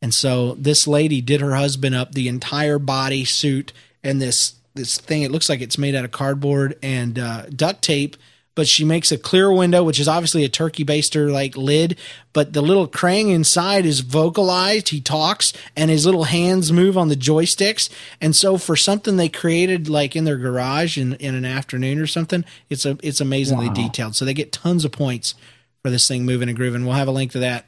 And 0.01 0.14
so 0.14 0.55
this 0.55 0.87
lady 0.87 1.20
did 1.20 1.40
her 1.40 1.55
husband 1.55 1.94
up 1.94 2.12
the 2.12 2.29
entire 2.29 2.79
body 2.79 3.24
suit 3.24 3.72
and 4.03 4.20
this 4.22 4.55
this 4.74 4.96
thing. 4.98 5.22
It 5.22 5.33
looks 5.33 5.48
like 5.48 5.61
it's 5.61 5.79
made 5.79 5.94
out 5.96 6.05
of 6.05 6.12
cardboard 6.12 6.79
and 6.85 7.18
uh, 7.18 7.46
duct 7.46 7.83
tape, 7.83 8.16
but 8.55 8.68
she 8.68 8.85
makes 8.85 9.11
a 9.11 9.18
clear 9.18 9.53
window, 9.53 9.83
which 9.83 9.98
is 9.98 10.07
obviously 10.07 10.44
a 10.44 10.48
turkey 10.48 10.85
baster 10.85 11.33
like 11.33 11.57
lid. 11.57 11.98
But 12.33 12.53
the 12.53 12.62
little 12.62 12.87
Krang 12.87 13.35
inside 13.35 13.85
is 13.85 14.01
vocalized. 14.01 14.90
He 14.90 15.01
talks 15.01 15.53
and 15.77 15.90
his 15.90 16.07
little 16.07 16.24
hands 16.24 16.70
move 16.70 16.96
on 16.96 17.09
the 17.09 17.16
joysticks. 17.16 17.90
And 18.20 18.37
so 18.37 18.57
for 18.57 18.77
something 18.77 19.16
they 19.16 19.29
created 19.29 19.88
like 19.88 20.14
in 20.14 20.22
their 20.24 20.37
garage 20.37 20.96
in, 20.96 21.14
in 21.14 21.35
an 21.35 21.44
afternoon 21.44 21.98
or 21.98 22.07
something, 22.07 22.44
it's 22.70 22.87
a 22.87 22.96
it's 23.03 23.20
amazingly 23.20 23.66
Wow. 23.68 23.74
detailed. 23.74 24.14
So 24.14 24.24
they 24.24 24.35
get 24.35 24.53
tons 24.53 24.85
of 24.85 24.92
points 24.92 25.35
for 25.83 25.90
this 25.90 26.07
thing 26.07 26.24
moving 26.24 26.48
and 26.48 26.57
grooving. 26.57 26.85
We'll 26.85 26.94
have 26.94 27.09
a 27.09 27.12
link 27.12 27.33
to 27.33 27.40
that 27.40 27.66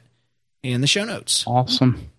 in 0.63 0.81
the 0.81 0.87
show 0.87 1.03
notes. 1.05 1.43
Awesome. 1.47 2.09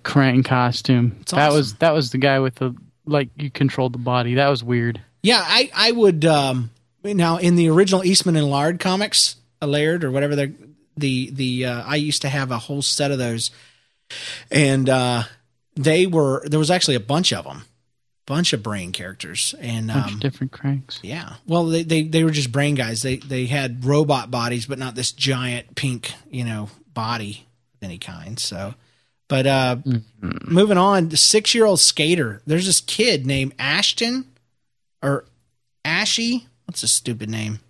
Krang 0.00 0.44
costume. 0.44 1.16
It's 1.20 1.32
That 1.32 1.48
awesome. 1.48 1.56
was 1.56 1.74
that 1.74 1.92
was 1.92 2.10
the 2.10 2.18
guy 2.18 2.38
with 2.38 2.54
the 2.56 2.74
like 3.04 3.28
you 3.36 3.50
controlled 3.50 3.92
the 3.94 3.98
body. 3.98 4.34
That 4.34 4.48
was 4.48 4.62
weird. 4.62 5.00
Yeah, 5.22 5.42
I 5.44 5.70
I 5.74 5.92
would 5.92 6.24
um 6.24 6.70
now 7.04 7.36
in 7.38 7.56
the 7.56 7.68
original 7.68 8.04
Eastman 8.04 8.36
and 8.36 8.48
Lard 8.48 8.80
comics, 8.80 9.36
a 9.60 9.66
Laird 9.66 10.04
or 10.04 10.10
whatever 10.10 10.36
they're 10.36 10.52
the 10.96 11.30
the 11.32 11.66
uh, 11.66 11.82
I 11.84 11.96
used 11.96 12.22
to 12.22 12.28
have 12.28 12.50
a 12.50 12.58
whole 12.58 12.82
set 12.82 13.10
of 13.10 13.18
those, 13.18 13.50
and 14.50 14.88
uh 14.88 15.24
they 15.74 16.06
were 16.06 16.42
there 16.46 16.58
was 16.58 16.70
actually 16.70 16.96
a 16.96 17.00
bunch 17.00 17.32
of 17.32 17.44
them, 17.44 17.64
bunch 18.26 18.52
of 18.52 18.62
brain 18.62 18.92
characters, 18.92 19.54
and 19.58 19.88
bunch 19.88 20.08
um, 20.08 20.14
of 20.14 20.20
different 20.20 20.52
Krangs. 20.52 21.00
yeah, 21.02 21.34
well 21.46 21.64
they, 21.66 21.82
they 21.82 22.02
they 22.02 22.24
were 22.24 22.30
just 22.30 22.52
brain 22.52 22.74
guys. 22.74 23.02
They 23.02 23.16
they 23.16 23.46
had 23.46 23.84
robot 23.84 24.30
bodies, 24.30 24.66
but 24.66 24.78
not 24.78 24.94
this 24.94 25.12
giant 25.12 25.74
pink 25.74 26.12
you 26.30 26.44
know 26.44 26.68
body 26.94 27.46
of 27.74 27.82
any 27.84 27.98
kind. 27.98 28.38
So. 28.38 28.74
But 29.28 29.46
uh, 29.46 29.76
moving 30.20 30.76
on, 30.76 31.08
the 31.08 31.16
six 31.16 31.54
year 31.54 31.64
old 31.64 31.80
skater. 31.80 32.42
There's 32.46 32.66
this 32.66 32.82
kid 32.82 33.24
named 33.24 33.54
Ashton 33.58 34.26
or 35.02 35.24
Ashy. 35.86 36.48
What's 36.66 36.82
a 36.82 36.88
stupid 36.88 37.30
name? 37.30 37.60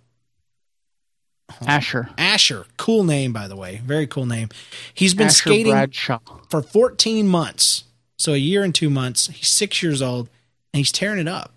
Asher. 1.65 2.09
Asher. 2.17 2.65
Cool 2.77 3.03
name, 3.03 3.31
by 3.31 3.47
the 3.47 3.55
way. 3.55 3.81
Very 3.85 4.07
cool 4.07 4.25
name. 4.25 4.49
He's 4.93 5.13
been 5.13 5.27
Asher 5.27 5.49
skating 5.49 5.71
Bradshaw. 5.71 6.19
for 6.49 6.61
14 6.61 7.27
months. 7.27 7.85
So 8.17 8.33
a 8.33 8.37
year 8.37 8.63
and 8.63 8.73
two 8.73 8.89
months. 8.89 9.27
He's 9.27 9.49
six 9.49 9.81
years 9.81 10.01
old 10.01 10.29
and 10.73 10.79
he's 10.79 10.91
tearing 10.91 11.19
it 11.19 11.27
up. 11.27 11.53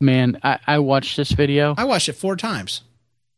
Man, 0.00 0.38
I, 0.42 0.58
I 0.66 0.78
watched 0.78 1.16
this 1.16 1.32
video. 1.32 1.74
I 1.76 1.84
watched 1.84 2.08
it 2.08 2.14
four 2.14 2.36
times. 2.36 2.82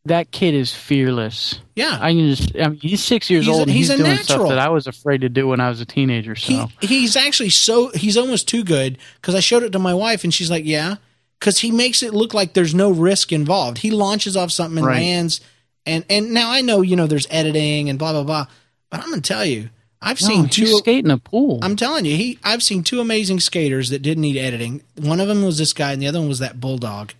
That 0.07 0.31
kid 0.31 0.55
is 0.55 0.73
fearless. 0.73 1.61
Yeah. 1.77 1.99
I 2.01 2.13
can 2.13 2.35
just. 2.35 2.57
I 2.57 2.69
mean, 2.69 2.81
he's 2.81 3.05
six 3.05 3.29
years 3.31 3.45
He's 3.45 3.55
a- 3.55 3.59
old. 3.59 3.69
and 3.69 3.71
he's 3.77 3.89
he's 3.89 3.91
a 3.91 4.03
doing 4.03 4.09
natural. 4.17 4.39
stuff 4.47 4.49
that 4.49 4.59
I 4.59 4.71
was 4.71 4.87
afraid 4.87 5.21
to 5.21 5.29
do 5.29 5.47
when 5.49 5.61
I 5.61 5.69
was 5.69 5.81
a 5.81 5.85
teenager. 5.85 6.35
he, 6.35 6.55
So 6.57 6.69
he's 6.81 7.17
actually 7.17 7.51
so 7.51 7.91
he's 7.91 8.17
almost 8.17 8.49
too 8.49 8.65
good 8.65 8.97
because 9.21 9.35
I 9.35 9.41
showed 9.41 9.63
it 9.63 9.73
to 9.73 9.79
my 9.79 9.93
wife 9.93 10.25
and 10.25 10.33
she's 10.33 10.51
like, 10.51 10.65
yeah, 10.65 10.97
because 11.39 11.59
he 11.59 11.71
makes 11.71 12.03
it 12.03 12.15
look 12.15 12.33
like 12.33 12.55
there's 12.55 12.75
no 12.75 12.91
risk 12.91 13.31
involved. 13.31 13.79
He 13.79 13.91
launches 13.91 14.37
off 14.39 14.51
something 14.51 14.79
and 14.79 14.87
Right. 14.87 15.01
lands, 15.03 15.43
and 15.85 16.05
and 16.09 16.33
now 16.33 16.51
I 16.51 16.63
know 16.63 16.81
you 16.81 16.97
know 16.97 17.07
there's 17.07 17.27
editing 17.31 17.91
and 17.91 17.99
blah 17.99 18.13
blah 18.13 18.25
blah, 18.25 18.47
but 18.91 19.01
I'm 19.01 19.11
gonna 19.11 19.21
tell 19.21 19.45
you, 19.45 19.69
I've 20.01 20.19
seen 20.19 20.49
two. 20.49 20.63
he's 20.63 20.79
skating 20.79 21.11
a 21.11 21.19
pool. 21.19 21.59
I'm 21.63 21.77
telling 21.77 22.07
you, 22.07 22.17
he 22.17 22.39
I've 22.43 22.63
seen 22.63 22.83
two 22.83 23.01
amazing 23.01 23.41
skaters 23.41 23.91
that 23.91 24.01
didn't 24.01 24.23
need 24.23 24.39
editing. 24.39 24.83
One 24.97 25.21
of 25.21 25.29
them 25.29 25.43
was 25.45 25.59
this 25.59 25.75
guy, 25.75 25.93
and 25.93 26.01
the 26.01 26.07
other 26.07 26.21
one 26.21 26.29
was 26.29 26.39
that 26.39 26.59
bulldog 26.59 27.13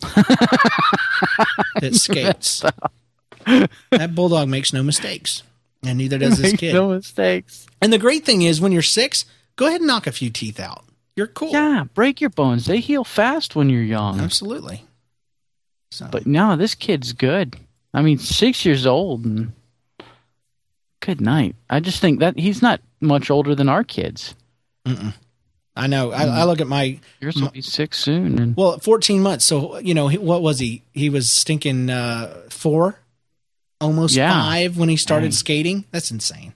that 1.80 1.94
skates. 1.94 2.62
that 3.90 4.14
bulldog 4.14 4.48
makes 4.48 4.72
no 4.72 4.82
mistakes, 4.82 5.42
and 5.84 5.98
neither 5.98 6.18
does 6.18 6.38
this 6.38 6.52
kid. 6.56 6.74
no 6.74 6.88
mistakes. 6.90 7.66
And 7.80 7.92
the 7.92 7.98
great 7.98 8.24
thing 8.24 8.42
is, 8.42 8.60
when 8.60 8.72
you're 8.72 8.82
six, 8.82 9.24
go 9.56 9.66
ahead 9.66 9.80
and 9.80 9.86
knock 9.88 10.06
a 10.06 10.12
few 10.12 10.30
teeth 10.30 10.58
out. 10.60 10.84
You're 11.14 11.26
cool. 11.28 11.50
Yeah, 11.50 11.84
break 11.94 12.20
your 12.20 12.30
bones. 12.30 12.66
They 12.66 12.80
heal 12.80 13.04
fast 13.04 13.54
when 13.56 13.70
you're 13.70 13.82
young. 13.82 14.20
absolutely. 14.20 14.84
So, 15.90 16.08
But 16.10 16.26
no, 16.26 16.56
this 16.56 16.74
kid's 16.74 17.12
good. 17.12 17.56
I 17.94 18.02
mean, 18.02 18.18
six 18.18 18.66
years 18.66 18.84
old 18.86 19.24
and 19.24 19.52
good 21.00 21.20
night. 21.20 21.54
I 21.70 21.80
just 21.80 22.00
think 22.00 22.20
that 22.20 22.38
he's 22.38 22.60
not 22.60 22.80
much 23.00 23.30
older 23.30 23.54
than 23.54 23.68
our 23.68 23.84
kids. 23.84 24.34
I 25.76 25.86
know. 25.88 26.10
I, 26.10 26.24
I 26.24 26.44
look 26.44 26.60
at 26.62 26.66
my 26.66 26.98
Yours 27.20 27.36
will 27.40 27.50
be 27.50 27.60
six 27.60 27.98
soon, 27.98 28.38
and 28.38 28.56
well, 28.56 28.78
14 28.78 29.20
months. 29.22 29.44
So 29.44 29.78
you 29.78 29.92
know, 29.94 30.08
he- 30.08 30.18
what 30.18 30.40
was 30.42 30.58
he? 30.58 30.82
He 30.92 31.10
was 31.10 31.28
stinking 31.28 31.90
uh, 31.90 32.42
four, 32.50 32.98
almost 33.80 34.14
Yeah. 34.16 34.32
five 34.32 34.78
when 34.78 34.88
he 34.88 34.96
started 34.96 35.26
Dang. 35.26 35.32
skating. 35.32 35.84
That's 35.90 36.10
insane. 36.10 36.54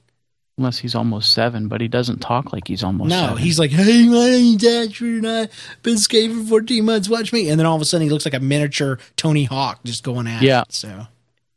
unless 0.58 0.78
he's 0.78 0.94
almost 0.94 1.32
seven, 1.32 1.68
but 1.68 1.80
he 1.80 1.88
doesn't 1.88 2.18
talk 2.20 2.52
like 2.52 2.68
he's 2.68 2.82
almost. 2.84 3.08
No, 3.08 3.28
seven. 3.28 3.38
he's 3.38 3.58
like, 3.58 3.70
hey, 3.70 4.06
my 4.08 4.28
name's 4.30 4.62
Asher, 4.66 5.04
and 5.06 5.26
I've 5.28 5.50
been 5.82 5.96
skating 5.96 6.42
for 6.42 6.48
14 6.50 6.84
months. 6.84 7.08
Watch 7.08 7.32
me. 7.32 7.48
And 7.48 7.58
then 7.58 7.66
all 7.66 7.76
of 7.76 7.80
a 7.80 7.86
sudden, 7.86 8.06
he 8.06 8.10
looks 8.12 8.26
like 8.26 8.34
a 8.34 8.40
miniature 8.40 8.98
Tony 9.16 9.44
Hawk 9.44 9.80
just 9.84 10.02
going 10.04 10.26
at 10.26 10.42
Yeah. 10.42 10.60
it. 10.62 10.72
So, 10.72 11.06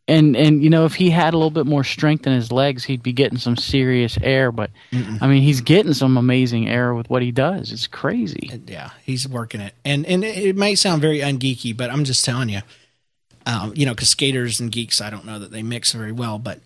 and 0.08 0.36
and 0.36 0.62
you 0.64 0.70
know 0.70 0.86
if 0.86 0.96
he 0.96 1.10
had 1.10 1.34
a 1.34 1.38
little 1.38 1.50
bit 1.52 1.66
more 1.66 1.84
strength 1.84 2.28
in 2.28 2.34
his 2.34 2.52
legs, 2.52 2.84
he'd 2.84 3.04
be 3.04 3.14
getting 3.14 3.38
some 3.38 3.56
serious 3.56 4.18
air. 4.22 4.52
But 4.52 4.70
I 4.92 5.28
mean, 5.28 5.42
he's 5.44 5.62
getting 5.62 5.94
some 5.94 6.18
amazing 6.18 6.68
air 6.70 6.94
with 6.94 7.10
what 7.10 7.22
he 7.22 7.32
does. 7.32 7.72
It's 7.72 7.88
crazy. 7.88 8.62
yeah, 8.68 8.90
he's 9.06 9.28
working 9.28 9.62
it. 9.62 9.74
And 9.86 10.06
and 10.06 10.24
it 10.24 10.56
may 10.56 10.76
sound 10.76 11.02
very 11.02 11.20
ungeeky, 11.20 11.76
but 11.76 11.90
I'm 11.90 12.04
just 12.04 12.26
telling 12.26 12.50
you, 12.50 12.62
Um, 13.46 13.74
you 13.76 13.86
know, 13.86 13.94
because 13.94 14.10
skaters 14.10 14.60
and 14.60 14.72
geeks, 14.72 15.00
I 15.02 15.10
don't 15.10 15.26
know 15.26 15.40
that 15.40 15.52
they 15.52 15.64
mix 15.64 15.94
very 15.94 16.12
well, 16.12 16.38
but 16.40 16.60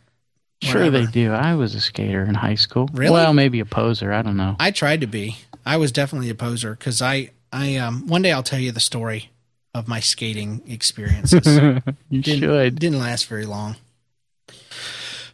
Sure, 0.62 0.90
they 0.90 1.06
do. 1.06 1.32
I 1.34 1.54
was 1.54 1.76
a 1.76 1.80
skater 1.80 2.24
in 2.24 2.34
high 2.34 2.56
school. 2.56 2.90
Really? 2.92 3.14
Well, 3.14 3.32
maybe 3.34 3.60
a 3.60 3.66
poser. 3.66 4.12
I 4.12 4.24
don't 4.24 4.38
know. 4.38 4.56
I 4.60 4.72
tried 4.72 5.02
to 5.02 5.08
be. 5.08 5.38
I 5.64 5.78
was 5.78 5.92
definitely 5.92 6.32
a 6.32 6.36
poser 6.36 6.72
because 6.72 7.00
I, 7.00 7.30
I, 7.54 7.76
um, 7.78 8.08
one 8.08 8.24
day 8.24 8.32
I'll 8.32 8.42
tell 8.42 8.58
you 8.60 8.72
the 8.72 8.80
story 8.80 9.30
of 9.74 9.88
my 9.88 10.00
skating 10.00 10.62
experiences. 10.68 11.46
you 12.10 12.22
didn't, 12.22 12.40
should. 12.40 12.80
Didn't 12.80 13.00
last 13.00 13.28
very 13.28 13.46
long. 13.46 13.76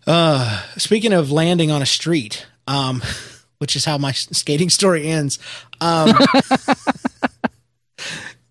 Uh, 0.05 0.63
speaking 0.77 1.13
of 1.13 1.31
landing 1.31 1.71
on 1.71 1.81
a 1.81 1.85
street, 1.85 2.45
um, 2.67 3.01
which 3.57 3.75
is 3.75 3.85
how 3.85 3.97
my 3.97 4.11
skating 4.13 4.69
story 4.69 5.07
ends. 5.07 5.39
Um, 5.79 6.13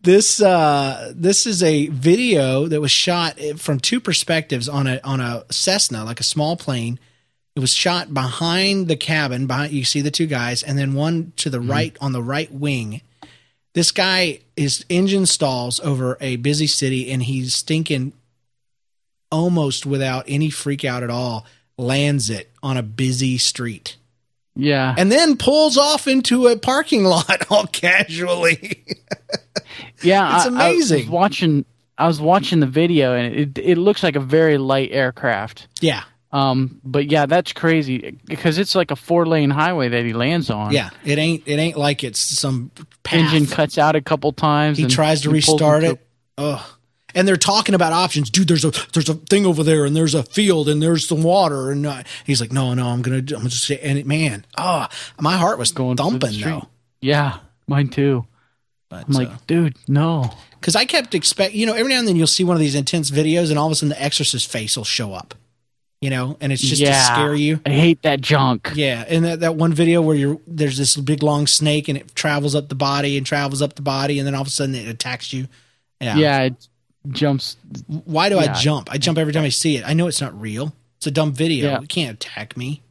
this 0.03 0.41
uh, 0.41 1.13
this 1.15 1.47
is 1.47 1.63
a 1.63 1.89
video 1.89 2.67
that 2.67 2.81
was 2.81 2.91
shot 2.91 3.39
from 3.57 3.81
two 3.81 4.01
perspectives 4.01 4.69
on 4.69 4.87
a 4.87 5.01
on 5.05 5.21
a 5.21 5.45
Cessna, 5.51 6.05
like 6.05 6.21
a 6.21 6.25
small 6.25 6.57
plane. 6.57 6.99
It 7.55 7.61
was 7.61 7.75
shot 7.75 8.15
behind 8.15 8.89
the 8.89 8.97
cabin. 8.97 9.47
Behind 9.47 9.73
you 9.73 9.85
see 9.85 10.01
the 10.01 10.11
two 10.11 10.27
guys, 10.27 10.63
and 10.63 10.79
then 10.79 10.95
one 10.95 11.33
to 11.37 11.51
the 11.51 11.61
right 11.61 11.97
on 12.01 12.13
the 12.13 12.23
right 12.23 12.51
wing. 12.51 13.03
This 13.75 13.91
guy 13.91 14.41
is 14.57 14.85
engine 14.89 15.27
stalls 15.27 15.81
over 15.81 16.19
a 16.21 16.37
busy 16.37 16.67
city, 16.67 17.11
and 17.11 17.23
he's 17.23 17.55
stinking 17.55 18.13
almost 19.31 19.87
without 19.87 20.25
any 20.29 20.51
freak 20.51 20.85
out 20.85 21.03
at 21.03 21.11
all. 21.11 21.47
Lands 21.79 22.29
it 22.29 22.51
on 22.63 22.77
a 22.77 22.83
busy 22.83 23.39
street 23.39 23.97
Yeah. 24.55 24.95
and 24.99 25.11
then 25.11 25.37
pulls 25.39 25.79
off 25.79 26.07
into 26.07 26.47
a 26.49 26.57
parking 26.57 27.05
lot 27.15 27.51
all 27.51 27.67
casually. 27.67 28.85
yeah. 30.03 30.37
it's 30.37 30.47
I- 30.47 30.49
I, 30.49 30.69
amazing. 30.69 30.99
was 31.01 31.09
watching. 31.09 31.65
I 31.99 32.07
was 32.07 32.21
watching 32.21 32.61
the 32.61 32.67
video, 32.67 33.15
and 33.15 33.35
it 33.35 33.59
it 33.59 33.79
looks 33.79 34.03
like 34.03 34.17
a 34.17 34.21
very 34.21 34.59
light 34.59 34.91
aircraft. 34.93 35.69
yeah, 35.81 36.03
Um, 36.33 36.81
but 36.85 37.11
yeah, 37.11 37.27
that's 37.27 37.53
crazy 37.53 38.19
because 38.27 38.59
it's 38.59 38.75
like 38.75 38.91
a 38.91 38.97
four 38.97 39.25
lane 39.27 39.51
highway 39.51 39.89
that 39.89 40.05
he 40.05 40.13
lands 40.13 40.51
on. 40.51 40.73
yeah. 40.73 40.91
It 41.05 41.19
ain't 41.19 41.43
it 41.47 41.57
ain't 41.59 41.77
like 41.77 42.03
it's 42.05 42.21
some 42.21 42.71
path. 43.03 43.33
Engine 43.33 43.47
cuts 43.47 43.79
out 43.79 43.97
a 43.97 44.01
couple 44.01 44.33
times. 44.33 44.79
he 44.79 44.87
tries 44.87 45.23
to 45.23 45.29
he 45.29 45.35
restart 45.35 45.85
it. 45.85 46.07
Ugh. 46.39 46.61
And 47.15 47.29
they're 47.29 47.37
talking 47.37 47.75
about 47.75 47.93
options, 47.93 48.31
dude. 48.31 48.49
There's 48.49 48.65
a 48.65 48.71
there's 48.95 49.11
a 49.11 49.15
thing 49.15 49.45
over 49.45 49.63
there, 49.63 49.85
and 49.85 49.95
there's 49.95 50.15
a 50.15 50.23
field, 50.23 50.69
and 50.69 50.83
there's 50.83 51.07
some 51.07 51.23
water, 51.23 51.71
and 51.71 51.85
uh, 51.85 52.03
he's 52.25 52.41
like, 52.41 52.53
no, 52.53 52.73
no, 52.73 52.87
I'm 52.87 53.03
gonna, 53.03 53.19
I'm 53.19 53.27
gonna 53.27 53.49
just 53.51 53.67
say, 53.67 53.79
and 53.81 53.99
it, 53.99 54.07
man, 54.07 54.47
oh, 54.57 54.87
my 55.21 55.37
heart 55.37 55.59
was 55.59 55.73
Going 55.73 55.99
thumping 55.99 56.41
though. 56.41 56.69
Yeah, 57.03 57.39
mine 57.67 57.89
too. 57.89 58.25
But 58.89 59.05
I'm 59.07 59.13
like, 59.15 59.47
dude, 59.47 59.77
no. 59.89 60.31
because 60.61 60.77
I 60.77 60.85
kept 60.85 61.15
expect, 61.15 61.55
you 61.55 61.67
know, 61.67 61.75
every 61.75 61.93
now 61.93 61.99
and 61.99 62.09
then 62.09 62.17
you'll 62.17 62.27
see 62.27 62.45
one 62.45 62.57
of 62.57 62.61
these 62.61 62.75
intense 62.75 63.11
videos, 63.11 63.51
and 63.51 63.59
all 63.59 63.67
of 63.67 63.73
a 63.73 63.75
sudden 63.75 63.91
the 63.91 64.03
Exorcist 64.03 64.51
face 64.51 64.77
will 64.77 64.85
show 64.85 65.13
up, 65.13 65.35
you 66.03 66.11
know, 66.11 66.37
and 66.41 66.53
it's 66.53 66.61
just 66.61 66.83
yeah, 66.83 66.91
to 66.91 67.15
scare 67.15 67.35
you. 67.35 67.61
I 67.65 67.71
hate 67.71 68.03
that 68.03 68.21
junk. 68.21 68.73
Yeah, 68.75 69.05
and 69.07 69.25
that, 69.25 69.41
that 69.41 69.55
one 69.55 69.73
video 69.73 70.03
where 70.03 70.17
you're 70.17 70.41
there's 70.49 70.77
this 70.77 70.97
big 70.97 71.23
long 71.23 71.47
snake 71.47 71.89
and 71.89 71.97
it 71.97 72.15
travels 72.17 72.57
up 72.57 72.69
the 72.69 72.75
body 72.75 73.17
and 73.17 73.25
travels 73.25 73.63
up 73.63 73.77
the 73.77 73.83
body 73.83 74.19
and 74.19 74.27
then 74.27 74.35
all 74.35 74.43
of 74.43 74.49
a 74.49 74.51
sudden 74.51 74.75
it 74.75 74.89
attacks 74.89 75.33
you. 75.33 75.47
Yeah. 76.01 76.17
Yeah, 76.17 76.41
it 76.43 76.69
jumps. 77.11 77.57
Why 77.87 78.29
do 78.29 78.39
I 78.41 78.49
jump? 78.49 78.91
I 78.91 78.99
jump 78.99 79.17
every 79.17 79.33
time 79.33 79.45
I 79.45 79.51
see 79.51 79.77
it. 79.77 79.89
I 79.89 79.93
know 79.93 80.09
it's 80.09 80.21
not 80.21 80.39
real. 80.39 80.75
It's 80.97 81.07
a 81.07 81.13
dumb 81.13 81.33
video. 81.33 81.71
Yeah. 81.71 81.83
It 81.83 81.89
can't 81.89 82.15
attack 82.15 82.57
me. 82.57 82.83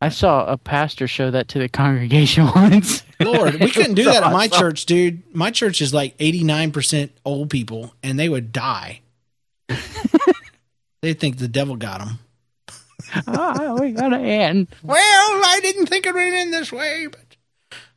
I 0.00 0.10
saw 0.10 0.46
a 0.46 0.56
pastor 0.56 1.08
show 1.08 1.32
that 1.32 1.48
to 1.48 1.58
the 1.58 1.68
congregation 1.68 2.46
once. 2.54 3.02
Lord, 3.20 3.54
we 3.54 3.70
couldn't 3.70 3.94
do 3.94 4.04
that 4.12 4.22
at 4.22 4.32
my 4.32 4.46
church, 4.46 4.86
dude. 4.86 5.22
My 5.34 5.50
church 5.50 5.80
is 5.80 5.92
like 5.92 6.16
89% 6.18 7.10
old 7.24 7.50
people 7.50 7.94
and 8.02 8.16
they 8.16 8.28
would 8.28 8.52
die. 8.52 9.00
they 11.02 11.14
think 11.14 11.38
the 11.38 11.48
devil 11.48 11.74
got 11.74 11.98
them. 11.98 12.20
Oh, 13.26 13.78
we 13.80 13.92
gotta 13.92 14.18
end. 14.18 14.68
Well, 14.82 14.96
I 14.98 15.60
didn't 15.62 15.86
think 15.86 16.06
it 16.06 16.14
would 16.14 16.22
end 16.22 16.52
this 16.52 16.72
way, 16.72 17.06
but 17.10 17.20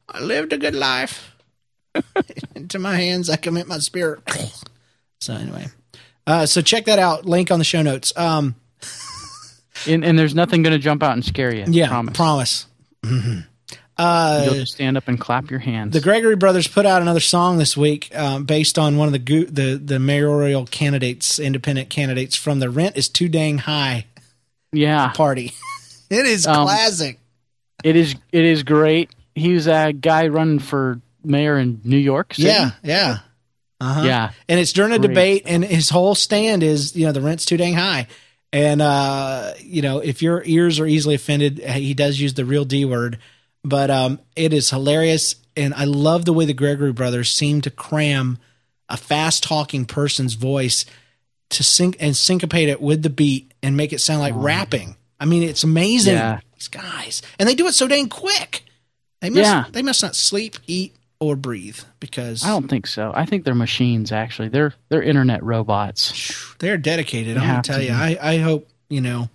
I 0.09 0.21
lived 0.21 0.53
a 0.53 0.57
good 0.57 0.75
life. 0.75 1.35
Into 2.55 2.79
my 2.79 2.95
hands, 2.95 3.29
I 3.29 3.35
commit 3.37 3.67
my 3.67 3.79
spirit. 3.79 4.21
so 5.19 5.33
anyway, 5.33 5.67
uh, 6.27 6.45
so 6.45 6.61
check 6.61 6.85
that 6.85 6.99
out. 6.99 7.25
Link 7.25 7.51
on 7.51 7.59
the 7.59 7.65
show 7.65 7.81
notes. 7.81 8.13
Um, 8.17 8.55
And, 9.85 10.03
and 10.03 10.17
there's 10.17 10.33
nothing 10.33 10.63
gonna 10.63 10.79
jump 10.79 11.03
out 11.03 11.13
and 11.13 11.23
scare 11.23 11.53
you. 11.53 11.63
yeah, 11.67 11.87
promise. 11.87 12.15
promise. 12.17 12.65
Mhm. 13.05 13.45
Uh, 13.95 14.41
You'll 14.45 14.53
just 14.55 14.73
stand 14.73 14.97
up 14.97 15.07
and 15.07 15.19
clap 15.19 15.51
your 15.51 15.59
hands. 15.59 15.93
the 15.93 16.01
Gregory 16.01 16.35
brothers 16.35 16.67
put 16.67 16.85
out 16.87 17.01
another 17.03 17.19
song 17.19 17.57
this 17.59 17.77
week, 17.77 18.09
um, 18.15 18.43
based 18.45 18.79
on 18.79 18.97
one 18.97 19.07
of 19.07 19.11
the 19.11 19.19
go- 19.19 19.43
the 19.49 19.77
the 19.77 19.99
mayoral 19.99 20.65
candidates, 20.65 21.37
independent 21.39 21.89
candidates 21.91 22.35
from 22.35 22.59
the 22.59 22.71
"Rent 22.71 22.97
is 22.97 23.07
Too 23.07 23.29
Dang 23.29 23.59
High" 23.59 24.05
yeah, 24.71 25.09
party. 25.09 25.53
it 26.09 26.25
is 26.25 26.45
Um, 26.47 26.65
classic. 26.65 27.19
it 27.83 27.95
is. 27.95 28.15
It 28.31 28.45
is 28.45 28.63
great. 28.63 29.11
He 29.35 29.53
was 29.53 29.67
a 29.67 29.91
guy 29.93 30.27
running 30.27 30.59
for 30.59 30.99
mayor 31.23 31.57
in 31.57 31.81
New 31.83 31.97
York. 31.97 32.33
City. 32.33 32.47
Yeah, 32.47 32.71
yeah. 32.83 33.17
Uh-huh. 33.79 34.01
yeah. 34.05 34.31
and 34.49 34.59
it's 34.59 34.73
during 34.73 34.91
a 34.91 34.97
Great. 34.97 35.07
debate 35.09 35.43
and 35.45 35.63
his 35.63 35.91
whole 35.91 36.15
stand 36.15 36.63
is 36.63 36.95
you 36.95 37.05
know 37.05 37.11
the 37.11 37.21
rent's 37.21 37.45
too 37.45 37.57
dang 37.57 37.75
high 37.75 38.07
and 38.51 38.81
uh 38.81 39.53
you 39.59 39.83
know 39.83 39.99
if 39.99 40.23
your 40.23 40.41
ears 40.47 40.79
are 40.79 40.87
easily 40.87 41.13
offended 41.13 41.59
he 41.59 41.93
does 41.93 42.19
use 42.19 42.33
the 42.33 42.43
real 42.43 42.65
d 42.65 42.85
word 42.85 43.19
but 43.63 43.91
um 43.91 44.19
it 44.35 44.51
is 44.51 44.71
hilarious 44.71 45.35
and 45.55 45.75
i 45.75 45.83
love 45.83 46.25
the 46.25 46.33
way 46.33 46.43
the 46.43 46.55
gregory 46.55 46.91
brothers 46.91 47.29
seem 47.31 47.61
to 47.61 47.69
cram 47.69 48.39
a 48.89 48.97
fast 48.97 49.43
talking 49.43 49.85
person's 49.85 50.33
voice 50.33 50.83
to 51.49 51.63
sync 51.63 51.95
and 51.99 52.15
syncopate 52.15 52.69
it 52.69 52.81
with 52.81 53.03
the 53.03 53.09
beat 53.09 53.51
and 53.63 53.75
make 53.77 53.93
it 53.93 53.99
sound 54.01 54.19
like 54.19 54.33
oh, 54.33 54.39
rapping 54.39 54.95
i 55.19 55.25
mean 55.25 55.43
it's 55.43 55.63
amazing 55.63 56.13
Yeah. 56.15 56.39
these 56.55 56.67
guys 56.67 57.21
and 57.39 57.47
they 57.47 57.55
do 57.55 57.67
it 57.67 57.73
so 57.73 57.87
dang 57.87 58.09
quick 58.09 58.63
they 59.21 59.29
must 59.29 59.41
Yeah. 59.41 59.65
they 59.71 59.81
must 59.81 60.01
not 60.03 60.15
sleep 60.15 60.55
eat 60.67 60.93
or 61.19 61.35
breathe 61.35 61.79
because 61.99 62.43
I 62.45 62.49
don't 62.49 62.67
think 62.67 62.85
so. 62.85 63.11
I 63.15 63.25
think 63.25 63.43
they're 63.43 63.55
machines. 63.55 64.11
Actually, 64.11 64.49
they're 64.49 64.75
they're 64.89 65.01
internet 65.01 65.41
robots. 65.43 66.53
they're 66.59 66.77
dedicated. 66.77 67.35
They 67.37 67.41
I'm 67.41 67.47
gonna 67.47 67.63
tell 67.63 67.79
to 67.79 67.83
you. 67.85 67.91
I, 67.91 68.17
I 68.21 68.37
hope 68.37 68.69
you 68.87 69.01
know. 69.01 69.27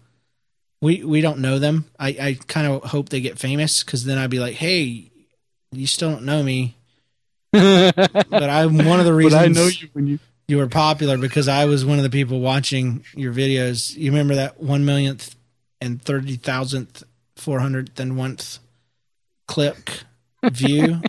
We 0.81 1.03
we 1.03 1.21
don't 1.23 1.41
know 1.41 1.59
them. 1.59 1.87
I 1.99 2.09
I 2.11 2.39
kind 2.47 2.69
of 2.69 2.85
hope 2.85 3.09
they 3.09 3.21
get 3.21 3.37
famous 3.37 3.83
because 3.83 4.05
then 4.05 4.17
I'd 4.17 4.31
be 4.31 4.39
like, 4.39 4.55
hey, 4.55 5.11
you 5.73 5.89
still 5.89 6.11
don't 6.13 6.23
know 6.25 6.41
me, 6.45 6.77
but 7.53 8.33
I'm 8.33 8.79
one 8.85 9.01
of 9.01 9.05
the 9.05 9.11
But 9.11 9.17
reasons 9.17 9.35
I 9.35 9.49
know 9.49 9.67
you 9.67 9.89
when 9.93 10.07
you. 10.07 10.19
You 10.49 10.57
were 10.59 10.67
popular 10.67 11.17
because 11.19 11.49
I 11.49 11.65
was 11.67 11.85
one 11.85 11.99
of 11.99 12.05
the 12.05 12.11
people 12.11 12.41
watching 12.41 13.05
your 13.15 13.33
videos. 13.33 13.97
You 13.97 14.11
remember 14.11 14.35
that 14.37 14.61
one 14.61 14.85
millionth 14.85 15.35
and 15.81 16.01
thirty 16.03 16.37
thousandth, 16.37 17.03
four 17.37 17.61
hundredth 17.61 17.99
and 18.01 18.17
one 18.17 18.39
click 19.49 20.03
view, 20.45 21.03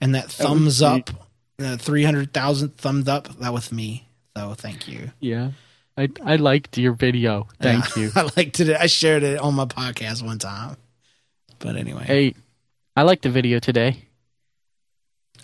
and 0.00 0.14
that 0.14 0.30
thumbs 0.30 0.80
up, 0.82 1.10
the 1.58 1.76
three 1.78 2.04
hundred 2.04 2.32
thousandth 2.32 2.76
thumbs 2.80 3.08
up. 3.08 3.28
That 3.40 3.52
was 3.52 3.72
me. 3.72 4.08
So 4.36 4.54
thank 4.54 4.86
you. 4.88 5.10
Yeah, 5.20 5.50
I 5.96 6.08
I 6.24 6.36
liked 6.36 6.78
your 6.78 6.92
video. 6.92 7.48
Thank 7.60 7.96
Yeah. 7.96 8.02
you. 8.04 8.12
I 8.16 8.28
liked 8.36 8.60
it. 8.60 8.76
I 8.76 8.86
shared 8.86 9.22
it 9.24 9.38
on 9.40 9.54
my 9.54 9.64
podcast 9.66 10.22
one 10.24 10.38
time. 10.38 10.76
But 11.58 11.74
anyway, 11.76 12.04
Hey, 12.04 12.34
I 12.94 13.02
liked 13.02 13.22
the 13.22 13.30
video 13.30 13.58
today. 13.58 14.04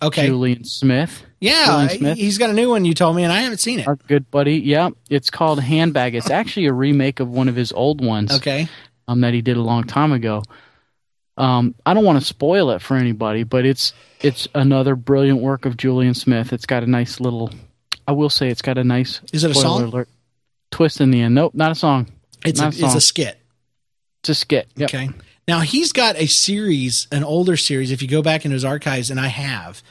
okay, 0.01 0.26
Julian 0.28 0.64
Smith, 0.64 1.24
yeah, 1.45 2.14
he's 2.14 2.38
got 2.38 2.51
a 2.51 2.55
new 2.55 2.70
one. 2.70 2.84
You 2.84 2.95
told 2.95 3.16
me, 3.16 3.24
and 3.24 3.32
I 3.32 3.40
haven't 3.40 3.59
seen 3.59 3.80
it. 3.80 3.86
our 3.86 3.97
good 3.97 4.30
buddy. 4.30 4.57
Yeah, 4.57 4.90
it's 5.11 5.30
called 5.30 5.61
Handbag. 5.61 6.14
It's 6.14 6.30
actually 6.40 6.66
a 6.66 6.72
remake 6.72 7.20
of 7.20 7.28
one 7.28 7.49
of 7.49 7.57
his 7.57 7.72
old 7.72 8.05
ones. 8.05 8.32
Okay, 8.32 8.68
um, 9.09 9.20
that 9.20 9.34
he 9.34 9.42
did 9.42 9.57
a 9.57 9.62
long 9.62 9.84
time 9.84 10.12
ago. 10.12 10.42
Um, 11.36 11.74
I 11.84 11.95
don't 11.95 12.05
want 12.05 12.18
to 12.18 12.24
spoil 12.24 12.70
it 12.70 12.80
for 12.80 12.97
anybody, 12.97 13.42
but 13.42 13.66
it's 13.66 13.92
it's 14.20 14.49
another 14.55 14.97
brilliant 14.97 15.40
work 15.40 15.66
of 15.66 15.76
Julian 15.76 16.14
Smith. 16.14 16.53
It's 16.53 16.66
got 16.66 16.82
a 16.82 16.86
nice 16.86 17.20
little, 17.20 17.51
I 18.07 18.12
will 18.12 18.30
say, 18.30 18.49
it's 18.49 18.62
got 18.62 18.78
a 18.78 18.84
nice. 18.84 19.20
Is 19.32 19.45
it 19.45 19.51
a 19.51 19.55
song? 19.55 19.82
Alert, 19.82 20.09
twist 20.70 21.01
in 21.01 21.11
the 21.11 21.20
end. 21.20 21.34
Nope, 21.34 21.55
not 21.55 21.72
a 21.72 21.74
song. 21.74 22.07
it's 22.45 22.61
a, 22.61 22.64
a 22.64 22.68
it's 22.68 22.78
song. 22.78 22.97
a 22.97 23.01
skit. 23.01 23.38
It's 24.22 24.28
a 24.28 24.34
skit. 24.34 24.68
Yep. 24.76 24.88
Okay. 24.88 25.11
Now 25.47 25.61
he's 25.61 25.92
got 25.92 26.16
a 26.16 26.26
series, 26.26 27.07
an 27.12 27.24
older 27.24 27.57
series. 27.57 27.90
If 27.90 28.01
you 28.01 28.09
go 28.09 28.22
back 28.22 28.45
in 28.45 28.51
his 28.51 28.64
archives, 28.64 29.11
and 29.11 29.20
I 29.20 29.26
have, 29.26 29.82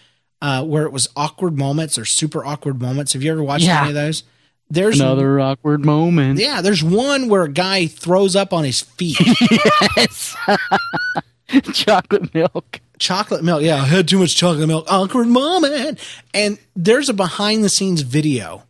uh, 0.43 0.63
where 0.63 0.83
it 0.83 0.91
was 0.91 1.07
awkward 1.15 1.57
moments 1.57 1.97
or 1.97 2.05
super 2.05 2.45
awkward 2.45 2.79
moments. 2.79 3.13
Have 3.13 3.23
you 3.23 3.31
ever 3.31 3.41
watched 3.43 3.65
Yeah. 3.65 3.79
any 3.81 3.89
of 3.89 3.95
those? 3.95 4.23
There's 4.69 4.99
Another 4.99 5.39
awkward 5.39 5.83
moment. 5.85 6.39
yeah. 6.39 6.61
There's 6.61 6.83
one 6.83 7.29
where 7.29 7.43
a 7.43 7.51
guy 7.51 7.87
throws 7.87 8.35
up 8.35 8.53
on 8.53 8.63
his 8.63 8.81
feet. 8.81 9.17
Yes. 9.97 10.35
Chocolate 11.73 12.33
milk. 12.33 12.79
chocolate 12.99 13.43
milk. 13.43 13.61
Yeah, 13.61 13.75
I 13.75 13.85
had 13.85 14.07
too 14.07 14.17
much 14.19 14.35
chocolate 14.35 14.67
milk. 14.67 14.85
Awkward 14.89 15.27
moment. 15.27 15.99
And 16.33 16.57
there's 16.75 17.09
a 17.09 17.13
behind 17.13 17.63
the 17.63 17.69
scenes 17.69 18.01
video. 18.01 18.63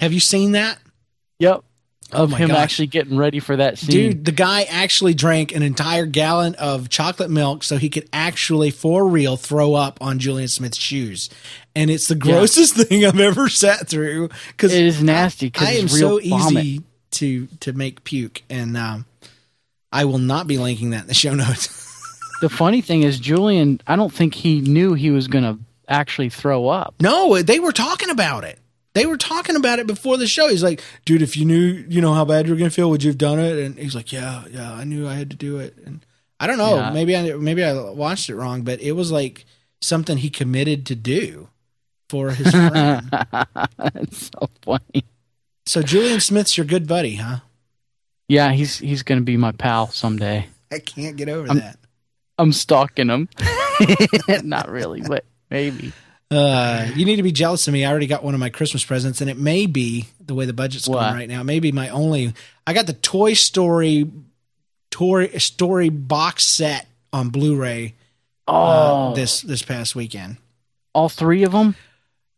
Have 0.00 0.12
you 0.12 0.20
seen 0.20 0.52
that? 0.52 0.78
Yep. 1.38 1.62
Of 2.12 2.30
my 2.30 2.38
him 2.38 2.50
actually 2.52 2.86
getting 2.86 3.16
ready 3.16 3.40
for 3.40 3.56
that 3.56 3.78
scene. 3.78 3.90
Dude, 3.90 4.24
the 4.24 4.32
guy 4.32 4.62
actually 4.64 5.14
drank 5.14 5.54
an 5.54 5.62
entire 5.62 6.06
gallon 6.06 6.54
of 6.56 6.88
chocolate 6.88 7.30
milk 7.30 7.64
so 7.64 7.76
he 7.76 7.88
could 7.90 8.08
actually, 8.12 8.70
for 8.70 9.06
real, 9.08 9.36
throw 9.36 9.74
up 9.74 9.98
on 10.00 10.18
Julian 10.18 10.48
Smith's 10.48 10.76
shoes. 10.78 11.28
And 11.74 11.90
it's 11.90 12.06
the 12.06 12.14
grossest 12.14 12.74
thing 12.88 13.04
I've 13.04 13.18
ever 13.18 13.48
sat 13.48 13.88
through 13.88 14.28
because 14.48 14.72
It 14.74 14.84
is 14.84 15.02
nasty 15.02 15.50
'cause 15.50 15.66
I 15.66 15.72
am 15.72 15.88
so 15.88 16.20
vomit. 16.20 16.64
easy 16.64 16.82
to 17.12 17.46
to 17.60 17.72
make 17.72 18.04
puke, 18.04 18.42
and 18.50 18.76
um, 18.76 19.06
I 19.92 20.04
will 20.04 20.18
not 20.18 20.46
be 20.46 20.58
linking 20.58 20.90
that 20.90 21.02
in 21.02 21.06
the 21.08 21.14
show 21.14 21.34
notes. 21.34 21.68
the 22.40 22.48
funny 22.48 22.80
thing 22.80 23.02
is, 23.02 23.18
Julian, 23.18 23.80
I 23.86 23.96
don't 23.96 24.12
think 24.12 24.34
he 24.34 24.60
knew 24.60 24.94
he 24.94 25.10
was 25.10 25.26
going 25.28 25.44
to 25.44 25.58
actually 25.88 26.28
throw 26.30 26.68
up. 26.68 26.94
no, 27.00 27.40
they 27.42 27.60
were 27.60 27.72
talking 27.72 28.10
about 28.10 28.42
it. 28.44 28.58
They 28.94 29.06
were 29.06 29.16
talking 29.16 29.56
about 29.56 29.78
it 29.80 29.86
before 29.86 30.16
the 30.16 30.26
show. 30.28 30.48
He's 30.48 30.62
like, 30.62 30.80
dude, 31.04 31.20
if 31.22 31.36
you 31.36 31.44
knew, 31.44 31.84
you 31.88 32.00
know 32.00 32.14
how 32.14 32.24
bad 32.24 32.46
you're 32.46 32.56
gonna 32.56 32.70
feel, 32.70 32.88
would 32.90 33.02
you 33.02 33.10
have 33.10 33.18
done 33.18 33.38
it? 33.40 33.58
And 33.58 33.76
he's 33.78 33.94
like, 33.94 34.12
yeah, 34.12 34.44
yeah, 34.50 34.72
I 34.72 34.84
knew 34.84 35.08
I 35.08 35.14
had 35.14 35.30
to 35.30 35.36
do 35.36 35.58
it. 35.58 35.76
And 35.84 36.04
I 36.38 36.46
don't 36.46 36.58
know, 36.58 36.76
Yeah. 36.76 36.90
maybe 36.90 37.16
I 37.16 37.32
maybe 37.34 37.64
I 37.64 37.72
watched 37.90 38.28
it 38.30 38.36
wrong, 38.36 38.62
but 38.62 38.80
it 38.80 38.92
was 38.92 39.10
like 39.10 39.44
something 39.80 40.16
he 40.18 40.30
committed 40.30 40.86
to 40.86 40.94
do 40.94 41.48
for 42.08 42.30
his 42.30 42.50
friend. 42.52 43.08
That's 43.78 44.30
so 44.32 44.48
funny. 44.62 45.04
so 45.66 45.82
Julian 45.82 46.20
Smith's 46.20 46.56
your 46.56 46.66
good 46.66 46.86
buddy, 46.86 47.16
huh? 47.16 47.38
Yeah, 48.28 48.52
he's 48.52 48.78
he's 48.78 49.02
going 49.02 49.18
to 49.20 49.24
be 49.24 49.36
my 49.36 49.52
pal 49.52 49.88
someday. 49.90 50.46
I 50.72 50.78
can't 50.78 51.16
get 51.16 51.28
over 51.28 51.48
I'm- 51.48 51.58
that. 51.58 51.78
I'm 52.38 52.52
stalking 52.52 53.08
him. 53.10 53.28
Not 54.44 54.68
really, 54.68 55.02
but 55.02 55.24
maybe. 55.50 55.92
Uh, 56.34 56.90
you 56.96 57.04
need 57.04 57.16
to 57.16 57.22
be 57.22 57.32
jealous 57.32 57.66
of 57.68 57.72
me. 57.72 57.84
I 57.84 57.90
already 57.90 58.06
got 58.06 58.24
one 58.24 58.34
of 58.34 58.40
my 58.40 58.50
Christmas 58.50 58.84
presents, 58.84 59.20
and 59.20 59.30
it 59.30 59.36
may 59.38 59.66
be 59.66 60.06
the 60.24 60.34
way 60.34 60.46
the 60.46 60.52
budget's 60.52 60.88
What? 60.88 61.00
going 61.00 61.14
right 61.14 61.28
now. 61.28 61.42
Maybe 61.42 61.70
my 61.72 61.88
only. 61.90 62.32
I 62.66 62.72
got 62.72 62.86
the 62.86 62.92
Toy 62.94 63.34
Story, 63.34 64.10
Toy 64.90 65.28
Story 65.38 65.88
box 65.90 66.44
set 66.44 66.86
on 67.12 67.28
Blu-ray 67.30 67.94
uh, 68.48 69.10
Oh, 69.10 69.14
this 69.14 69.40
this 69.42 69.62
past 69.62 69.94
weekend. 69.94 70.36
all 70.94 71.08
three 71.08 71.42
of 71.44 71.52
them. 71.52 71.76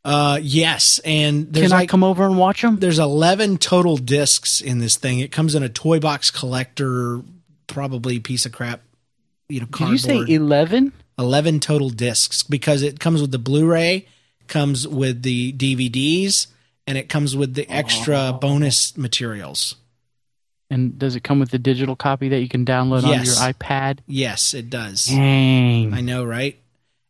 Uh, 0.05 0.39
yes, 0.41 1.01
and 1.05 1.53
there's 1.53 1.69
Can 1.71 1.77
I 1.77 1.81
like 1.81 1.89
come 1.89 2.05
over 2.05 2.25
and 2.25 2.39
watch 2.39 2.63
them? 2.63 2.79
there's 2.79 3.01
11 3.01 3.59
total 3.59 3.97
discs 3.97 4.61
in 4.61 4.79
this 4.79 4.95
thing. 4.97 5.19
It 5.19 5.33
comes 5.33 5.57
in 5.57 5.65
a 5.65 5.69
toy 5.69 5.99
box 5.99 6.31
collector, 6.31 7.23
probably 7.67 8.21
piece 8.21 8.47
of 8.47 8.53
crap. 8.53 8.83
You 9.49 9.61
know, 9.61 9.67
Did 9.67 9.89
you 9.89 9.99
say 9.99 10.25
eleven? 10.29 10.93
11 11.19 11.61
total 11.61 11.91
discs 11.91 12.43
because 12.43 12.83
it 12.83 13.01
comes 13.01 13.21
with 13.21 13.31
the 13.33 13.39
Blu-ray, 13.39 14.07
comes 14.49 14.87
with 14.87 15.23
the 15.23 15.53
DVDs, 15.53 16.49
and 16.87 16.97
it 16.99 17.09
comes 17.09 17.35
with 17.37 17.55
the 17.55 17.69
extra 17.71 18.31
Oh. 18.35 18.39
bonus 18.39 18.97
materials. 18.97 19.75
And 20.71 20.99
does 20.99 21.15
it 21.15 21.23
come 21.23 21.39
with 21.39 21.51
the 21.51 21.59
digital 21.59 21.95
copy 21.97 22.29
that 22.29 22.41
you 22.41 22.49
can 22.49 22.65
download 22.65 23.05
on 23.05 23.25
your 23.25 23.35
iPad? 23.35 23.99
Yes, 24.07 24.53
it 24.53 24.69
does. 24.69 25.07
Dang. 25.07 25.95
I 25.95 26.01
know, 26.01 26.25
right? 26.25 26.59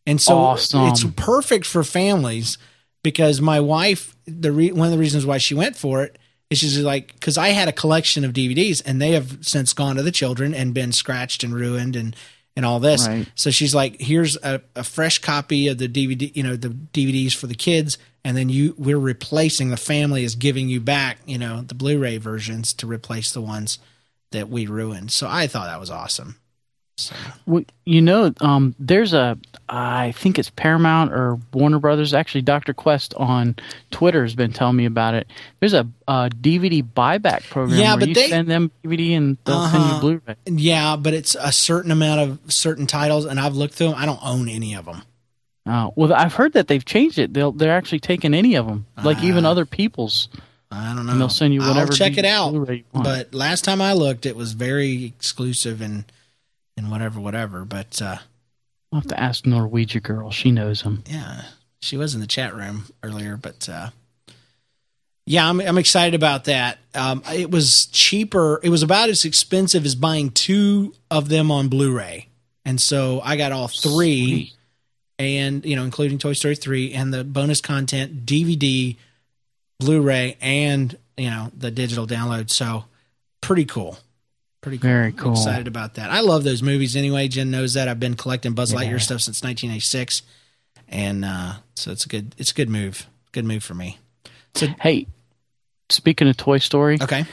And 0.06 0.20
so 0.20 0.36
Awesome. 0.36 0.88
it's 0.88 1.04
perfect 1.16 1.66
for 1.66 1.82
families 1.82 2.58
because 3.02 3.40
my 3.40 3.58
wife, 3.60 4.14
the 4.26 4.52
re- 4.52 4.72
one 4.72 4.86
of 4.86 4.92
the 4.92 4.98
reasons 4.98 5.24
why 5.26 5.38
she 5.38 5.54
went 5.54 5.74
for 5.76 6.02
it 6.04 6.18
is 6.50 6.58
she's 6.58 6.78
like, 6.80 7.14
because 7.14 7.36
I 7.38 7.48
had 7.48 7.66
a 7.66 7.72
collection 7.72 8.24
of 8.24 8.32
DVDs 8.32 8.82
and 8.84 9.00
they 9.02 9.12
have 9.12 9.38
since 9.40 9.72
gone 9.72 9.96
to 9.96 10.02
the 10.02 10.12
children 10.12 10.54
and 10.54 10.72
been 10.74 10.92
scratched 10.92 11.42
and 11.42 11.54
ruined 11.54 11.96
and 11.96 12.14
and 12.56 12.64
all 12.64 12.80
this. 12.80 13.06
Right. 13.06 13.30
So 13.34 13.50
she's 13.50 13.74
like, 13.74 14.00
here's 14.00 14.36
a, 14.42 14.62
a 14.74 14.82
fresh 14.82 15.18
copy 15.18 15.68
of 15.68 15.78
the 15.78 15.88
DVD, 15.88 16.34
you 16.34 16.42
know, 16.42 16.56
the 16.56 16.70
DVDs 16.70 17.34
for 17.34 17.46
the 17.46 17.54
kids, 17.54 17.98
and 18.24 18.36
then 18.36 18.48
you 18.48 18.74
we're 18.78 18.98
replacing 18.98 19.70
the 19.70 19.76
family 19.76 20.24
is 20.24 20.34
giving 20.34 20.68
you 20.68 20.80
back, 20.80 21.18
you 21.26 21.38
know, 21.38 21.60
the 21.60 21.74
Blu-ray 21.74 22.16
versions 22.16 22.72
to 22.74 22.86
replace 22.86 23.32
the 23.32 23.42
ones 23.42 23.78
that 24.32 24.48
we 24.48 24.66
ruined. 24.66 25.12
So 25.12 25.28
I 25.30 25.46
thought 25.46 25.66
that 25.66 25.78
was 25.78 25.90
awesome. 25.90 26.36
So 26.98 27.14
Well, 27.44 27.62
you 27.84 28.00
know, 28.00 28.32
um, 28.40 28.74
there's 28.78 29.12
a, 29.12 29.36
I 29.68 30.12
think 30.12 30.38
it's 30.38 30.48
Paramount 30.48 31.12
or 31.12 31.38
Warner 31.52 31.78
Brothers. 31.78 32.14
Actually, 32.14 32.40
Dr. 32.42 32.72
Quest 32.72 33.12
on 33.14 33.54
Twitter 33.90 34.22
has 34.22 34.34
been 34.34 34.52
telling 34.52 34.76
me 34.76 34.86
about 34.86 35.12
it. 35.14 35.26
There's 35.60 35.74
a, 35.74 35.86
uh 36.08 36.30
DVD 36.30 36.82
buyback 36.82 37.48
program 37.50 37.78
Yeah, 37.78 37.90
where 37.92 38.00
but 38.00 38.08
you 38.08 38.14
they- 38.14 38.28
send 38.28 38.48
them 38.48 38.70
DVD 38.82 39.14
and 39.16 39.36
they'll 39.44 39.68
send 39.68 39.76
Uh-huh. 39.84 39.94
you 39.96 40.00
Blu-ray. 40.00 40.36
Yeah, 40.46 40.96
but 40.96 41.12
it's 41.12 41.34
a 41.38 41.52
certain 41.52 41.90
amount 41.90 42.20
of 42.20 42.52
certain 42.52 42.86
titles, 42.86 43.26
and 43.26 43.38
I've 43.38 43.54
looked 43.56 43.74
through 43.74 43.88
them. 43.88 43.96
I 43.98 44.06
don't 44.06 44.20
own 44.22 44.48
any 44.48 44.74
of 44.74 44.86
them. 44.86 45.02
Oh, 45.66 45.92
well, 45.96 46.14
I've 46.14 46.32
heard 46.34 46.52
that 46.54 46.68
they've 46.68 46.84
changed 46.84 47.18
it. 47.18 47.34
They'll, 47.34 47.52
they're 47.52 47.76
actually 47.76 47.98
taking 48.00 48.32
any 48.34 48.54
of 48.54 48.66
them, 48.66 48.86
like 49.02 49.22
even 49.22 49.44
Ah. 49.44 49.50
other 49.50 49.66
people's, 49.66 50.28
I 50.70 50.94
don't 50.94 51.04
know. 51.04 51.12
and 51.12 51.20
they'll 51.20 51.28
send 51.28 51.52
you 51.52 51.60
whatever. 51.60 51.80
I'll 51.80 51.86
check 51.88 52.16
it 52.16 52.24
out. 52.24 52.52
Blu-ray 52.52 52.76
you 52.76 52.84
want. 52.94 53.04
But 53.04 53.34
last 53.34 53.64
time 53.64 53.82
I 53.82 53.92
looked, 53.92 54.24
it 54.24 54.36
was 54.36 54.52
very 54.52 55.04
exclusive 55.04 55.82
and 55.82 56.04
and 56.76 56.90
whatever, 56.90 57.20
whatever. 57.20 57.64
But 57.64 58.00
uh, 58.02 58.18
I'll 58.92 59.00
have 59.00 59.08
to 59.08 59.20
ask 59.20 59.44
Norwegia 59.44 60.02
girl. 60.02 60.30
She 60.30 60.50
knows 60.50 60.82
him. 60.82 61.02
yeah, 61.06 61.42
she 61.80 61.96
was 61.96 62.14
in 62.14 62.20
the 62.20 62.26
chat 62.26 62.54
room 62.54 62.86
earlier. 63.02 63.36
But 63.36 63.68
uh, 63.68 63.90
yeah, 65.26 65.48
I'm 65.48 65.60
I'm 65.60 65.78
excited 65.78 66.14
about 66.14 66.44
that. 66.44 66.78
Um, 66.94 67.22
it 67.32 67.50
was 67.50 67.86
cheaper. 67.86 68.60
It 68.62 68.68
was 68.70 68.82
about 68.82 69.08
as 69.08 69.24
expensive 69.24 69.84
as 69.84 69.94
buying 69.94 70.30
two 70.30 70.94
of 71.10 71.28
them 71.28 71.50
on 71.50 71.68
Blu-ray, 71.68 72.28
and 72.64 72.80
so 72.80 73.20
I 73.22 73.36
got 73.36 73.52
all 73.52 73.68
three. 73.68 74.26
Sweet. 74.26 74.52
and 75.18 75.64
you 75.64 75.76
know, 75.76 75.84
including 75.84 76.18
Toy 76.18 76.34
Story 76.34 76.56
three 76.56 76.92
and 76.92 77.12
the 77.12 77.24
bonus 77.24 77.60
content, 77.60 78.24
DVD, 78.24 78.96
Blu-ray, 79.80 80.36
and 80.40 80.96
you 81.16 81.30
know 81.30 81.50
the 81.56 81.70
digital 81.70 82.06
download. 82.06 82.50
So 82.50 82.84
pretty 83.40 83.64
cool, 83.64 83.98
pretty 84.66 84.78
cool. 84.78 84.88
Very 84.90 85.06
I'm 85.06 85.12
cool. 85.12 85.32
excited 85.32 85.68
about 85.68 85.94
that. 85.94 86.10
I 86.10 86.20
love 86.20 86.42
those 86.44 86.62
movies 86.62 86.96
anyway. 86.96 87.28
Jen 87.28 87.50
knows 87.52 87.74
that. 87.74 87.86
I've 87.88 88.00
been 88.00 88.14
collecting 88.16 88.52
Buzz 88.52 88.72
Yeah. 88.72 88.80
Lightyear 88.80 89.00
stuff 89.00 89.20
since 89.20 89.42
1986, 89.42 90.22
and 90.88 91.24
uh, 91.24 91.52
so 91.74 91.92
it's 91.92 92.04
a 92.04 92.08
good 92.08 92.34
it's 92.38 92.50
a 92.50 92.54
good 92.54 92.68
move. 92.68 93.06
Good 93.32 93.44
move 93.44 93.62
for 93.62 93.74
me. 93.74 93.98
Hey, 94.80 95.06
speaking 95.90 96.28
of 96.28 96.36
Toy 96.36 96.58
Story, 96.58 96.98
Okay. 97.00 97.24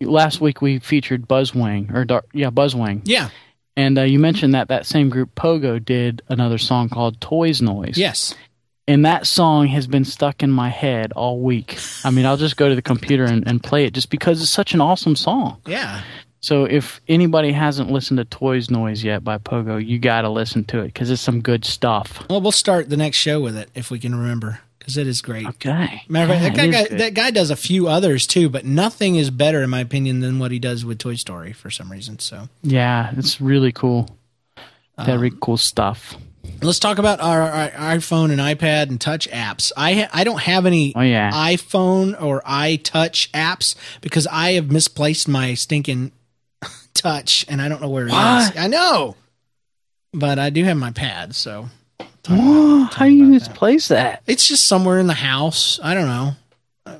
last 0.00 0.40
week 0.40 0.60
we 0.60 0.80
featured 0.80 1.28
Buzzwing 1.28 1.94
or 1.94 2.04
Dar- 2.04 2.24
yeah 2.32 2.50
Buzzwing, 2.50 3.02
Yeah. 3.04 3.28
and 3.76 3.96
uh, 3.98 4.02
you 4.02 4.18
mentioned 4.18 4.54
that 4.54 4.68
that 4.68 4.84
same 4.84 5.08
group 5.08 5.34
Pogo 5.34 5.82
did 5.82 6.22
another 6.28 6.58
song 6.58 6.88
called 6.88 7.20
Toyz 7.20 7.62
Noize. 7.62 7.96
Yes. 7.96 8.34
and 8.88 9.06
that 9.06 9.26
song 9.28 9.68
has 9.68 9.86
been 9.86 10.04
stuck 10.04 10.42
in 10.42 10.50
my 10.50 10.68
head 10.68 11.12
all 11.12 11.38
week. 11.40 11.78
I 12.04 12.10
mean, 12.10 12.26
I'll 12.26 12.36
just 12.36 12.56
go 12.56 12.68
to 12.68 12.74
the 12.74 12.82
computer 12.82 13.24
and, 13.24 13.46
and 13.46 13.62
play 13.62 13.84
it 13.84 13.94
just 13.94 14.10
because 14.10 14.42
it's 14.42 14.50
such 14.50 14.74
an 14.74 14.80
awesome 14.80 15.14
song. 15.14 15.62
Yeah. 15.66 16.02
So 16.42 16.64
if 16.64 17.00
anybody 17.08 17.52
hasn't 17.52 17.90
listened 17.90 18.18
to 18.18 18.24
Toyz 18.24 18.66
Noize 18.68 19.04
yet 19.04 19.22
by 19.22 19.38
Pogo, 19.38 19.84
you 19.84 19.98
got 20.00 20.22
to 20.22 20.28
listen 20.28 20.64
to 20.64 20.80
it 20.80 20.86
because 20.86 21.08
it's 21.08 21.22
some 21.22 21.40
good 21.40 21.64
stuff. 21.64 22.24
Well, 22.28 22.40
we'll 22.40 22.50
start 22.50 22.88
the 22.90 22.96
next 22.96 23.16
show 23.18 23.40
with 23.40 23.56
it 23.56 23.70
if 23.76 23.92
we 23.92 24.00
can 24.00 24.12
remember 24.14 24.58
because 24.78 24.96
it 24.96 25.06
is 25.06 25.22
great. 25.22 25.46
Okay. 25.46 26.02
Matter 26.08 26.32
of 26.32 26.40
fact, 26.40 26.56
that, 26.56 26.70
guy, 26.72 26.84
guy, 26.88 26.96
that 26.96 27.14
guy 27.14 27.30
does 27.30 27.50
a 27.50 27.56
few 27.56 27.86
others 27.86 28.26
too, 28.26 28.48
but 28.48 28.64
nothing 28.64 29.14
is 29.14 29.30
better 29.30 29.62
in 29.62 29.70
my 29.70 29.78
opinion 29.78 30.18
than 30.18 30.40
what 30.40 30.50
he 30.50 30.58
does 30.58 30.84
with 30.84 30.98
Toy 30.98 31.14
Story 31.14 31.52
for 31.52 31.70
some 31.70 31.92
reason. 31.92 32.18
So 32.18 32.48
yeah, 32.64 33.12
it's 33.16 33.40
really 33.40 33.70
cool. 33.70 34.08
Very 34.98 35.30
Um, 35.30 35.38
cool 35.40 35.56
stuff. 35.56 36.16
let's 36.60 36.80
talk 36.80 36.98
about 36.98 37.20
our, 37.20 37.40
our 37.42 37.70
iPhone 37.70 38.32
and 38.32 38.40
iPad 38.40 38.88
and 38.90 39.00
Touch 39.00 39.28
apps. 39.30 39.70
I 39.76 39.94
ha- 39.94 40.10
I 40.12 40.24
don't 40.24 40.40
have 40.40 40.66
any 40.66 40.92
Oh, 40.96 41.00
yeah. 41.02 41.30
iPhone 41.30 42.20
or 42.20 42.42
iTouch 42.42 43.30
apps 43.30 43.76
because 44.00 44.26
I 44.26 44.54
have 44.54 44.72
misplaced 44.72 45.28
my 45.28 45.54
stinking 45.54 46.10
Touch 47.02 47.44
and 47.48 47.60
I 47.60 47.68
don't 47.68 47.82
know 47.82 47.88
where 47.88 48.04
it 48.04 48.08
is. 48.08 48.12
What? 48.12 48.58
I 48.58 48.66
know, 48.68 49.16
but 50.12 50.38
I 50.38 50.50
do 50.50 50.62
have 50.64 50.76
my 50.76 50.90
pad, 50.92 51.34
so 51.34 51.68
Whoa, 52.28 52.84
how 52.84 53.06
do 53.06 53.10
you 53.10 53.24
about 53.24 53.32
misplace 53.32 53.88
that? 53.88 54.22
it's 54.26 54.46
just 54.46 54.64
somewhere 54.68 54.98
in 55.00 55.08
the 55.08 55.14
house. 55.14 55.80
I 55.82 55.94
don't 55.94 56.06
know. 56.06 56.32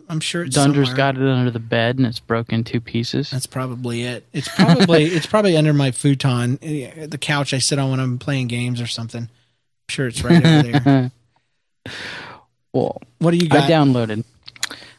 I'm 0.09 0.21
sure 0.21 0.43
it's 0.45 0.55
Dunder's 0.55 0.89
somewhere. 0.89 1.13
got 1.13 1.17
it 1.17 1.29
under 1.29 1.51
the 1.51 1.59
bed 1.59 1.97
and 1.99 2.07
it's 2.07 2.21
broken 2.21 2.57
in 2.57 2.65
two 2.65 2.81
pieces. 2.81 3.31
That's 3.31 3.47
probably 3.47 4.03
it. 4.03 4.25
It's 4.33 4.49
probably 4.49 5.05
it's 5.07 5.27
probably 5.27 5.57
under 5.57 5.73
my 5.73 5.91
futon, 5.93 6.59
eh, 6.63 7.07
the 7.07 7.19
couch 7.19 7.53
I 7.55 7.59
sit 7.59 7.79
on 7.79 7.91
when 7.91 8.01
I'm 8.01 8.19
playing 8.19 8.49
games 8.49 8.81
or 8.81 8.87
something. 8.87 9.23
I'm 9.23 9.89
sure 9.89 10.07
it's 10.09 10.23
right 10.25 10.45
over 10.45 10.63
there. 10.63 11.11
Well, 12.73 13.01
What 13.19 13.33
do 13.33 13.37
you 13.37 13.49
got? 13.49 13.65
I 13.65 13.71
downloaded. 13.71 14.25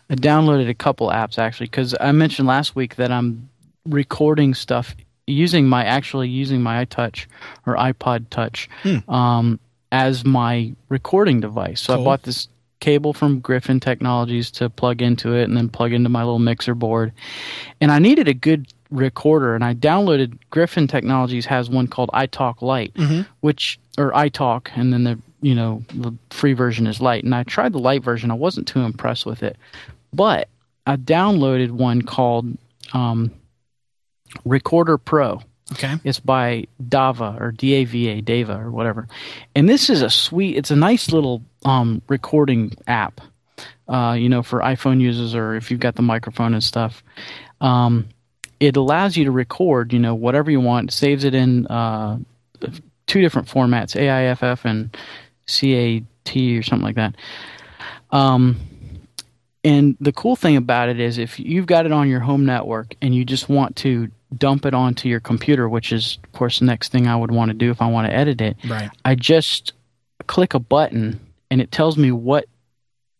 I 0.10 0.16
downloaded 0.16 0.70
a 0.70 0.74
couple 0.76 1.10
apps 1.10 1.38
actually 1.40 1.68
because 1.68 1.96
I 2.00 2.12
mentioned 2.12 2.48
last 2.48 2.76
week 2.76 2.98
that 2.98 3.12
I'm 3.12 3.50
recording 3.86 4.54
stuff 4.54 4.96
using 5.28 5.68
my 5.68 5.84
actually 5.86 6.28
using 6.30 6.62
my 6.62 6.86
iTouch 6.86 7.26
or 7.66 7.76
iPod 7.76 8.30
Touch 8.30 8.70
Hmm. 8.84 9.10
um, 9.10 9.60
as 9.92 10.26
my 10.26 10.74
recording 10.90 11.40
device. 11.40 11.82
So 11.82 11.96
Cool. 11.96 12.02
I 12.04 12.06
bought 12.06 12.24
this 12.24 12.48
cable 12.80 13.14
from 13.14 13.40
Griffin 13.40 13.80
Technologies 13.80 14.52
to 14.52 14.70
plug 14.70 15.02
into 15.02 15.34
it 15.34 15.44
and 15.44 15.56
then 15.56 15.70
plug 15.70 15.94
into 15.94 16.10
my 16.10 16.20
little 16.24 16.40
mixer 16.40 16.76
board. 16.76 17.14
And 17.80 17.92
I 17.92 18.00
needed 18.00 18.28
a 18.28 18.34
good 18.34 18.68
recorder 18.90 19.56
and 19.56 19.64
I 19.64 19.74
downloaded 19.74 20.38
Griffin 20.50 20.88
Technologies 20.88 21.46
has 21.46 21.70
one 21.70 21.88
called 21.88 22.10
iTalk 22.14 22.62
Lite, 22.62 22.94
Mhm. 22.96 23.26
which 23.42 23.80
or 23.98 24.12
iTalk 24.12 24.68
and 24.76 24.92
then 24.92 25.04
the 25.04 25.20
you 25.42 25.56
know 25.56 25.84
the 25.94 26.14
free 26.30 26.54
version 26.54 26.88
is 26.88 27.00
light 27.02 27.24
and 27.24 27.34
I 27.36 27.44
tried 27.44 27.74
the 27.74 27.80
light 27.80 28.04
version 28.04 28.32
I 28.32 28.36
wasn't 28.36 28.66
too 28.68 28.80
impressed 28.82 29.26
with 29.26 29.44
it 29.44 29.58
but 30.14 30.48
I 30.88 30.96
downloaded 30.96 31.72
one 31.72 32.02
called 32.02 32.58
um, 32.94 33.30
Recorder 34.46 34.98
Pro. 34.98 35.42
Okay. 35.72 35.96
It's 36.04 36.20
by 36.20 36.68
Dava 36.82 37.40
or 37.40 37.52
D 37.52 37.74
A 37.74 37.86
V 37.86 38.10
A 38.10 38.22
Dava 38.22 38.60
or 38.60 38.70
whatever, 38.70 39.08
and 39.56 39.68
this 39.68 39.90
is 39.90 40.02
a 40.02 40.10
sweet. 40.10 40.58
It's 40.58 40.72
a 40.72 40.76
nice 40.76 41.12
little 41.12 41.42
um, 41.66 42.02
recording 42.08 42.74
app. 42.88 43.22
Uh, 43.88 44.14
you 44.14 44.30
know, 44.30 44.42
for 44.42 44.62
iPhone 44.62 45.02
users 45.02 45.36
or 45.36 45.56
if 45.56 45.70
you've 45.70 45.80
got 45.80 45.96
the 45.96 46.02
microphone 46.02 46.54
and 46.54 46.64
stuff. 46.64 47.04
Um, 47.60 48.08
it 48.60 48.78
allows 48.78 49.18
you 49.18 49.26
to 49.26 49.32
record, 49.32 49.92
you 49.92 50.00
know, 50.00 50.16
whatever 50.16 50.50
you 50.50 50.62
want. 50.62 50.90
It 50.90 50.94
saves 50.94 51.26
it 51.26 51.36
in 51.36 51.68
uh, 51.68 52.18
two 53.08 53.22
different 53.22 53.50
formats, 53.50 53.96
AIFF 53.96 54.64
and 54.64 54.96
CAT 55.48 56.38
or 56.58 56.64
something 56.64 56.86
like 56.86 56.96
that. 56.96 57.16
Um, 58.10 58.58
and 59.66 59.98
the 60.00 60.14
cool 60.14 60.38
thing 60.38 60.56
about 60.56 60.88
it 60.88 61.02
is 61.02 61.18
if 61.18 61.38
you've 61.38 61.66
got 61.66 61.86
it 61.86 61.92
on 61.92 62.08
your 62.08 62.22
home 62.22 62.46
network 62.46 62.96
and 63.02 63.14
you 63.14 63.26
just 63.26 63.50
want 63.50 63.76
to 63.78 64.10
dump 64.38 64.66
it 64.66 64.74
onto 64.74 65.10
your 65.10 65.20
computer, 65.20 65.68
which 65.68 65.92
is, 65.92 66.20
of 66.24 66.32
course, 66.32 66.60
the 66.60 66.66
next 66.66 66.92
thing 66.92 67.08
I 67.08 67.16
would 67.16 67.32
want 67.32 67.50
to 67.50 67.54
do 67.54 67.72
if 67.72 67.82
I 67.82 67.88
want 67.88 68.08
to 68.08 68.16
edit 68.16 68.42
it, 68.42 68.58
Right. 68.68 68.90
I 69.04 69.16
just 69.16 69.74
click 70.28 70.54
a 70.54 70.60
button 70.60 71.20
and 71.52 71.62
it 71.62 71.72
tells 71.72 71.98
me 71.98 72.12
what 72.12 72.46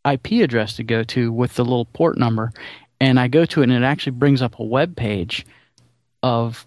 IP 0.10 0.44
address 0.44 0.76
to 0.78 0.84
go 0.84 1.04
to 1.04 1.32
with 1.32 1.56
the 1.56 1.64
little 1.64 1.86
port 1.86 2.18
number. 2.18 2.52
And 3.00 3.20
I 3.20 3.28
go 3.28 3.46
to 3.46 3.62
it 3.62 3.64
and 3.66 3.74
it 3.74 3.86
actually 3.86 4.14
brings 4.14 4.42
up 4.42 4.60
a 4.60 4.64
web 4.64 4.96
page 4.96 5.46
of 6.22 6.66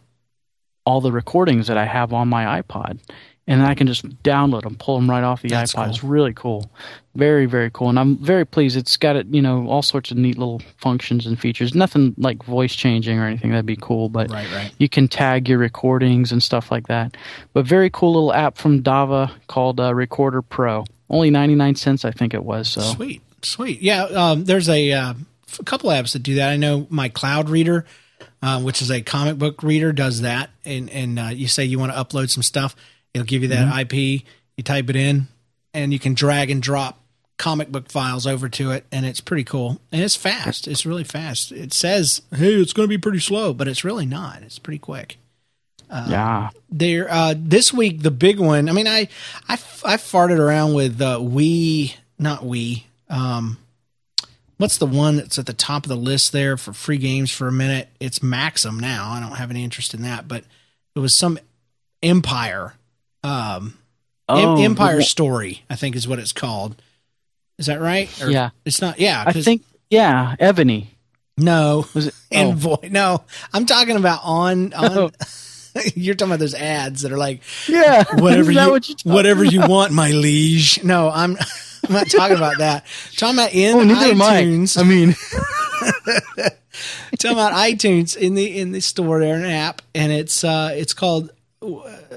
all 0.85 1.01
the 1.01 1.13
recordings 1.13 1.67
that 1.67 1.79
I 1.79 1.85
have 1.85 2.13
on 2.13 2.29
my 2.29 2.61
iPod. 2.63 3.01
And 3.49 3.61
then 3.61 3.69
I 3.69 3.75
can 3.75 3.87
just 3.87 4.05
download 4.25 4.63
them, 4.63 4.75
pull 4.77 4.97
them 4.97 5.09
right 5.09 5.23
off 5.23 5.41
the 5.43 5.49
That's 5.49 5.73
iPod. 5.73 5.85
cool. 5.85 5.91
It's 5.91 6.03
really 6.05 6.33
cool. 6.35 6.71
Very, 7.15 7.47
very 7.47 7.71
cool. 7.73 7.89
And 7.89 7.99
I'm 7.99 8.17
very 8.19 8.45
pleased. 8.45 8.77
It's 8.77 8.97
got 8.97 9.15
it, 9.15 9.29
you 9.29 9.41
know, 9.41 9.69
all 9.69 9.83
sorts 9.83 10.11
of 10.11 10.17
neat 10.17 10.37
little 10.37 10.61
functions 10.79 11.27
and 11.27 11.39
features. 11.39 11.73
Nothing 11.73 12.15
like 12.19 12.43
voice 12.43 12.75
changing 12.75 13.21
or 13.21 13.25
anything. 13.25 13.51
That'd 13.53 13.65
be 13.65 13.77
cool. 13.77 14.09
But 14.09 14.33
Right, 14.33 14.51
right. 14.53 14.73
you 14.79 14.89
can 14.89 15.07
tag 15.07 15.49
your 15.49 15.59
recordings 15.59 16.33
and 16.33 16.43
stuff 16.43 16.73
like 16.73 16.89
that. 16.89 17.17
But 17.53 17.67
very 17.67 17.89
cool 17.89 18.15
little 18.15 18.33
app 18.35 18.59
from 18.59 18.83
Dava 18.83 19.31
called 19.47 19.79
uh, 19.79 19.95
Recorder 19.95 20.43
Pro. 20.43 20.85
Only 21.09 21.31
99 21.31 21.77
cents, 21.77 22.05
I 22.05 22.11
think 22.11 22.35
it 22.35 22.43
was. 22.43 22.69
So 22.69 22.81
Sweet, 22.81 23.23
sweet. 23.43 23.81
Yeah, 23.81 24.03
um, 24.07 24.45
there's 24.45 24.69
a, 24.69 24.91
uh, 24.91 25.15
a 25.61 25.63
couple 25.65 25.91
apps 25.91 26.15
that 26.15 26.25
do 26.25 26.35
that. 26.35 26.51
I 26.51 26.57
know 26.57 26.89
my 26.91 27.09
Cloud 27.09 27.49
Reader, 27.49 27.87
um, 28.43 28.65
which 28.65 28.83
is 28.83 28.91
a 28.91 29.03
comic 29.03 29.39
book 29.39 29.63
reader, 29.63 29.93
does 29.93 30.23
that. 30.23 30.51
And 30.65 30.91
and 30.91 31.17
uh, 31.19 31.29
you 31.29 31.47
say 31.47 31.65
you 31.65 31.79
want 31.79 31.93
to 31.93 31.99
upload 31.99 32.29
some 32.31 32.43
stuff, 32.43 32.75
it'll 33.17 33.27
give 33.27 33.43
you 33.43 33.49
that 33.49 33.81
IP. 33.81 34.25
You 34.57 34.65
type 34.65 34.89
it 34.91 34.97
in, 34.97 35.29
and 35.75 35.93
you 35.93 35.99
can 35.99 36.15
drag 36.15 36.51
and 36.51 36.63
drop 36.63 37.01
comic 37.39 37.71
book 37.71 37.91
files 37.91 38.27
over 38.27 38.49
to 38.49 38.71
it, 38.71 38.87
and 38.91 39.05
it's 39.05 39.21
pretty 39.21 39.45
cool. 39.45 39.81
And 39.93 40.03
it's 40.03 40.17
fast. 40.17 40.67
It's 40.67 40.87
really 40.87 41.05
fast. 41.05 41.53
It 41.53 41.73
says, 41.73 42.23
"Hey, 42.35 42.55
it's 42.55 42.73
going 42.73 42.89
to 42.89 42.95
be 42.95 43.01
pretty 43.01 43.21
slow," 43.21 43.53
but 43.53 43.69
it's 43.69 43.85
really 43.85 44.07
not. 44.07 44.43
It's 44.43 44.59
pretty 44.59 44.79
quick 44.79 45.19
yeah. 45.91 46.51
there 46.71 47.11
uh 47.11 47.35
this 47.37 47.73
week 47.73 48.03
the 48.03 48.11
big 48.11 48.39
one 48.39 48.69
i 48.69 48.73
mean 48.73 48.87
i 48.87 49.09
i, 49.49 49.55
I 49.55 49.97
farted 49.97 50.39
around 50.39 50.75
with 50.75 51.01
uh 51.01 51.19
we 51.23 51.95
not 52.19 52.45
we 52.45 52.87
um 53.09 53.59
what's 54.57 54.79
the 54.79 54.87
one 54.87 55.17
that's 55.17 55.39
at 55.39 55.47
the 55.47 55.53
top 55.53 55.85
of 55.85 55.89
the 55.89 55.97
list 55.97 56.33
there 56.33 56.57
for 56.57 56.73
free 56.73 56.99
games 56.99 57.31
for 57.31 57.47
a 57.49 57.53
minute 57.53 57.89
it's 58.01 58.23
maxim 58.23 58.81
now 58.81 59.11
i 59.11 59.21
don't 59.21 59.37
have 59.37 59.51
any 59.51 59.63
interest 59.63 59.95
in 59.95 60.03
that 60.03 60.27
but 60.27 60.45
it 60.95 60.99
was 60.99 61.15
some 61.15 61.39
empire 62.03 62.75
um 63.27 63.77
Oh, 64.29 64.61
empire 64.63 65.03
story 65.03 65.63
i 65.71 65.77
think 65.77 65.95
is 65.97 66.09
what 66.09 66.19
it's 66.19 66.33
called 66.33 66.81
is 67.59 67.67
that 67.67 67.81
right 67.81 68.09
Or- 68.23 68.31
Yeah. 68.31 68.51
it's 68.65 68.81
not 68.81 68.99
yeah 68.99 69.23
I 69.27 69.33
think, 69.33 69.63
yeah, 69.91 70.35
Ebony. 70.41 70.91
no 71.39 71.87
Was 71.95 72.09
it? 72.09 72.15
oh. 72.33 72.37
envoy 72.37 72.89
no 72.91 73.23
i'm 73.53 73.67
talking 73.67 73.97
about 73.97 74.21
on 74.25 74.73
on 74.75 74.99
Oh. 74.99 75.11
you're 75.95 76.15
talking 76.15 76.31
about 76.33 76.41
those 76.41 76.55
ads 76.55 77.03
that 77.03 77.13
are 77.13 77.19
like 77.19 77.41
yeah. 77.69 78.03
whatever 78.15 78.51
you 78.51 78.71
what 78.71 78.89
whatever 79.05 79.45
you 79.45 79.61
want, 79.61 79.93
my 79.93 80.11
liege. 80.11 80.83
No, 80.83 81.11
I'm 81.11 81.37
I'm 81.87 81.93
not 81.93 82.09
talking 82.11 82.37
about 82.39 82.59
that. 82.59 82.85
I'm 83.11 83.17
talking 83.17 83.39
about 83.39 83.53
in 83.53 83.77
Oh, 83.77 83.81
am 84.11 84.23
I. 84.23 84.43
iTunes. 84.43 84.79
I 84.81 84.83
mean, 84.85 85.15
talking 87.19 87.37
about 87.37 87.53
iTunes 87.53 88.17
in 88.17 88.35
the 88.35 88.59
in 88.59 88.73
the 88.73 88.81
store 88.81 89.21
there 89.21 89.37
an 89.37 89.45
app, 89.45 89.83
and 89.95 90.13
it's 90.13 90.45
uh 90.45 90.71
it's 90.75 90.95
called 90.95 91.31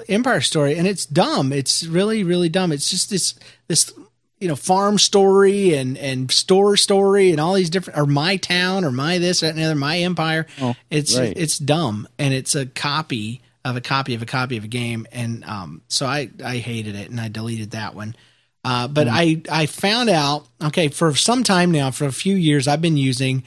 Empire 0.08 0.42
Story, 0.42 0.76
and 0.78 0.88
it's 0.88 1.06
dumb. 1.06 1.52
It's 1.52 1.86
really 1.86 2.24
really 2.24 2.50
dumb. 2.50 2.72
It's 2.72 2.90
just 2.90 3.10
this 3.10 3.36
this 3.68 3.92
you 4.40 4.48
know 4.48 4.56
farm 4.56 4.98
story 4.98 5.76
and 5.76 5.98
and 5.98 6.32
store 6.32 6.78
story 6.78 7.32
and 7.32 7.40
all 7.40 7.54
these 7.56 7.70
different 7.70 8.00
or 8.00 8.06
my 8.06 8.38
town 8.38 8.86
or 8.86 8.92
my 8.92 9.18
this 9.18 9.42
that, 9.42 9.50
and 9.50 9.60
the 9.60 9.64
other 9.64 9.76
my 9.76 9.98
empire. 10.00 10.46
Oh, 10.62 10.76
it's 10.90 11.18
right. 11.18 11.34
it's 11.36 11.58
dumb, 11.58 12.08
and 12.18 12.34
it's 12.34 12.56
a 12.56 12.66
copy 12.66 13.42
of 13.66 13.76
a 13.76 13.82
copy 13.82 14.16
of 14.16 14.22
a 14.22 14.26
copy 14.26 14.58
of 14.58 14.64
a 14.64 14.68
game, 14.68 15.06
and 15.12 15.44
um 15.46 15.82
so 15.88 16.06
I 16.06 16.30
I 16.44 16.58
hated 16.58 16.96
it 16.96 17.10
and 17.10 17.20
I 17.20 17.28
deleted 17.28 17.72
that 17.72 17.96
one. 17.96 18.16
Uh, 18.64 18.88
but 18.88 19.08
I 19.10 19.42
I 19.50 19.66
found 19.66 20.10
out 20.10 20.46
okay 20.62 20.88
for 20.90 21.14
some 21.16 21.44
time 21.44 21.72
now 21.72 21.92
for 21.92 22.06
a 22.06 22.12
few 22.12 22.36
years 22.36 22.68
I've 22.68 22.82
been 22.82 22.98
using 22.98 23.44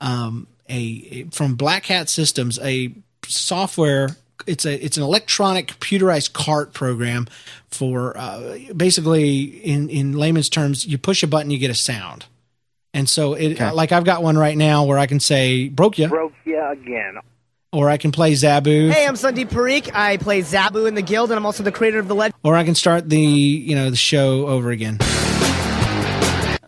um, 0.00 0.46
a, 0.68 0.74
a- 1.10 1.22
from 1.30 1.54
Black 1.54 1.84
Cat 1.84 2.08
Systems 2.08 2.58
a 2.60 2.92
software. 3.26 4.16
It's 4.46 4.64
a 4.64 4.84
it's 4.84 4.96
an 4.96 5.02
electronic 5.02 5.68
computerized 5.68 6.32
cart 6.32 6.72
program 6.72 7.26
for 7.70 8.16
uh, 8.16 8.58
basically 8.76 9.42
in 9.44 9.88
in 9.90 10.12
layman's 10.12 10.48
terms 10.48 10.86
you 10.86 10.98
push 10.98 11.22
a 11.22 11.26
button 11.26 11.50
you 11.50 11.58
get 11.58 11.70
a 11.70 11.74
sound, 11.74 12.26
and 12.94 13.08
so 13.08 13.34
it 13.34 13.52
Okay. 13.54 13.70
like 13.72 13.92
I've 13.92 14.04
got 14.04 14.22
one 14.22 14.36
right 14.38 14.56
now 14.56 14.84
where 14.84 14.98
I 14.98 15.06
can 15.06 15.20
say 15.20 15.68
broke 15.68 15.98
ya 15.98 16.08
broke 16.08 16.34
ya 16.44 16.70
again. 16.72 17.16
or 17.72 17.88
I 17.90 17.96
can 17.96 18.12
play 18.12 18.32
Zaboo 18.34 18.90
Hey, 18.92 19.06
I'm 19.06 19.14
Sandeep 19.14 19.48
Parekh. 19.48 19.90
I 19.94 20.16
play 20.18 20.42
Zaboo 20.42 20.86
in 20.86 20.94
the 20.94 21.02
Guild, 21.02 21.30
and 21.30 21.38
I'm 21.38 21.46
also 21.46 21.62
the 21.62 21.72
creator 21.72 21.98
of 21.98 22.06
the 22.08 22.14
Legend. 22.14 22.34
or 22.44 22.56
I 22.56 22.64
can 22.64 22.74
start 22.74 23.08
the 23.08 23.18
you 23.20 23.74
know 23.74 23.90
the 23.90 23.96
show 23.96 24.46
over 24.46 24.70
again. 24.70 24.98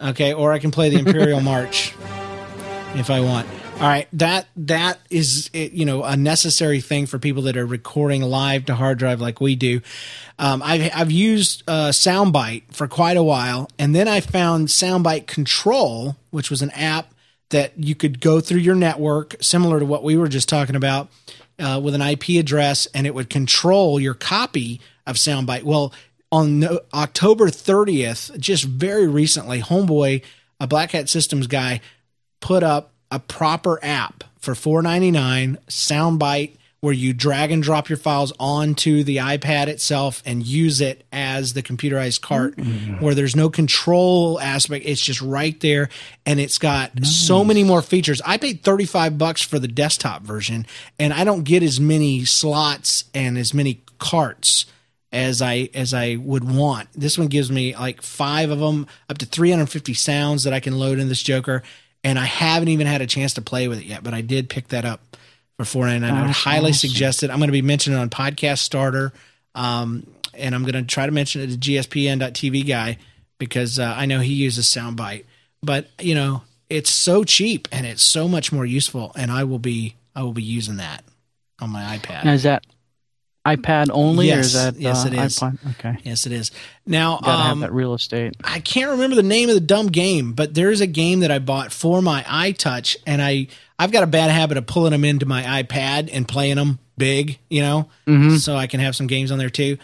Okay, 0.00 0.32
or 0.32 0.52
I 0.52 0.58
can 0.58 0.70
play 0.70 0.90
the 0.90 0.98
Imperial 0.98 1.40
March 1.52 1.92
if 2.94 3.10
I 3.10 3.20
want. 3.20 3.46
All 3.80 3.86
right, 3.86 4.08
that 4.14 4.48
that 4.56 4.98
is 5.08 5.50
eh, 5.54 5.68
you 5.72 5.84
know 5.84 6.02
a 6.02 6.16
necessary 6.16 6.80
thing 6.80 7.06
for 7.06 7.20
people 7.20 7.42
that 7.42 7.56
are 7.56 7.64
recording 7.64 8.22
live 8.22 8.64
to 8.64 8.74
hard 8.74 8.98
drive 8.98 9.20
like 9.20 9.40
we 9.40 9.54
do. 9.54 9.82
Um, 10.36 10.62
I've 10.64 10.90
I've 10.92 11.12
used 11.12 11.62
uh, 11.68 11.90
SoundByte 11.90 12.74
for 12.74 12.88
quite 12.88 13.16
a 13.16 13.22
while, 13.22 13.70
and 13.78 13.94
then 13.94 14.08
I 14.08 14.20
found 14.20 14.66
SoundByte 14.66 15.28
Control, 15.28 16.16
which 16.30 16.50
was 16.50 16.60
an 16.60 16.70
app 16.72 17.14
that 17.50 17.72
you 17.78 17.94
could 17.94 18.20
go 18.20 18.40
through 18.40 18.58
your 18.58 18.74
network, 18.74 19.36
similar 19.40 19.78
to 19.78 19.86
what 19.86 20.02
we 20.02 20.16
were 20.16 20.28
just 20.28 20.48
talking 20.48 20.74
about, 20.74 21.08
uh, 21.60 21.80
with 21.80 21.94
an 21.94 22.02
IP 22.02 22.30
address, 22.30 22.86
and 22.86 23.06
it 23.06 23.14
would 23.14 23.30
control 23.30 24.00
your 24.00 24.14
copy 24.14 24.80
of 25.06 25.14
SoundByte. 25.14 25.62
Well, 25.62 25.94
on 26.32 26.58
no, 26.58 26.80
October 26.92 27.46
30th, 27.46 28.36
just 28.40 28.64
very 28.64 29.06
recently, 29.06 29.60
Homeboy, 29.60 30.24
a 30.58 30.66
Black 30.66 30.90
Cat 30.90 31.08
Systems 31.08 31.46
guy, 31.46 31.80
put 32.40 32.64
up 32.64 32.92
a 33.10 33.18
proper 33.18 33.82
app 33.84 34.24
for 34.38 34.54
$4.99 34.54 35.58
SoundByte 35.68 36.56
where 36.80 36.94
you 36.94 37.12
drag 37.12 37.50
and 37.50 37.62
drop 37.62 37.88
your 37.88 37.98
files 37.98 38.32
onto 38.38 39.02
the 39.02 39.16
iPad 39.16 39.66
itself 39.66 40.22
and 40.24 40.46
use 40.46 40.80
it 40.80 41.04
as 41.12 41.54
the 41.54 41.62
computerized 41.62 42.20
cart 42.20 42.56
mm-hmm. 42.56 43.04
where 43.04 43.14
there's 43.14 43.34
no 43.34 43.50
control 43.50 44.38
aspect. 44.40 44.86
It's 44.86 45.00
just 45.00 45.20
right 45.20 45.58
there 45.60 45.88
and 46.24 46.38
it's 46.38 46.58
got 46.58 47.04
so 47.04 47.44
many 47.44 47.64
more 47.64 47.82
features. 47.82 48.22
I 48.24 48.36
paid 48.36 48.62
35 48.62 49.18
bucks 49.18 49.42
for 49.42 49.58
the 49.58 49.66
desktop 49.66 50.22
version 50.22 50.66
and 51.00 51.12
I 51.12 51.24
don't 51.24 51.42
get 51.42 51.64
as 51.64 51.80
many 51.80 52.24
slots 52.24 53.04
and 53.12 53.36
as 53.36 53.52
many 53.52 53.82
carts 53.98 54.66
as 55.10 55.42
I 55.42 55.70
as 55.74 55.94
I 55.94 56.16
would 56.16 56.44
want. 56.44 56.90
This 56.94 57.18
one 57.18 57.28
gives 57.28 57.50
me 57.50 57.74
like 57.74 58.02
five 58.02 58.50
of 58.50 58.60
them, 58.60 58.86
up 59.08 59.18
to 59.18 59.26
350 59.26 59.94
sounds 59.94 60.44
that 60.44 60.52
I 60.52 60.60
can 60.60 60.78
load 60.78 60.98
in 60.98 61.08
this 61.08 61.22
Joker, 61.22 61.62
and 62.08 62.18
I 62.18 62.24
haven't 62.24 62.68
even 62.68 62.86
had 62.86 63.02
a 63.02 63.06
chance 63.06 63.34
to 63.34 63.42
play 63.42 63.68
with 63.68 63.80
it 63.80 63.84
yet. 63.84 64.02
But 64.02 64.14
I 64.14 64.22
did 64.22 64.48
pick 64.48 64.68
that 64.68 64.86
up 64.86 65.16
for 65.58 65.64
4.99. 65.64 66.10
I 66.10 66.22
would 66.22 66.30
highly 66.30 66.70
awesome. 66.70 66.88
suggest 66.88 67.22
it. 67.22 67.30
I'm 67.30 67.36
going 67.36 67.48
to 67.48 67.52
be 67.52 67.60
mentioning 67.60 67.98
it 67.98 68.02
on 68.02 68.08
Podcast 68.08 68.60
Starter, 68.60 69.12
um, 69.54 70.06
and 70.32 70.54
I'm 70.54 70.62
going 70.62 70.72
to 70.72 70.84
try 70.84 71.04
to 71.04 71.12
mention 71.12 71.42
it 71.42 71.50
to 71.50 71.58
GSPN.TV 71.58 72.66
guy 72.66 72.96
because 73.36 73.78
uh, 73.78 73.94
I 73.94 74.06
know 74.06 74.20
he 74.20 74.32
uses 74.32 74.66
SoundByte. 74.66 75.26
But 75.62 75.88
you 76.00 76.14
know, 76.14 76.42
it's 76.70 76.90
so 76.90 77.24
cheap 77.24 77.68
and 77.70 77.86
it's 77.86 78.02
so 78.02 78.26
much 78.26 78.52
more 78.52 78.64
useful, 78.64 79.12
and 79.14 79.30
I 79.30 79.44
will 79.44 79.58
be 79.58 79.94
I 80.16 80.22
will 80.22 80.32
be 80.32 80.42
using 80.42 80.76
that 80.76 81.04
on 81.60 81.68
my 81.68 81.98
iPad. 81.98 82.24
Now, 82.24 82.32
is 82.32 82.44
that 82.44 82.64
iPad 83.56 83.88
only, 83.92 84.30
or 84.32 84.36
Yes. 84.36 84.46
is 84.46 84.52
that 84.54 84.80
Yes, 84.80 85.04
uh, 85.04 85.08
it 85.08 85.14
is. 85.14 85.36
iPod? 85.38 85.58
Okay, 85.78 85.96
Yes, 86.04 86.26
it 86.26 86.32
is. 86.32 86.50
Now, 86.86 87.18
gotta 87.22 87.30
um, 87.32 87.40
have 87.48 87.58
that 87.60 87.72
real 87.72 87.94
estate. 87.94 88.34
I 88.44 88.60
can't 88.60 88.90
remember 88.90 89.16
the 89.16 89.22
name 89.22 89.48
of 89.48 89.54
the 89.54 89.60
dumb 89.60 89.88
game, 89.88 90.32
but 90.32 90.54
there's 90.54 90.80
a 90.80 90.86
game 90.86 91.20
that 91.20 91.30
I 91.30 91.38
bought 91.38 91.72
for 91.72 92.00
my 92.02 92.22
iTouch, 92.22 92.96
and 93.06 93.20
I 93.22 93.48
I've 93.78 93.92
got 93.92 94.02
a 94.02 94.06
bad 94.08 94.30
habit 94.30 94.56
of 94.58 94.66
pulling 94.66 94.90
them 94.92 95.04
into 95.04 95.24
my 95.26 95.42
iPad 95.62 96.10
and 96.12 96.26
playing 96.26 96.56
them 96.56 96.78
big, 96.96 97.38
you 97.48 97.60
know, 97.62 97.88
so 98.38 98.56
I 98.56 98.66
can 98.66 98.80
have 98.80 98.96
some 98.96 99.06
games 99.06 99.30
on 99.30 99.38
there 99.38 99.50
too. 99.50 99.78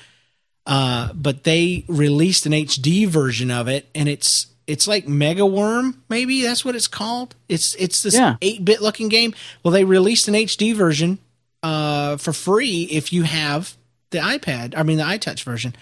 Uh, 0.67 1.13
but 1.13 1.45
they 1.45 1.85
released 1.89 2.47
an 2.47 2.53
HD 2.53 3.07
version 3.07 3.51
of 3.51 3.69
it, 3.69 3.89
and 3.95 4.09
it's 4.09 4.47
it's 4.67 4.89
like 4.89 5.07
Mega 5.07 5.45
Worm, 5.45 6.03
maybe 6.09 6.41
that's 6.43 6.65
what 6.65 6.75
it's 6.75 6.89
called. 6.89 7.35
It's 7.51 7.75
it's 7.75 8.03
this 8.03 8.15
Yeah. 8.15 8.37
eight 8.41 8.65
bit 8.65 8.81
looking 8.81 9.09
game. 9.11 9.35
Well, 9.63 9.73
they 9.73 9.85
released 9.85 10.27
an 10.27 10.35
HD 10.35 10.73
version 10.75 11.19
uh, 11.65 12.19
for 12.19 12.35
free 12.35 12.83
if 12.83 13.13
you 13.13 13.23
have 13.23 13.75
the 14.11 14.19
iPad. 14.19 14.75
I 14.77 14.83
mean 14.83 14.99
the 14.99 15.05
iTouch 15.05 15.43
version. 15.43 15.75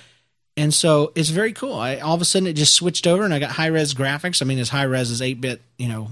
And 0.57 0.73
so 0.73 1.13
it's 1.17 1.31
very 1.31 1.53
cool. 1.53 1.75
I 1.75 1.99
all 1.99 2.15
of 2.15 2.21
a 2.21 2.25
sudden 2.25 2.47
it 2.47 2.53
just 2.53 2.75
switched 2.75 3.07
over 3.07 3.25
and 3.25 3.35
I 3.35 3.41
got 3.41 3.51
high 3.51 3.67
res 3.67 3.93
graphics. 3.93 4.41
I 4.41 4.45
mean 4.45 4.61
as 4.61 4.69
high 4.69 4.85
res 4.85 5.11
as 5.11 5.21
eight 5.21 5.41
bit, 5.41 5.61
you 5.79 5.89
know, 5.89 6.11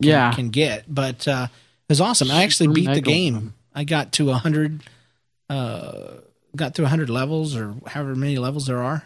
yeah. 0.00 0.32
can 0.32 0.48
get. 0.48 0.84
But 0.92 1.28
uh, 1.28 1.48
it 1.50 1.92
was 1.92 2.00
awesome. 2.00 2.30
I 2.30 2.44
actually 2.44 2.68
beat 2.68 2.92
the 2.92 3.02
game. 3.02 3.52
I 3.74 3.84
got 3.84 4.12
to 4.12 4.30
a 4.30 4.34
hundred, 4.34 4.82
uh, 5.50 6.14
got 6.54 6.74
through 6.74 6.86
a 6.86 6.88
hundred 6.88 7.10
levels 7.10 7.54
or 7.54 7.74
however 7.86 8.14
many 8.14 8.38
levels 8.38 8.66
there 8.66 8.82
are, 8.82 9.04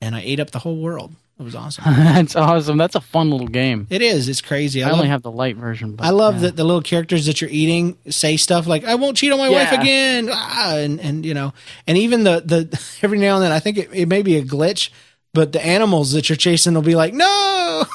and 0.00 0.14
I 0.14 0.20
ate 0.20 0.38
up 0.38 0.52
the 0.52 0.60
whole 0.60 0.76
world. 0.76 1.12
It 1.38 1.42
was 1.42 1.54
awesome. 1.54 1.84
That's 1.86 2.34
awesome. 2.34 2.78
That's 2.78 2.94
a 2.94 3.00
fun 3.00 3.30
little 3.30 3.46
game. 3.48 3.86
it 3.90 4.00
is. 4.00 4.28
It's 4.28 4.40
crazy. 4.40 4.82
I, 4.82 4.86
I, 4.86 4.90
love, 4.90 5.00
only 5.00 5.10
have 5.10 5.22
the 5.22 5.30
light 5.30 5.56
version. 5.56 5.92
But 5.92 6.06
I 6.06 6.10
love 6.10 6.36
yeah. 6.36 6.40
that 6.42 6.56
the 6.56 6.64
little 6.64 6.80
characters 6.80 7.26
that 7.26 7.40
you're 7.42 7.50
eating 7.50 7.98
say 8.08 8.38
stuff 8.38 8.66
like 8.66 8.84
"I 8.84 8.94
won't 8.94 9.18
cheat 9.18 9.32
on 9.32 9.38
my 9.38 9.50
wife 9.50 9.72
again," 9.72 10.28
ah, 10.32 10.76
and 10.76 10.98
and 10.98 11.26
you 11.26 11.34
know, 11.34 11.52
and 11.86 11.98
even 11.98 12.24
the 12.24 12.40
the 12.40 12.82
every 13.02 13.18
now 13.18 13.34
and 13.36 13.44
then 13.44 13.52
I 13.52 13.60
think 13.60 13.76
it, 13.76 13.90
it 13.92 14.08
may 14.08 14.22
be 14.22 14.36
a 14.36 14.42
glitch, 14.42 14.88
but 15.34 15.52
the 15.52 15.64
animals 15.64 16.12
that 16.12 16.30
you're 16.30 16.36
chasing 16.36 16.72
will 16.74 16.82
be 16.82 16.94
like, 16.96 17.12
"No." 17.14 17.84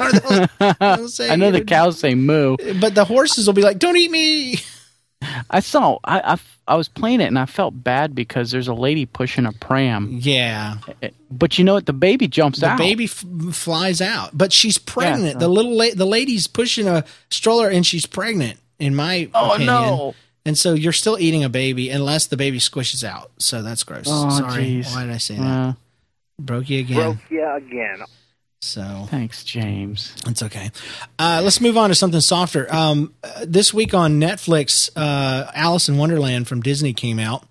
Or 0.00 0.12
they'll- 0.12 0.74
they'll 0.78 1.08
say, 1.08 1.28
I 1.28 1.34
know 1.34 1.50
the 1.50 1.64
cows 1.64 1.98
say 1.98 2.14
moo. 2.14 2.56
but 2.80 2.94
the 2.94 3.04
horses 3.04 3.48
will 3.48 3.54
be 3.54 3.62
like, 3.62 3.80
"Don't 3.80 3.96
eat 3.96 4.12
me." 4.12 4.60
I 5.50 5.60
saw. 5.60 5.98
I 6.04 6.38
I 6.66 6.76
was 6.76 6.88
playing 6.88 7.20
it 7.20 7.24
and 7.26 7.38
I 7.38 7.46
felt 7.46 7.82
bad 7.82 8.14
because 8.14 8.50
there's 8.50 8.68
a 8.68 8.74
lady 8.74 9.06
pushing 9.06 9.46
a 9.46 9.52
pram. 9.52 10.18
Yeah, 10.20 10.76
But 11.30 11.58
you 11.58 11.64
know 11.64 11.74
what? 11.74 11.86
The 11.86 11.92
baby 11.92 12.28
jumps 12.28 12.60
the 12.60 12.66
out. 12.68 12.78
The 12.78 12.84
baby 12.84 13.04
f- 13.04 13.24
flies 13.52 14.00
out, 14.00 14.36
but 14.36 14.52
she's 14.52 14.78
pregnant. 14.78 15.34
so- 15.34 15.38
The 15.40 15.48
little 15.48 15.76
la- 15.76 15.94
the 15.94 16.04
lady's 16.06 16.46
pushing 16.46 16.86
a 16.86 17.04
stroller 17.30 17.68
and 17.68 17.86
she's 17.86 18.06
pregnant. 18.06 18.58
In 18.78 18.94
my 18.94 19.28
Oh 19.34 19.54
opinion. 19.54 19.66
no! 19.66 20.14
And 20.46 20.56
so 20.56 20.72
you're 20.74 20.92
still 20.92 21.18
eating 21.18 21.42
a 21.42 21.48
baby 21.48 21.90
unless 21.90 22.26
the 22.26 22.36
baby 22.36 22.58
squishes 22.60 23.02
out. 23.02 23.30
So 23.38 23.60
that's 23.62 23.82
gross. 23.82 24.04
Oh, 24.06 24.30
Sorry. 24.30 24.62
jeez. 24.64 24.94
Why 24.94 25.04
did 25.04 25.14
I 25.14 25.18
say 25.18 25.36
that? 25.36 25.42
Uh, 25.44 25.72
Broke 26.38 26.70
you 26.70 26.80
again. 26.80 26.96
Broke 26.96 27.30
you 27.30 27.44
again. 27.56 28.02
So 28.60 29.06
thanks, 29.08 29.44
James. 29.44 30.14
it's 30.26 30.42
okay. 30.42 30.70
Uh, 31.18 31.40
let's 31.44 31.60
move 31.60 31.76
on 31.76 31.90
to 31.90 31.94
something 31.94 32.20
softer. 32.20 32.66
Um, 32.74 33.14
uh, 33.22 33.44
this 33.46 33.72
week 33.72 33.94
on 33.94 34.20
Netflix, 34.20 34.90
uh, 34.96 35.50
Alice 35.54 35.88
in 35.88 35.96
Wonderland 35.96 36.48
from 36.48 36.60
Disney 36.60 36.92
came 36.92 37.18
out. 37.20 37.46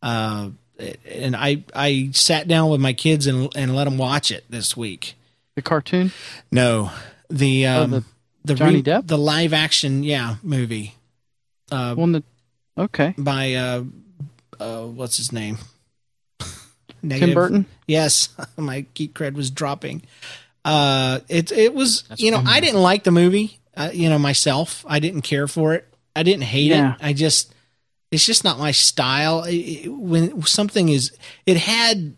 Uh, 0.00 0.50
and 1.10 1.34
I 1.34 1.64
I 1.74 2.10
sat 2.12 2.46
down 2.46 2.70
with 2.70 2.80
my 2.80 2.92
kids 2.92 3.26
and 3.26 3.50
and 3.56 3.74
let 3.74 3.84
them 3.84 3.98
watch 3.98 4.30
it 4.30 4.44
this 4.48 4.76
week. 4.76 5.16
The 5.56 5.62
cartoon. 5.62 6.12
No, 6.52 6.92
the 7.28 7.66
um, 7.66 7.90
the 7.90 8.04
the 8.44 8.54
Johnny 8.54 8.80
Depp? 8.82 9.08
the 9.08 9.18
live 9.18 9.52
action 9.52 10.04
yeah 10.04 10.36
movie 10.44 10.94
Uh, 11.72 11.96
One 11.96 12.12
that. 12.12 12.24
Okay. 12.78 13.12
by 13.18 13.54
uh, 13.54 13.82
uh, 14.60 14.82
what's 14.84 15.16
his 15.16 15.32
name? 15.32 15.58
Tim 17.06 17.34
Burton. 17.34 17.66
Yes, 17.86 18.28
my 18.56 18.86
geek 18.94 19.14
cred 19.14 19.34
was 19.34 19.50
dropping. 19.50 20.02
Uh, 20.64 21.20
it 21.28 21.52
it 21.52 21.74
was 21.74 22.04
you 22.16 22.30
know 22.30 22.42
I 22.44 22.60
didn't 22.60 22.82
like 22.82 23.04
the 23.04 23.10
movie. 23.12 23.58
Uh, 23.76 23.90
you 23.92 24.08
know 24.08 24.18
myself, 24.18 24.84
I 24.88 24.98
didn't 24.98 25.22
care 25.22 25.46
for 25.48 25.74
it. 25.74 25.86
I 26.16 26.22
didn't 26.24 26.42
hate 26.44 26.66
Yeah. 26.70 26.94
it. 26.94 26.98
I 27.00 27.12
just 27.12 27.54
it's 28.10 28.26
just 28.26 28.42
not 28.44 28.58
my 28.58 28.72
style. 28.72 29.44
It- 29.44 29.54
it- 29.54 29.88
when 29.92 30.42
something 30.42 30.88
is, 30.88 31.12
it 31.46 31.56
had 31.58 32.16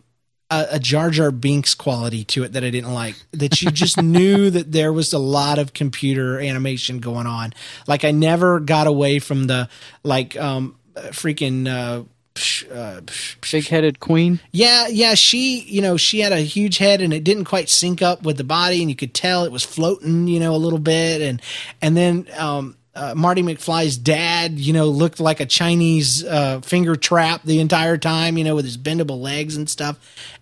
a, 0.50 0.66
a 0.72 0.78
Jar 0.78 1.10
Jar 1.10 1.30
Binks 1.30 1.74
quality 1.74 2.24
to 2.24 2.44
it 2.44 2.52
that 2.54 2.64
I 2.64 2.70
didn't 2.70 2.94
like. 2.94 3.14
That 3.32 3.60
you 3.60 3.70
just 3.70 4.00
knew 4.02 4.50
that 4.50 4.72
there 4.72 4.92
was 4.92 5.12
a 5.12 5.18
lot 5.18 5.58
of 5.58 5.72
computer 5.74 6.40
animation 6.40 6.98
going 7.00 7.26
on. 7.26 7.52
Like 7.86 8.04
I 8.04 8.10
never 8.10 8.58
got 8.58 8.86
away 8.86 9.18
from 9.18 9.46
the 9.46 9.68
like 10.02 10.36
um 10.36 10.76
freaking. 10.96 11.68
Uh, 11.68 12.04
psh, 12.04 12.06
uh, 12.72 13.00
Big 13.50 13.66
headed 13.66 14.00
queen. 14.00 14.40
yeah, 14.52 14.86
yeah, 14.88 15.14
she, 15.14 15.60
you 15.60 15.82
know, 15.82 15.96
she 15.96 16.20
had 16.20 16.32
a 16.32 16.40
huge 16.40 16.78
head 16.78 17.00
and 17.00 17.12
it 17.12 17.24
didn't 17.24 17.44
quite 17.44 17.68
sync 17.68 18.02
up 18.02 18.22
with 18.22 18.36
the 18.36 18.44
body 18.44 18.80
and 18.80 18.90
you 18.90 18.96
could 18.96 19.14
tell 19.14 19.44
it 19.44 19.52
was 19.52 19.64
floating, 19.64 20.28
you 20.28 20.40
know, 20.40 20.54
a 20.54 20.58
little 20.58 20.78
bit 20.78 21.20
and 21.20 21.42
and 21.80 21.96
then 21.96 22.26
um 22.36 22.76
uh, 22.94 23.14
Marty 23.14 23.42
McFly's 23.42 23.96
dad, 23.96 24.58
you 24.58 24.72
know, 24.72 24.86
looked 24.86 25.20
like 25.20 25.40
a 25.40 25.46
Chinese 25.46 26.24
uh, 26.24 26.60
finger 26.60 26.96
trap 26.96 27.42
the 27.44 27.60
entire 27.60 27.96
time, 27.96 28.36
you 28.36 28.42
know, 28.42 28.56
with 28.56 28.64
his 28.64 28.76
bendable 28.76 29.20
legs 29.20 29.56
and 29.56 29.70
stuff. 29.70 29.96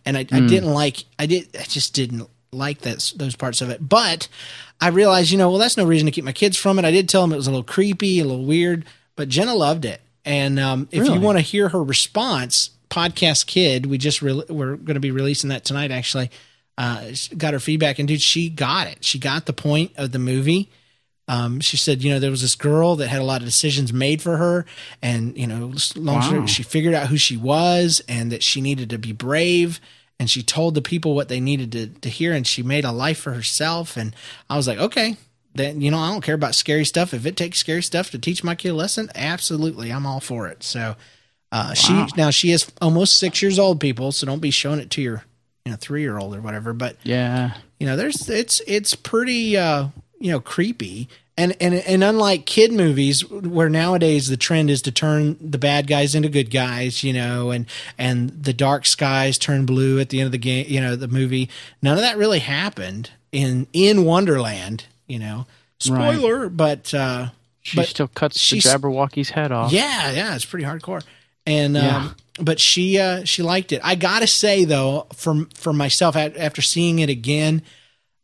And 0.06 0.16
I, 0.16 0.20
I 0.32 0.40
didn't 0.40 0.72
like, 0.72 1.04
I 1.18 1.26
did, 1.26 1.54
I 1.54 1.64
just 1.64 1.92
didn't 1.92 2.28
like 2.50 2.80
that 2.80 3.12
those 3.16 3.36
parts 3.36 3.60
of 3.60 3.68
it. 3.68 3.86
But 3.86 4.28
I 4.80 4.88
realized, 4.88 5.30
you 5.30 5.38
know, 5.38 5.50
well, 5.50 5.58
that's 5.58 5.76
no 5.76 5.84
reason 5.84 6.06
to 6.06 6.12
keep 6.12 6.24
my 6.24 6.32
kids 6.32 6.56
from 6.56 6.78
it. 6.78 6.84
I 6.84 6.90
did 6.90 7.08
tell 7.08 7.20
them 7.20 7.32
it 7.32 7.36
was 7.36 7.46
a 7.46 7.50
little 7.50 7.64
creepy, 7.64 8.20
a 8.20 8.24
little 8.24 8.44
weird, 8.44 8.86
but 9.14 9.28
Jenna 9.28 9.54
loved 9.54 9.84
it. 9.84 10.00
And 10.24 10.58
um, 10.58 10.88
if 10.90 11.06
you 11.06 11.20
want 11.20 11.38
to 11.38 11.42
hear 11.42 11.68
her 11.70 11.82
response, 11.82 12.70
podcast 12.90 13.46
kid, 13.46 13.86
we 13.86 13.98
just 13.98 14.22
re- 14.22 14.44
we're 14.48 14.76
going 14.76 14.94
to 14.94 15.00
be 15.00 15.10
releasing 15.10 15.50
that 15.50 15.64
tonight. 15.64 15.90
Actually, 15.90 16.30
uh, 16.76 17.10
got 17.36 17.52
her 17.54 17.60
feedback, 17.60 17.98
and 17.98 18.06
dude, 18.08 18.20
she 18.20 18.48
got 18.48 18.86
it. 18.86 19.04
She 19.04 19.18
got 19.18 19.46
the 19.46 19.52
point 19.52 19.92
of 19.96 20.12
the 20.12 20.18
movie. 20.18 20.70
Um, 21.30 21.60
she 21.60 21.76
said, 21.76 22.02
you 22.02 22.10
know, 22.10 22.18
there 22.18 22.30
was 22.30 22.40
this 22.40 22.54
girl 22.54 22.96
that 22.96 23.08
had 23.08 23.20
a 23.20 23.24
lot 23.24 23.42
of 23.42 23.46
decisions 23.46 23.92
made 23.92 24.22
for 24.22 24.38
her, 24.38 24.64
and 25.02 25.36
you 25.36 25.46
know, 25.46 25.74
long 25.94 26.16
Wow. 26.20 26.46
she 26.46 26.62
figured 26.62 26.94
out 26.94 27.08
who 27.08 27.18
she 27.18 27.36
was 27.36 28.02
and 28.08 28.32
that 28.32 28.42
she 28.42 28.60
needed 28.60 28.90
to 28.90 28.98
be 28.98 29.12
brave. 29.12 29.80
And 30.20 30.28
she 30.28 30.42
told 30.42 30.74
the 30.74 30.82
people 30.82 31.14
what 31.14 31.28
they 31.28 31.38
needed 31.38 31.70
to, 31.72 31.86
to 32.00 32.08
hear, 32.08 32.32
and 32.32 32.44
she 32.44 32.62
made 32.64 32.84
a 32.84 32.90
life 32.90 33.18
for 33.20 33.32
herself. 33.34 33.96
And 33.96 34.16
I 34.50 34.56
was 34.56 34.66
like, 34.66 34.78
okay, 34.78 35.16
then 35.58 35.80
you 35.82 35.90
know, 35.90 35.98
I 35.98 36.10
don't 36.10 36.22
care 36.22 36.34
about 36.34 36.54
scary 36.54 36.84
stuff. 36.84 37.12
If 37.12 37.26
it 37.26 37.36
takes 37.36 37.58
scary 37.58 37.82
stuff 37.82 38.10
to 38.12 38.18
teach 38.18 38.42
my 38.42 38.54
kid 38.54 38.70
a 38.70 38.74
lesson, 38.74 39.10
absolutely, 39.14 39.90
I'm 39.92 40.06
all 40.06 40.20
for 40.20 40.48
it. 40.48 40.62
So 40.62 40.96
uh, 41.52 41.74
she 41.74 42.06
now 42.16 42.30
she 42.30 42.50
is 42.52 42.70
almost 42.80 43.18
six 43.18 43.42
years 43.42 43.58
old, 43.58 43.80
people. 43.80 44.12
So 44.12 44.26
don't 44.26 44.40
be 44.40 44.50
showing 44.50 44.80
it 44.80 44.90
to 44.92 45.02
your 45.02 45.24
you 45.64 45.72
know 45.72 45.76
three 45.78 46.00
year 46.02 46.16
old 46.18 46.34
or 46.34 46.40
whatever. 46.40 46.72
But 46.72 46.96
Yeah. 47.02 47.54
you 47.78 47.86
know 47.86 47.96
there's 47.96 48.28
it's 48.30 48.60
it's 48.66 48.94
pretty 48.94 49.56
uh 49.56 49.88
you 50.20 50.30
know 50.32 50.40
creepy 50.40 51.08
and 51.36 51.54
and 51.60 51.72
and 51.74 52.02
unlike 52.02 52.44
kid 52.46 52.72
movies 52.72 53.28
where 53.30 53.68
nowadays 53.68 54.26
the 54.28 54.36
trend 54.36 54.68
is 54.70 54.82
to 54.82 54.90
turn 54.90 55.36
the 55.40 55.58
bad 55.58 55.86
guys 55.86 56.16
into 56.16 56.28
good 56.28 56.50
guys 56.50 57.04
you 57.04 57.12
know 57.12 57.50
and 57.50 57.66
and 57.96 58.30
the 58.42 58.52
dark 58.52 58.84
skies 58.84 59.38
turn 59.38 59.64
blue 59.64 60.00
at 60.00 60.08
the 60.08 60.18
end 60.18 60.26
of 60.26 60.32
the 60.32 60.38
game 60.38 60.66
you 60.68 60.80
know 60.80 60.96
the 60.96 61.06
movie 61.06 61.48
none 61.80 61.94
of 61.94 62.00
that 62.02 62.16
really 62.18 62.40
happened 62.40 63.10
in 63.30 63.68
in 63.72 64.04
wonderland 64.04 64.86
you 65.08 65.18
know 65.18 65.46
Right. 65.88 66.14
spoiler 66.16 66.48
but 66.48 66.92
uh 66.94 67.28
She 67.62 67.76
But 67.76 67.86
still 67.88 68.08
cuts 68.08 68.34
the 68.36 68.40
she's- 68.40 68.66
Jabberwocky's 68.66 69.30
head 69.30 69.52
off. 69.52 69.72
yeah, 69.72 70.10
yeah, 70.12 70.34
it's 70.34 70.44
pretty 70.44 70.64
hardcore. 70.64 71.02
And 71.46 71.74
Yeah. 71.74 71.96
um, 71.96 72.16
but 72.40 72.60
she 72.60 72.98
uh, 72.98 73.24
she 73.24 73.42
liked 73.42 73.72
it. 73.72 73.80
I 73.84 73.94
gotta 73.94 74.26
say 74.26 74.64
though, 74.64 75.06
for 75.14 75.46
for 75.54 75.72
myself, 75.72 76.14
after 76.16 76.62
seeing 76.62 76.98
it 77.00 77.10
again, 77.10 77.62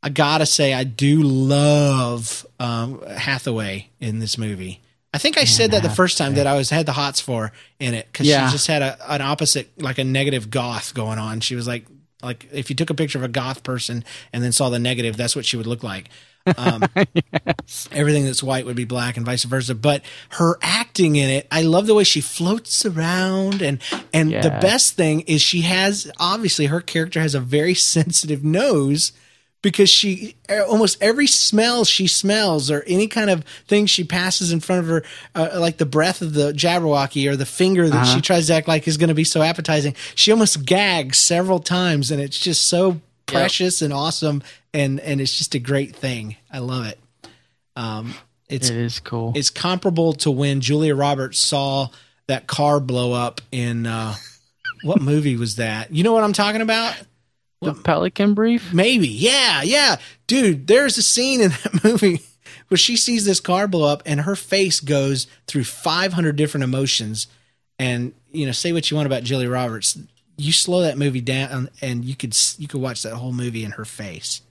I 0.02 0.08
gotta 0.10 0.46
say 0.46 0.72
I 0.72 0.84
do 0.84 1.22
love 1.68 2.46
um, 2.60 3.02
Hathaway 3.06 3.88
in 4.00 4.18
this 4.18 4.38
movie. 4.38 4.80
I 5.12 5.18
think 5.18 5.38
I 5.38 5.44
said 5.44 5.70
that 5.72 5.82
the 5.82 5.90
first 5.90 6.18
time 6.18 6.34
that 6.34 6.46
I 6.46 6.56
was 6.56 6.70
had 6.70 6.86
the 6.86 6.92
hots 6.92 7.20
for 7.20 7.52
in 7.78 7.94
it 7.94 8.06
because 8.10 8.26
Yeah. 8.26 8.46
she 8.48 8.52
just 8.52 8.66
had 8.66 8.82
a 8.82 8.96
an 9.12 9.20
opposite 9.20 9.70
like 9.80 9.98
a 9.98 10.04
negative 10.04 10.50
goth 10.50 10.92
going 10.94 11.18
on. 11.18 11.40
She 11.40 11.54
was 11.54 11.66
like 11.66 11.84
like 12.22 12.48
if 12.52 12.70
you 12.70 12.76
took 12.76 12.90
a 12.90 12.94
picture 12.94 13.18
of 13.18 13.24
a 13.24 13.28
goth 13.28 13.62
person 13.62 14.04
and 14.32 14.42
then 14.42 14.52
saw 14.52 14.70
the 14.70 14.78
negative, 14.78 15.16
that's 15.16 15.36
what 15.36 15.44
she 15.44 15.56
would 15.56 15.66
look 15.66 15.82
like. 15.82 16.08
Um, 16.56 16.84
everything 17.92 18.24
that's 18.24 18.42
white 18.42 18.66
would 18.66 18.76
be 18.76 18.84
black 18.84 19.16
and 19.16 19.24
vice 19.24 19.44
versa. 19.44 19.74
But 19.74 20.02
her 20.30 20.58
acting 20.62 21.16
in 21.16 21.30
it, 21.30 21.46
I 21.50 21.62
love 21.62 21.86
the 21.86 21.94
way 21.94 22.04
she 22.04 22.20
floats 22.20 22.84
around. 22.84 23.62
And 23.62 23.80
and 24.12 24.30
the 24.32 24.50
best 24.50 24.94
thing 24.94 25.20
is 25.22 25.42
she 25.42 25.62
has 25.62 26.10
obviously 26.18 26.66
her 26.66 26.80
character 26.80 27.20
has 27.20 27.34
a 27.34 27.40
very 27.40 27.74
sensitive 27.94 28.44
nose 28.44 29.12
because 29.64 29.88
she 29.88 30.36
almost 30.68 31.02
every 31.02 31.26
smell 31.26 31.84
she 31.84 32.06
smells 32.06 32.70
or 32.70 32.82
any 32.86 33.08
kind 33.08 33.30
of 33.30 33.42
thing 33.66 33.86
she 33.86 34.04
passes 34.04 34.52
in 34.52 34.60
front 34.60 34.82
of 34.82 34.86
her 34.86 35.02
uh, 35.34 35.58
like 35.58 35.78
the 35.78 35.86
breath 35.86 36.20
of 36.20 36.34
the 36.34 36.52
jabberwocky 36.52 37.28
or 37.28 37.34
the 37.34 37.46
finger 37.46 37.88
that 37.88 38.04
she 38.04 38.20
tries 38.20 38.48
to 38.48 38.54
act 38.54 38.68
like 38.68 38.86
is 38.86 38.98
going 38.98 39.08
to 39.08 39.14
be 39.14 39.24
so 39.24 39.40
appetizing 39.40 39.96
she 40.14 40.30
almost 40.30 40.66
gags 40.66 41.16
several 41.16 41.60
times 41.60 42.10
and 42.10 42.20
it's 42.20 42.38
just 42.38 42.66
so 42.66 43.00
precious 43.24 43.80
and 43.80 43.90
awesome 43.94 44.42
and 44.74 45.00
and 45.00 45.20
it's 45.20 45.36
just 45.38 45.54
a 45.54 45.58
great 45.58 45.96
thing 45.96 46.36
i 46.52 46.58
love 46.58 46.84
it 46.86 46.98
um 47.76 48.12
it's 48.48 48.68
It 48.68 48.76
is 48.76 49.00
cool. 49.00 49.32
it's 49.34 49.48
comparable 49.48 50.12
to 50.14 50.30
when 50.30 50.60
Julia 50.60 50.94
Roberts 50.94 51.38
saw 51.38 51.88
that 52.26 52.46
car 52.46 52.78
blow 52.78 53.12
up 53.14 53.40
in 53.50 53.86
uh 53.86 54.14
what 54.82 55.00
movie 55.12 55.36
was 55.36 55.56
that? 55.56 55.90
You 55.90 56.04
know 56.04 56.12
what 56.12 56.22
I'm 56.24 56.34
talking 56.34 56.60
about? 56.60 56.94
the 57.62 57.72
Pelican 57.72 58.34
Brief. 58.34 58.74
Maybe. 58.74 59.08
Yeah, 59.08 59.62
yeah. 59.62 59.96
Dude, 60.26 60.66
there's 60.66 60.98
a 60.98 61.02
scene 61.02 61.40
in 61.40 61.48
that 61.62 61.82
movie 61.84 62.20
where 62.68 62.76
she 62.76 62.98
sees 62.98 63.24
this 63.24 63.40
car 63.40 63.66
blow 63.66 63.88
up 63.90 64.02
and 64.04 64.20
her 64.20 64.36
face 64.36 64.78
goes 64.80 65.26
through 65.46 65.64
500 65.64 66.36
different 66.36 66.64
emotions 66.64 67.26
and 67.78 68.12
you 68.30 68.44
know, 68.44 68.52
say 68.52 68.72
what 68.74 68.90
you 68.90 68.96
want 68.96 69.06
about 69.06 69.22
Julia 69.24 69.48
Roberts, 69.48 69.98
you 70.36 70.52
slow 70.52 70.82
that 70.82 70.98
movie 70.98 71.22
down, 71.22 71.70
and 71.80 72.04
you 72.04 72.14
could 72.14 72.36
you 72.58 72.68
could 72.68 72.82
watch 72.82 73.02
that 73.04 73.14
whole 73.14 73.32
movie 73.32 73.64
in 73.64 73.70
her 73.72 73.86
face 73.86 74.42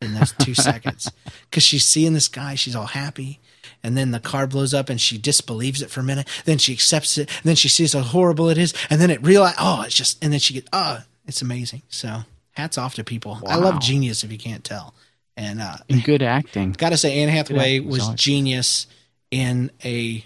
in 0.00 0.14
those 0.14 0.32
two 0.32 0.54
seconds 0.54 1.10
because 1.48 1.62
she's 1.62 1.84
seeing 1.84 2.12
this 2.12 2.28
guy, 2.28 2.54
she's 2.54 2.76
all 2.76 2.86
happy. 2.86 3.40
And 3.82 3.96
then 3.96 4.10
the 4.10 4.20
car 4.20 4.46
blows 4.46 4.74
up 4.74 4.88
and 4.90 5.00
she 5.00 5.18
disbelieves 5.18 5.82
it 5.82 5.90
for 5.90 6.00
a 6.00 6.04
minute. 6.04 6.28
Then 6.44 6.58
she 6.58 6.72
accepts 6.72 7.18
it. 7.18 7.30
Then 7.44 7.56
she 7.56 7.68
sees 7.68 7.92
how 7.92 8.00
horrible 8.00 8.48
it 8.48 8.58
is. 8.58 8.74
And 8.90 9.00
then 9.00 9.10
it 9.10 9.22
realize, 9.22 9.54
oh, 9.58 9.82
it's 9.82 9.94
just, 9.94 10.22
and 10.22 10.32
then 10.32 10.40
she 10.40 10.54
gets, 10.54 10.68
oh, 10.72 11.00
it's 11.26 11.42
amazing. 11.42 11.82
So 11.88 12.20
hats 12.52 12.78
off 12.78 12.94
to 12.94 13.04
people. 13.04 13.40
I 13.46 13.56
love 13.56 13.80
genius 13.80 14.24
if 14.24 14.32
you 14.32 14.38
can't 14.38 14.64
tell. 14.64 14.94
And 15.36 15.60
uh, 15.60 15.76
And 15.88 16.02
good 16.02 16.22
acting. 16.22 16.72
Gotta 16.72 16.96
say, 16.96 17.18
Anne 17.22 17.28
Hathaway 17.28 17.80
was 17.80 18.08
genius 18.14 18.86
in 19.30 19.70
a 19.84 20.24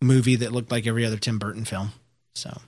movie 0.00 0.36
that 0.36 0.52
looked 0.52 0.70
like 0.70 0.86
every 0.86 1.04
other 1.04 1.16
Tim 1.16 1.38
Burton 1.38 1.64
film. 1.64 1.92
So 2.34 2.58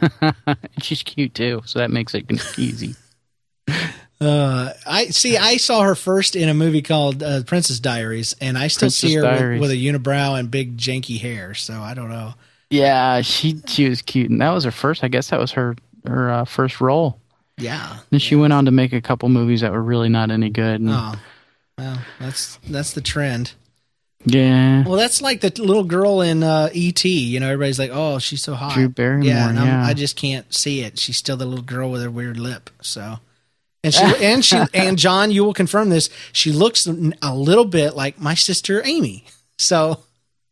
She's 0.82 1.02
cute 1.02 1.34
too, 1.34 1.62
so 1.64 1.78
that 1.78 1.90
makes 1.90 2.14
it 2.14 2.30
easy. 2.58 2.94
Uh, 4.24 4.72
I 4.86 5.06
see. 5.06 5.36
I 5.36 5.56
saw 5.58 5.82
her 5.82 5.94
first 5.94 6.36
in 6.36 6.48
a 6.48 6.54
movie 6.54 6.82
called 6.82 7.22
uh, 7.22 7.42
Princess 7.44 7.78
Diaries, 7.80 8.34
and 8.40 8.56
I 8.58 8.68
still 8.68 8.90
see 8.90 9.14
her 9.14 9.52
with, 9.52 9.60
with 9.62 9.70
a 9.70 9.74
unibrow 9.76 10.38
and 10.38 10.50
big 10.50 10.76
janky 10.76 11.20
hair. 11.20 11.54
So 11.54 11.74
I 11.80 11.94
don't 11.94 12.08
know. 12.10 12.34
Yeah, 12.70 13.20
she 13.20 13.60
she 13.66 13.88
was 13.88 14.02
cute, 14.02 14.30
and 14.30 14.40
that 14.40 14.50
was 14.50 14.64
her 14.64 14.70
first. 14.70 15.04
I 15.04 15.08
guess 15.08 15.30
that 15.30 15.38
was 15.38 15.52
her 15.52 15.76
her 16.06 16.30
uh, 16.30 16.44
first 16.44 16.80
role. 16.80 17.18
Yeah. 17.56 17.98
Then 18.10 18.18
she 18.20 18.34
went 18.34 18.52
on 18.52 18.64
to 18.64 18.70
make 18.72 18.92
a 18.92 19.00
couple 19.00 19.28
movies 19.28 19.60
that 19.60 19.70
were 19.70 19.82
really 19.82 20.08
not 20.08 20.30
any 20.32 20.50
good. 20.50 20.80
and- 20.80 20.90
Oh, 20.90 21.14
well, 21.78 21.98
that's 22.18 22.58
that's 22.68 22.92
the 22.94 23.00
trend. 23.00 23.52
yeah, 24.26 24.84
Well, 24.84 24.96
that's 24.96 25.20
like 25.20 25.40
the 25.40 25.52
little 25.62 25.84
girl 25.84 26.20
in 26.22 26.42
uh, 26.42 26.70
E.T. 26.72 27.08
You 27.08 27.40
know, 27.40 27.46
everybody's 27.46 27.78
like, 27.78 27.90
"Oh, 27.92 28.18
she's 28.18 28.42
so 28.42 28.54
hot." 28.54 28.72
Drew 28.72 28.88
Barrymore, 28.88 29.26
Yeah, 29.28 29.48
and 29.50 29.58
I'm- 29.58 29.66
yeah. 29.68 29.84
I 29.86 29.92
just 29.94 30.16
can't 30.16 30.52
see 30.52 30.80
it. 30.80 30.98
She's 30.98 31.16
still 31.16 31.36
the 31.36 31.46
little 31.46 31.64
girl 31.64 31.90
with 31.90 32.02
her 32.02 32.10
weird 32.10 32.38
lip. 32.38 32.70
So, 32.80 33.18
and 33.84 33.94
she 33.94 34.02
and 34.24 34.44
she 34.44 34.58
and 34.74 34.98
John, 34.98 35.30
you 35.30 35.44
will 35.44 35.54
confirm 35.54 35.90
this. 35.90 36.10
She 36.32 36.50
looks 36.50 36.86
a 36.86 37.34
little 37.34 37.64
bit 37.64 37.94
like 37.94 38.18
my 38.20 38.34
sister 38.34 38.84
Amy. 38.84 39.24
So 39.58 40.00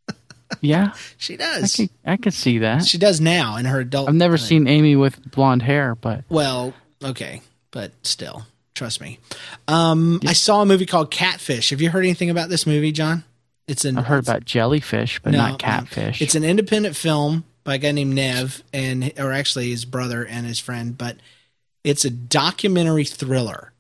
yeah, 0.61 0.93
she 1.19 1.35
I 1.35 1.37
does. 1.39 1.75
could 1.75 1.91
I 2.05 2.17
could 2.17 2.35
see 2.35 2.59
that. 2.59 2.85
She 2.85 2.99
does 2.99 3.21
now 3.21 3.57
in 3.57 3.65
her 3.65 3.81
adult. 3.81 4.09
I've 4.09 4.15
never 4.15 4.37
thing. 4.39 4.47
seen 4.47 4.69
Amy 4.69 4.95
with 4.97 5.31
blonde 5.33 5.63
hair, 5.63 5.95
but 5.97 6.25
Well, 6.29 6.75
okay, 7.03 7.41
but 7.73 7.93
still, 8.03 8.45
trust 8.75 9.01
me. 9.01 9.19
Um, 9.67 10.21
I 10.27 10.35
saw 10.35 10.63
a 10.63 10.67
movie 10.67 10.87
called 10.87 11.11
Catfish. 11.11 11.71
Have 11.71 11.81
you 11.81 11.91
heard 11.91 12.05
anything 12.05 12.31
about 12.31 12.49
this 12.49 12.67
movie, 12.67 12.93
John? 12.93 13.25
It's 13.69 13.85
an 13.85 13.97
I've 13.97 14.07
heard 14.07 14.23
about 14.25 14.45
jellyfish, 14.45 15.21
but 15.23 15.33
No, 15.33 15.39
not 15.39 15.59
catfish. 15.59 16.21
It's 16.21 16.35
an 16.35 16.45
independent 16.45 16.97
film 16.97 17.45
by 17.65 17.77
a 17.77 17.79
guy 17.79 17.93
named 17.93 18.15
Nev, 18.15 18.63
and 18.73 19.13
or 19.19 19.33
actually 19.33 19.71
his 19.71 19.85
brother 19.85 20.27
and 20.27 20.45
his 20.47 20.59
friend, 20.59 20.99
but 20.99 21.17
it's 21.85 22.05
a 22.05 22.11
documentary 22.11 23.05
thriller. 23.05 23.73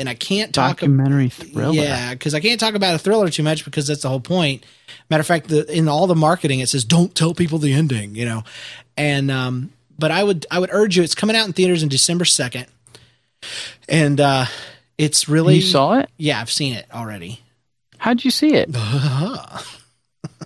And 0.00 0.08
I 0.08 0.14
can't 0.14 0.54
talk 0.54 0.70
ab- 0.70 0.76
documentary 0.76 1.28
thriller. 1.28 1.74
Yeah, 1.74 2.12
because 2.12 2.32
I 2.32 2.40
can't 2.40 2.60
talk 2.60 2.74
about 2.74 2.94
a 2.94 2.98
thriller 2.98 3.30
too 3.30 3.42
much 3.42 3.64
because 3.64 3.88
that's 3.88 4.02
the 4.02 4.08
whole 4.08 4.20
point. 4.20 4.64
Matter 5.10 5.22
of 5.22 5.26
fact, 5.26 5.48
the, 5.48 5.66
in 5.76 5.88
all 5.88 6.06
the 6.06 6.14
marketing, 6.14 6.60
it 6.60 6.68
says 6.68 6.84
don't 6.84 7.12
tell 7.14 7.34
people 7.34 7.58
the 7.58 7.72
ending. 7.72 8.14
You 8.14 8.24
know, 8.24 8.44
and 8.96 9.28
um, 9.30 9.72
but 9.98 10.12
I 10.12 10.22
would 10.22 10.46
I 10.52 10.60
would 10.60 10.70
urge 10.72 10.96
you. 10.96 11.02
It's 11.02 11.16
coming 11.16 11.34
out 11.34 11.46
in 11.46 11.52
theaters 11.52 11.82
in 11.82 11.88
December 11.88 12.24
second, 12.24 12.66
and 13.88 14.20
uh, 14.20 14.44
it's 14.98 15.28
really 15.28 15.56
You 15.56 15.62
saw 15.62 15.98
it? 15.98 16.08
Yeah, 16.16 16.40
I've 16.40 16.50
seen 16.50 16.74
it 16.74 16.86
already. 16.94 17.40
How'd 17.98 18.24
you 18.24 18.30
see 18.30 18.54
it? 18.54 18.70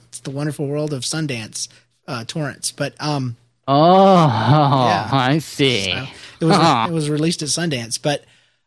It's 0.09 0.21
the 0.21 0.31
wonderful 0.31 0.67
world 0.67 0.93
of 0.93 1.03
Sundance 1.03 1.69
uh, 2.07 2.25
torrents, 2.25 2.71
but 2.73 2.95
um. 3.01 3.37
Oh, 3.69 4.27
I 5.13 5.39
see. 5.39 5.85
So 5.93 6.07
it 6.41 6.45
was 6.47 6.57
Huh. 6.57 6.87
it 6.89 6.93
was 6.93 7.09
released 7.11 7.43
at 7.43 7.49
Sundance, 7.49 8.01
but 8.01 8.25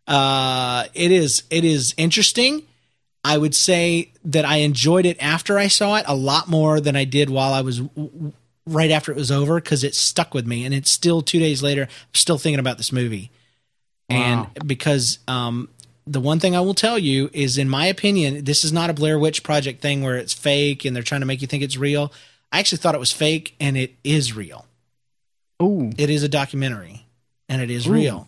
uh, 0.07 0.85
it 0.93 1.11
is 1.11 1.43
it 1.49 1.65
is 1.65 1.93
interesting. 1.97 2.63
I 3.23 3.37
would 3.37 3.55
say 3.55 4.11
that 4.23 4.45
I 4.45 4.57
enjoyed 4.57 5.05
it 5.05 5.17
after 5.19 5.57
I 5.57 5.67
saw 5.67 5.95
it 5.95 6.05
a 6.07 6.15
lot 6.15 6.47
more 6.47 6.79
than 6.79 6.95
I 6.95 7.05
did 7.05 7.29
while 7.29 7.53
I 7.53 7.61
was 7.61 7.79
w- 7.79 8.09
w- 8.11 8.33
right 8.67 8.91
after 8.91 9.11
it 9.11 9.17
was 9.17 9.31
over 9.31 9.55
because 9.59 9.83
it 9.83 9.95
stuck 9.95 10.33
with 10.33 10.45
me, 10.45 10.63
and 10.63 10.73
it's 10.75 10.91
still 10.91 11.21
two 11.23 11.39
days 11.39 11.63
later. 11.63 11.83
I'm 11.83 12.13
still 12.13 12.37
thinking 12.37 12.59
about 12.59 12.77
this 12.77 12.91
movie, 12.91 13.31
Wow. 14.09 14.15
and 14.55 14.67
because 14.67 15.17
um, 15.27 15.69
the 16.05 16.21
one 16.21 16.39
thing 16.39 16.55
I 16.55 16.61
will 16.61 16.75
tell 16.75 16.99
you 16.99 17.31
is, 17.33 17.57
in 17.57 17.67
my 17.67 17.87
opinion, 17.87 18.43
this 18.43 18.63
is 18.63 18.71
not 18.71 18.91
a 18.91 18.93
Blair 18.93 19.17
Witch 19.17 19.41
Project 19.43 19.81
thing 19.81 20.03
where 20.03 20.17
it's 20.17 20.33
fake 20.33 20.85
and 20.85 20.95
they're 20.95 21.01
trying 21.03 21.21
to 21.21 21.27
make 21.27 21.41
you 21.41 21.47
think 21.47 21.63
it's 21.63 21.77
real. 21.77 22.13
I 22.51 22.59
actually 22.59 22.77
thought 22.77 22.93
it 22.95 22.99
was 22.99 23.11
fake, 23.11 23.55
and 23.59 23.75
it 23.75 23.95
is 24.03 24.33
real 24.35 24.65
Ooh, 25.61 25.91
it 25.97 26.09
is 26.09 26.23
a 26.23 26.29
documentary 26.29 27.05
and 27.49 27.61
it 27.61 27.69
is 27.71 27.87
Ooh. 27.87 27.93
real 27.93 28.27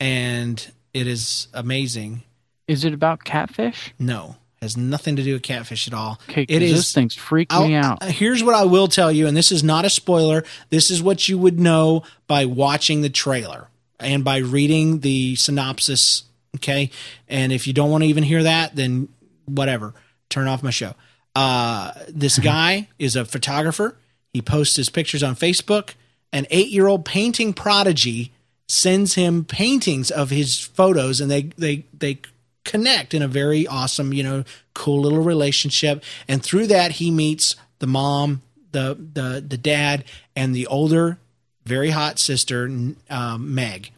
and 0.00 0.70
it 0.94 1.06
is 1.06 1.48
amazing. 1.52 2.22
Is 2.68 2.84
it 2.84 2.92
about 2.92 3.24
catfish? 3.24 3.92
no 3.98 4.36
has 4.62 4.74
nothing 4.76 5.16
to 5.16 5.22
do 5.22 5.34
with 5.34 5.42
catfish 5.42 5.86
at 5.86 5.92
all. 5.92 6.18
Okay, 6.30 6.46
it 6.48 6.62
is 6.62 6.72
This 6.72 6.92
thing's 6.94 7.14
freaked 7.14 7.52
I'll- 7.52 7.68
me 7.68 7.74
out. 7.74 8.02
here's 8.04 8.42
what 8.42 8.54
i 8.54 8.64
will 8.64 8.88
tell 8.88 9.12
you 9.12 9.26
and 9.26 9.36
this 9.36 9.52
is 9.52 9.62
not 9.62 9.84
a 9.84 9.90
spoiler. 9.90 10.44
This 10.70 10.90
is 10.90 11.02
what 11.02 11.28
you 11.28 11.36
would 11.38 11.60
know 11.60 12.02
by 12.26 12.46
watching 12.46 13.02
the 13.02 13.10
trailer 13.10 13.68
and 14.00 14.24
by 14.24 14.38
reading 14.38 15.00
the 15.00 15.36
synopsis 15.36 16.24
okay? 16.56 16.90
And 17.28 17.52
if 17.52 17.66
you 17.66 17.74
don't 17.74 17.90
want 17.90 18.02
to 18.04 18.08
even 18.08 18.24
hear 18.24 18.42
that 18.44 18.74
then 18.74 19.08
whatever. 19.44 19.92
Turn 20.30 20.48
off 20.48 20.62
my 20.62 20.70
show. 20.70 20.94
Uh, 21.36 21.92
this 22.08 22.38
guy 22.54 22.88
is 22.98 23.14
a 23.14 23.24
photographer. 23.26 23.94
He 24.32 24.40
posts 24.42 24.74
his 24.76 24.88
pictures 24.88 25.22
on 25.22 25.36
facebook 25.36 25.90
an 26.32 26.46
eight-year-old 26.50 27.04
painting 27.04 27.52
prodigy 27.52 28.32
sends 28.68 29.14
him 29.14 29.44
paintings 29.44 30.10
of 30.10 30.30
his 30.30 30.60
photos 30.60 31.20
and 31.20 31.30
they 31.30 31.42
they 31.56 31.84
they 31.96 32.18
connect 32.64 33.14
in 33.14 33.22
a 33.22 33.28
very 33.28 33.66
awesome 33.66 34.12
you 34.12 34.22
know 34.22 34.44
cool 34.74 35.02
little 35.02 35.22
relationship. 35.22 36.02
And 36.28 36.42
through 36.42 36.66
that 36.68 36.92
he 36.92 37.10
meets 37.10 37.56
the 37.78 37.86
mom 37.86 38.42
the 38.72 38.94
the 39.14 39.44
the 39.46 39.56
dad 39.56 40.04
and 40.34 40.54
the 40.54 40.66
older 40.66 41.18
very 41.64 41.90
hot 41.90 42.18
sister 42.18 42.70
um, 43.10 43.54
meg. 43.54 43.90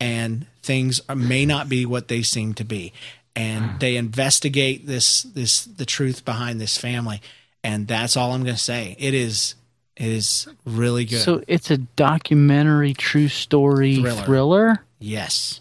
And 0.00 0.46
things 0.62 1.00
are, 1.08 1.16
may 1.16 1.46
not 1.46 1.68
be 1.68 1.86
what 1.86 2.08
they 2.08 2.22
seem 2.22 2.54
to 2.54 2.64
be. 2.64 2.92
And 3.34 3.78
they 3.80 3.96
investigate 3.96 4.86
this 4.86 5.22
this 5.22 5.64
the 5.64 5.86
truth 5.86 6.24
behind 6.24 6.60
this 6.60 6.76
family. 6.76 7.20
And 7.64 7.86
that's 7.88 8.16
all 8.16 8.32
i'm 8.32 8.44
going 8.44 8.56
to 8.56 8.62
say. 8.62 8.96
It 8.98 9.14
is 9.14 9.54
it 9.98 10.08
is 10.08 10.48
really 10.64 11.04
good 11.04 11.20
So 11.20 11.42
it's 11.46 11.70
a 11.70 11.76
documentary, 11.78 12.94
true 12.94 13.28
story 13.28 13.96
Thriller. 13.96 14.22
thriller. 14.24 14.84
yes 14.98 15.60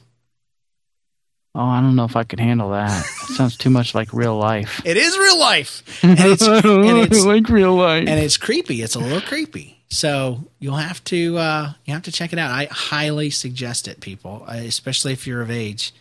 Oh, 1.55 1.65
I 1.65 1.81
don't 1.81 1.95
know 1.95 2.03
if 2.05 2.15
I 2.15 2.23
could 2.23 2.39
handle 2.39 2.69
that. 2.71 2.89
That 3.27 3.33
sounds 3.35 3.57
too 3.57 3.69
much 3.71 3.93
like 3.95 4.13
real 4.13 4.37
life. 4.37 4.79
it 4.85 4.95
is 4.95 5.17
real 5.17 5.39
life 5.39 6.03
and 6.03 6.17
it's, 6.19 6.41
and 6.47 6.63
it's 6.99 7.25
like 7.25 7.49
real 7.49 7.75
life. 7.75 8.07
and 8.07 8.19
it's 8.19 8.37
creepy. 8.37 8.81
It's 8.83 8.95
a 8.95 8.99
little 8.99 9.21
creepy. 9.21 9.83
So 9.89 10.43
you'll 10.59 10.75
have 10.75 11.03
to 11.05 11.37
uh, 11.37 11.73
you 11.85 11.93
have 11.93 12.03
to 12.03 12.11
check 12.11 12.31
it 12.33 12.39
out. 12.39 12.51
I 12.51 12.67
highly 12.71 13.29
suggest 13.31 13.87
it, 13.87 13.99
people, 14.01 14.43
uh, 14.47 14.53
especially 14.53 15.13
if 15.13 15.25
you're 15.27 15.41
of 15.41 15.49
age. 15.51 15.93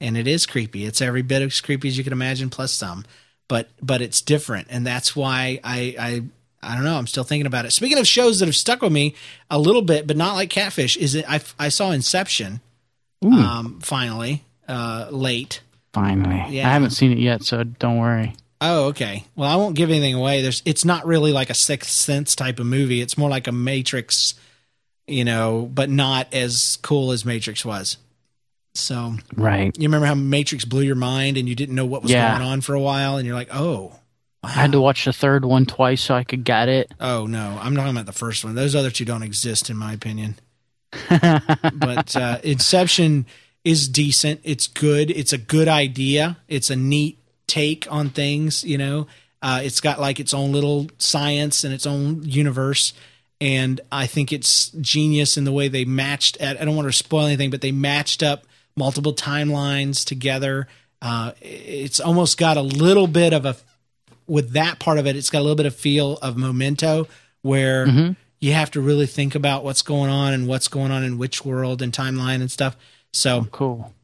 And 0.00 0.16
it 0.16 0.26
is 0.26 0.44
creepy. 0.46 0.84
It's 0.86 1.00
every 1.00 1.22
bit 1.22 1.42
as 1.42 1.60
creepy 1.60 1.88
as 1.88 1.96
you 1.98 2.04
can 2.04 2.12
imagine, 2.12 2.50
plus 2.50 2.72
some. 2.72 3.04
But 3.48 3.68
but 3.82 4.00
it's 4.02 4.20
different, 4.22 4.68
and 4.70 4.86
that's 4.86 5.14
why 5.14 5.60
I 5.64 5.94
I 5.98 6.22
I 6.66 6.74
don't 6.74 6.84
know. 6.84 6.96
I'm 6.96 7.06
still 7.06 7.24
thinking 7.24 7.46
about 7.46 7.64
it. 7.64 7.70
Speaking 7.72 7.98
of 7.98 8.06
shows 8.06 8.40
that 8.40 8.46
have 8.46 8.56
stuck 8.56 8.82
with 8.82 8.92
me 8.92 9.14
a 9.50 9.58
little 9.58 9.82
bit, 9.82 10.06
but 10.06 10.16
not 10.16 10.34
like 10.34 10.50
Catfish, 10.50 10.96
is 10.96 11.14
it? 11.14 11.24
I 11.28 11.40
I 11.58 11.68
saw 11.68 11.90
Inception 11.92 12.60
um, 13.22 13.80
finally 13.80 14.44
uh, 14.68 15.08
late. 15.10 15.60
Finally, 15.92 16.44
Yeah. 16.54 16.68
I 16.68 16.72
haven't 16.72 16.90
seen 16.90 17.10
it 17.12 17.18
yet, 17.18 17.42
so 17.44 17.64
don't 17.64 17.96
worry. 17.98 18.34
Oh, 18.60 18.86
okay. 18.86 19.24
Well, 19.34 19.50
I 19.50 19.56
won't 19.56 19.76
give 19.76 19.90
anything 19.90 20.14
away. 20.14 20.42
There's 20.42 20.62
it's 20.64 20.84
not 20.84 21.06
really 21.06 21.32
like 21.32 21.50
a 21.50 21.54
Sixth 21.54 21.90
Sense 21.90 22.34
type 22.36 22.58
of 22.60 22.66
movie. 22.66 23.00
It's 23.00 23.16
more 23.16 23.30
like 23.30 23.46
a 23.46 23.52
Matrix, 23.52 24.34
you 25.06 25.24
know, 25.24 25.70
but 25.72 25.88
not 25.90 26.32
as 26.34 26.78
cool 26.82 27.12
as 27.12 27.24
Matrix 27.24 27.64
was. 27.64 27.96
So 28.74 29.16
Right. 29.34 29.74
you 29.78 29.84
remember 29.88 30.06
how 30.06 30.14
Matrix 30.14 30.64
blew 30.66 30.82
your 30.82 30.96
mind 30.96 31.36
and 31.38 31.48
you 31.48 31.54
didn't 31.54 31.74
know 31.74 31.86
what 31.86 32.02
was 32.02 32.12
Yeah. 32.12 32.36
going 32.38 32.46
on 32.48 32.60
for 32.60 32.74
a 32.74 32.80
while, 32.80 33.16
and 33.16 33.26
you're 33.26 33.34
like, 33.36 33.54
oh, 33.54 33.92
I 34.46 34.50
had 34.50 34.72
to 34.72 34.80
watch 34.80 35.04
the 35.04 35.12
third 35.12 35.44
one 35.44 35.66
twice 35.66 36.02
so 36.02 36.14
I 36.14 36.24
could 36.24 36.44
get 36.44 36.68
it. 36.68 36.92
oh 37.00 37.26
no, 37.26 37.58
I'm 37.60 37.74
talking 37.74 37.90
about 37.90 38.06
the 38.06 38.12
first 38.12 38.44
one. 38.44 38.54
Those 38.54 38.74
other 38.74 38.90
two 38.90 39.04
don't 39.04 39.22
exist 39.22 39.70
in 39.70 39.76
my 39.76 39.92
opinion. 39.92 40.36
but 41.10 42.16
uh, 42.16 42.38
Inception 42.42 43.26
is 43.64 43.88
decent. 43.88 44.40
It's 44.44 44.66
good. 44.66 45.10
It's 45.10 45.32
a 45.32 45.38
good 45.38 45.68
idea. 45.68 46.38
It's 46.48 46.70
a 46.70 46.76
neat 46.76 47.18
take 47.46 47.90
on 47.90 48.10
things. 48.10 48.64
You 48.64 48.78
know, 48.78 49.06
uh, 49.42 49.60
it's 49.62 49.80
got 49.80 50.00
like 50.00 50.20
its 50.20 50.32
own 50.32 50.52
little 50.52 50.88
science 50.98 51.64
and 51.64 51.74
its 51.74 51.86
own 51.86 52.22
universe. 52.22 52.92
And 53.40 53.80
I 53.92 54.06
think 54.06 54.32
it's 54.32 54.70
genius 54.70 55.36
in 55.36 55.44
the 55.44 55.52
way 55.52 55.68
they 55.68 55.84
matched. 55.84 56.36
At, 56.38 56.60
I 56.60 56.64
don't 56.64 56.76
want 56.76 56.88
to 56.88 56.92
spoil 56.92 57.26
anything, 57.26 57.50
but 57.50 57.60
they 57.60 57.72
matched 57.72 58.22
up 58.22 58.46
multiple 58.76 59.14
timelines 59.14 60.04
together. 60.04 60.68
Uh, 61.02 61.32
it's 61.40 62.00
almost 62.00 62.38
got 62.38 62.56
a 62.56 62.62
little 62.62 63.06
bit 63.06 63.32
of 63.34 63.44
a 63.44 63.56
with 64.26 64.52
that 64.52 64.78
part 64.78 64.98
of 64.98 65.06
it. 65.06 65.16
It's 65.16 65.30
got 65.30 65.38
a 65.40 65.42
little 65.42 65.56
bit 65.56 65.66
of 65.66 65.74
feel 65.74 66.14
of 66.18 66.36
Memento, 66.36 67.08
where 67.42 67.86
you 67.86 68.16
you 68.38 68.52
have 68.52 68.70
to 68.72 68.80
really 68.82 69.06
think 69.06 69.34
about 69.34 69.64
what's 69.64 69.80
going 69.82 70.10
on 70.10 70.34
and 70.34 70.46
what's 70.46 70.68
going 70.68 70.92
on 70.92 71.02
in 71.02 71.16
which 71.16 71.44
world 71.44 71.80
and 71.80 71.92
timeline 71.92 72.40
and 72.42 72.50
stuff. 72.50 72.76
So 73.12 73.46
Cool. 73.50 73.94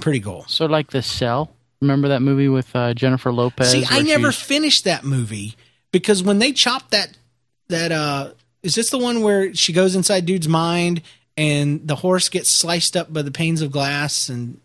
pretty 0.00 0.20
cool. 0.20 0.44
So 0.46 0.66
like 0.66 0.90
the 0.90 1.00
cell. 1.02 1.50
Remember 1.80 2.08
that 2.08 2.20
movie 2.20 2.48
with 2.48 2.74
uh, 2.76 2.92
Jennifer 2.92 3.32
Lopez? 3.32 3.70
See, 3.70 3.84
I 3.88 4.02
never 4.02 4.30
she's- 4.32 4.42
finished 4.44 4.84
that 4.84 5.04
movie 5.04 5.54
because 5.92 6.22
when 6.22 6.38
they 6.38 6.52
chopped 6.52 6.90
that 6.90 7.16
that 7.68 7.92
uh 7.92 8.32
is 8.62 8.74
this 8.74 8.90
the 8.90 8.98
one 8.98 9.22
where 9.22 9.54
she 9.54 9.72
goes 9.72 9.94
inside 9.94 10.26
dude's 10.26 10.48
mind 10.48 11.00
and 11.36 11.86
the 11.86 11.94
horse 11.96 12.28
gets 12.28 12.48
sliced 12.50 12.96
up 12.96 13.12
by 13.12 13.22
the 13.22 13.30
panes 13.30 13.62
of 13.62 13.70
glass 13.70 14.28
and 14.28 14.60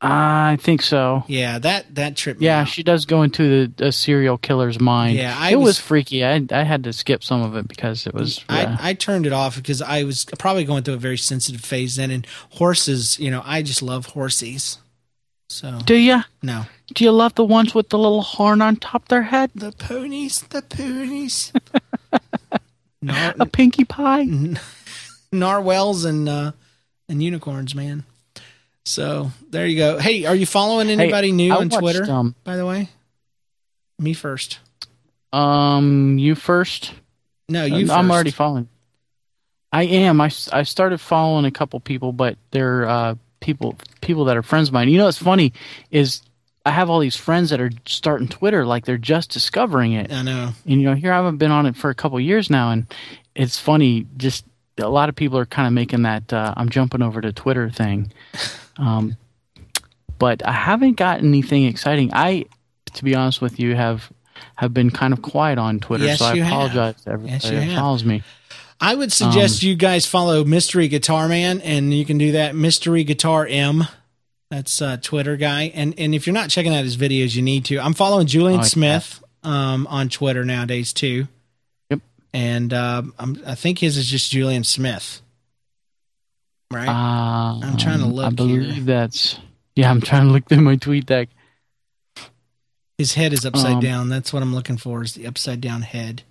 I 0.00 0.58
think 0.60 0.82
so. 0.82 1.24
yeah, 1.26 1.58
that 1.58 1.94
that 1.94 2.26
me 2.26 2.34
Yeah, 2.40 2.60
out. 2.60 2.68
she 2.68 2.82
does 2.82 3.06
go 3.06 3.22
into 3.22 3.68
the 3.68 3.86
a 3.86 3.92
serial 3.92 4.36
killer's 4.36 4.78
mind. 4.78 5.16
Yeah, 5.16 5.34
I 5.36 5.52
it 5.52 5.56
was, 5.56 5.64
was- 5.64 5.80
freaky. 5.80 6.24
I 6.24 6.44
I 6.50 6.64
had 6.64 6.84
to 6.84 6.92
skip 6.92 7.24
some 7.24 7.40
of 7.42 7.56
it 7.56 7.66
because 7.66 8.06
it 8.06 8.12
was. 8.14 8.44
yeah. 8.50 8.76
I, 8.78 8.90
I 8.90 8.94
turned 8.94 9.24
it 9.26 9.32
off 9.32 9.56
because 9.56 9.80
I 9.80 10.04
was 10.04 10.26
probably 10.38 10.64
going 10.64 10.82
through 10.82 10.94
a 10.94 10.98
very 10.98 11.16
sensitive 11.16 11.62
phase 11.62 11.96
then 11.96 12.10
and 12.10 12.26
horses, 12.50 13.18
you 13.18 13.30
know, 13.30 13.42
I 13.44 13.62
just 13.62 13.80
love 13.82 14.06
horses. 14.06 14.78
So 15.48 15.78
Do 15.86 15.94
you? 15.94 16.22
no. 16.42 16.64
Do 16.94 17.02
you 17.04 17.10
love 17.12 17.34
the 17.34 17.44
ones 17.44 17.74
with 17.74 17.88
the 17.88 17.98
little 17.98 18.22
horn 18.22 18.60
on 18.60 18.76
top 18.76 19.02
of 19.04 19.08
their 19.08 19.22
head? 19.22 19.50
The 19.54 19.72
ponies, 19.72 20.42
the 20.50 20.60
ponies. 20.62 21.52
Nar- 23.02 23.34
A 23.40 23.46
pinkie 23.46 23.84
pie? 23.84 24.26
narwhals 25.32 26.04
and 26.04 26.28
uh 26.28 26.52
and 27.08 27.22
unicorns, 27.22 27.74
man. 27.74 28.04
So 28.86 29.32
there 29.50 29.66
you 29.66 29.76
go. 29.76 29.98
Hey, 29.98 30.26
are 30.26 30.34
you 30.34 30.46
following 30.46 30.88
anybody 30.90 31.32
new 31.32 31.52
I 31.52 31.56
on 31.56 31.68
watched, 31.68 31.80
Twitter? 31.80 32.10
um, 32.10 32.36
by 32.44 32.56
the 32.56 32.64
way, 32.64 32.88
me 33.98 34.14
first. 34.14 34.60
Um, 35.32 36.18
you 36.18 36.36
first. 36.36 36.92
No, 37.48 37.64
you. 37.64 37.90
I'm 37.90 38.06
first. 38.06 38.10
already 38.10 38.30
following. 38.30 38.68
I 39.72 39.82
am. 39.82 40.20
I, 40.20 40.30
I 40.52 40.62
started 40.62 40.98
following 41.00 41.46
a 41.46 41.50
couple 41.50 41.80
people, 41.80 42.12
but 42.12 42.38
they're 42.52 42.88
uh, 42.88 43.14
people 43.40 43.76
people 44.02 44.26
that 44.26 44.36
are 44.36 44.42
friends 44.44 44.68
of 44.68 44.74
mine. 44.74 44.88
You 44.88 44.98
know, 44.98 45.06
what's 45.06 45.18
funny 45.18 45.52
is 45.90 46.22
I 46.64 46.70
have 46.70 46.88
all 46.88 47.00
these 47.00 47.16
friends 47.16 47.50
that 47.50 47.60
are 47.60 47.72
starting 47.86 48.28
Twitter 48.28 48.64
like 48.64 48.84
they're 48.84 48.98
just 48.98 49.30
discovering 49.30 49.94
it. 49.94 50.12
I 50.12 50.22
know. 50.22 50.52
And 50.64 50.80
you 50.80 50.88
know, 50.88 50.94
here 50.94 51.12
I 51.12 51.16
haven't 51.16 51.38
been 51.38 51.50
on 51.50 51.66
it 51.66 51.74
for 51.74 51.90
a 51.90 51.94
couple 51.94 52.20
years 52.20 52.50
now, 52.50 52.70
and 52.70 52.86
it's 53.34 53.58
funny. 53.58 54.06
Just 54.16 54.44
a 54.78 54.88
lot 54.88 55.08
of 55.08 55.16
people 55.16 55.38
are 55.38 55.46
kind 55.46 55.66
of 55.66 55.72
making 55.72 56.02
that 56.02 56.32
uh, 56.32 56.54
I'm 56.56 56.68
jumping 56.68 57.02
over 57.02 57.20
to 57.20 57.32
Twitter 57.32 57.68
thing. 57.68 58.12
Um, 58.78 59.16
but 60.18 60.46
I 60.46 60.52
haven't 60.52 60.94
got 60.94 61.18
anything 61.20 61.64
exciting. 61.66 62.10
I, 62.12 62.46
to 62.94 63.04
be 63.04 63.14
honest 63.14 63.40
with 63.40 63.58
you, 63.58 63.74
have 63.74 64.10
have 64.56 64.72
been 64.74 64.90
kind 64.90 65.12
of 65.12 65.22
quiet 65.22 65.58
on 65.58 65.80
Twitter, 65.80 66.04
Yes, 66.04 66.18
so 66.18 66.26
I 66.26 66.32
you 66.34 66.42
have. 66.42 66.52
apologize 66.52 67.02
to 67.04 67.10
everybody 67.10 67.32
Yes, 67.32 67.44
you 67.46 67.50
that 67.56 67.62
have. 67.64 67.78
follows 67.78 68.04
me. 68.04 68.22
I 68.80 68.94
would 68.94 69.10
suggest 69.12 69.62
Um, 69.62 69.68
you 69.70 69.74
guys 69.74 70.04
follow 70.06 70.44
Mystery 70.44 70.88
Guitar 70.88 71.28
Man, 71.28 71.60
and 71.62 71.92
you 71.94 72.04
can 72.04 72.18
do 72.18 72.32
that. 72.32 72.54
Mystery 72.54 73.04
Guitar 73.04 73.46
M. 73.46 73.84
That's 74.50 74.80
uh, 74.82 74.98
Twitter 75.02 75.36
guy, 75.36 75.72
and 75.74 75.98
and 75.98 76.14
if 76.14 76.26
you're 76.26 76.34
not 76.34 76.50
checking 76.50 76.74
out 76.74 76.84
his 76.84 76.96
videos, 76.96 77.34
you 77.34 77.42
need 77.42 77.64
to. 77.66 77.78
I'm 77.78 77.94
following 77.94 78.26
Julian 78.26 78.60
Oh, 78.60 78.62
yeah. 78.62 78.68
Smith 78.68 79.24
um, 79.42 79.86
on 79.88 80.08
Twitter 80.08 80.44
nowadays 80.44 80.92
too. 80.92 81.26
Yep. 81.90 82.00
And 82.32 82.72
um, 82.72 83.14
I'm, 83.18 83.42
I 83.46 83.54
think 83.54 83.78
his 83.80 83.96
is 83.96 84.06
just 84.08 84.30
Julian 84.30 84.62
Smith. 84.64 85.20
Right. 86.70 86.88
Uh, 86.88 87.60
I'm 87.62 87.76
trying 87.76 88.00
to 88.00 88.06
look. 88.06 88.26
I 88.26 88.30
believe 88.30 88.74
here. 88.74 88.84
that's 88.84 89.38
yeah. 89.74 89.90
I'm 89.90 90.00
trying 90.00 90.26
to 90.26 90.32
look 90.32 90.48
through 90.48 90.62
my 90.62 90.76
TweetDeck. 90.76 91.28
his 92.98 93.14
head 93.14 93.32
is 93.32 93.46
upside 93.46 93.74
um, 93.74 93.80
down. 93.80 94.08
That's 94.08 94.32
what 94.32 94.42
I'm 94.42 94.54
looking 94.54 94.76
for. 94.76 95.02
Is 95.02 95.14
the 95.14 95.26
upside 95.26 95.60
down 95.60 95.82
head. 95.82 96.22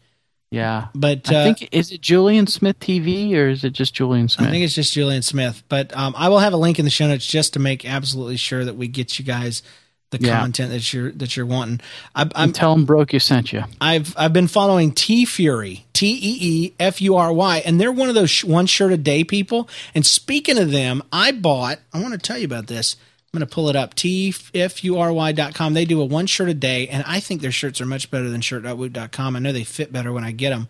Yeah, 0.52 0.88
But 0.94 1.30
uh, 1.34 1.40
I 1.40 1.44
think 1.44 1.70
is 1.74 1.92
it 1.92 2.00
Julian 2.00 2.48
Smith 2.48 2.80
TV 2.80 3.34
or 3.34 3.50
is 3.50 3.66
it 3.66 3.72
just 3.74 3.94
Julian 3.94 4.30
Smith? 4.30 4.48
I 4.48 4.52
think 4.52 4.64
it's 4.64 4.76
just 4.76 4.94
Julian 4.94 5.22
Smith, 5.22 5.64
but 5.68 5.94
um, 5.98 6.14
I 6.18 6.30
will 6.30 6.40
have 6.40 6.54
a 6.54 6.58
link 6.58 6.80
in 6.80 6.86
the 6.86 6.92
show 6.92 7.08
notes 7.08 7.26
just 7.26 7.54
to 7.54 7.60
make 7.60 7.84
absolutely 7.84 8.38
sure 8.38 8.64
that 8.64 8.76
we 8.76 8.88
get 8.88 9.20
you 9.20 9.26
guys 9.26 9.64
the 10.22 10.28
Yeah. 10.28 10.40
content 10.40 10.72
that 10.72 10.94
you're 10.94 11.12
that 11.14 11.36
you're 11.38 11.46
wanting. 11.46 11.82
I, 12.16 12.30
I'm 12.36 12.52
tell 12.52 12.74
him 12.74 12.86
Broke 12.86 13.14
Ya 13.14 13.20
sent 13.20 13.54
you. 13.54 13.64
I've 13.82 14.14
I've 14.18 14.34
been 14.34 14.48
following 14.48 14.92
TeeFury 14.92 15.84
T 15.94 16.08
E 16.08 16.38
E 16.42 16.74
F 16.80 17.02
U 17.02 17.16
R 17.16 17.32
Y, 17.34 17.58
and 17.66 17.80
they're 17.80 17.92
one 17.92 18.10
of 18.10 18.16
those 18.16 18.30
sh- 18.30 18.44
one 18.44 18.66
shirt 18.66 18.92
a 18.92 18.98
day 18.98 19.24
people. 19.24 19.70
And 19.94 20.06
speaking 20.06 20.58
of 20.58 20.72
them, 20.72 21.04
I 21.12 21.32
bought. 21.32 21.80
I 21.94 22.02
want 22.02 22.14
to 22.14 22.18
tell 22.20 22.38
you 22.38 22.46
about 22.46 22.68
this. 22.68 22.96
I'm 23.34 23.40
going 23.40 23.48
to 23.50 23.54
pull 23.54 23.68
it 23.70 23.76
up. 23.76 23.96
TeeFury.com. 23.96 25.74
They 25.74 25.86
do 25.86 26.02
a 26.02 26.06
one 26.06 26.26
shirt 26.26 26.48
a 26.50 26.54
day, 26.54 26.88
and 26.88 27.04
I 27.06 27.20
think 27.20 27.42
their 27.42 27.52
shirts 27.52 27.82
are 27.82 27.86
much 27.86 28.10
better 28.10 28.30
than 28.30 28.40
shirt.woot.com. 28.42 29.36
I 29.36 29.40
know 29.40 29.52
they 29.52 29.64
fit 29.66 29.92
better 29.92 30.14
when 30.14 30.24
I 30.24 30.32
get 30.32 30.52
them. 30.52 30.70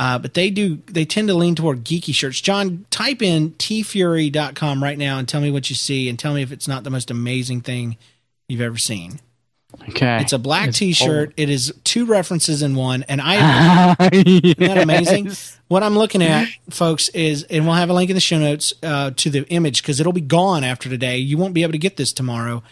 Uh, 0.00 0.16
but 0.16 0.34
they 0.34 0.48
do 0.48 0.80
they 0.86 1.04
tend 1.04 1.26
to 1.26 1.34
lean 1.34 1.56
toward 1.56 1.82
geeky 1.84 2.14
shirts. 2.14 2.40
John, 2.40 2.86
type 2.88 3.20
in 3.20 3.50
teefury.com 3.54 4.80
right 4.80 4.96
now 4.96 5.18
and 5.18 5.26
tell 5.28 5.40
me 5.40 5.50
what 5.50 5.70
you 5.70 5.76
see 5.76 6.08
and 6.08 6.16
tell 6.16 6.34
me 6.34 6.42
if 6.42 6.52
it's 6.52 6.68
not 6.68 6.84
the 6.84 6.90
most 6.90 7.10
amazing 7.10 7.62
thing 7.62 7.96
you've 8.48 8.60
ever 8.60 8.78
seen. 8.78 9.20
Okay, 9.90 10.20
It's 10.22 10.32
a 10.32 10.38
black 10.38 10.68
It's 10.68 10.78
t-shirt. 10.78 11.34
It 11.36 11.50
is 11.50 11.72
two 11.84 12.06
references 12.06 12.62
in 12.62 12.74
one 12.74 13.04
and 13.04 13.20
I 13.22 13.94
isn't 14.12 14.58
that 14.58 14.78
amazing? 14.78 15.30
What 15.68 15.82
I'm 15.82 15.96
looking 15.96 16.22
at, 16.22 16.48
folks, 16.70 17.10
is 17.10 17.42
and 17.44 17.66
we'll 17.66 17.74
have 17.74 17.90
a 17.90 17.92
link 17.92 18.08
in 18.08 18.14
the 18.16 18.20
show 18.20 18.38
notes 18.38 18.72
uh, 18.82 19.10
to 19.16 19.28
the 19.30 19.46
image 19.48 19.82
because 19.82 20.00
it'll 20.00 20.14
be 20.14 20.22
gone 20.22 20.64
after 20.64 20.88
today. 20.88 21.18
You 21.18 21.36
won't 21.36 21.52
be 21.52 21.62
able 21.62 21.72
to 21.72 21.78
get 21.78 21.98
this 21.98 22.12
tomorrow. 22.14 22.62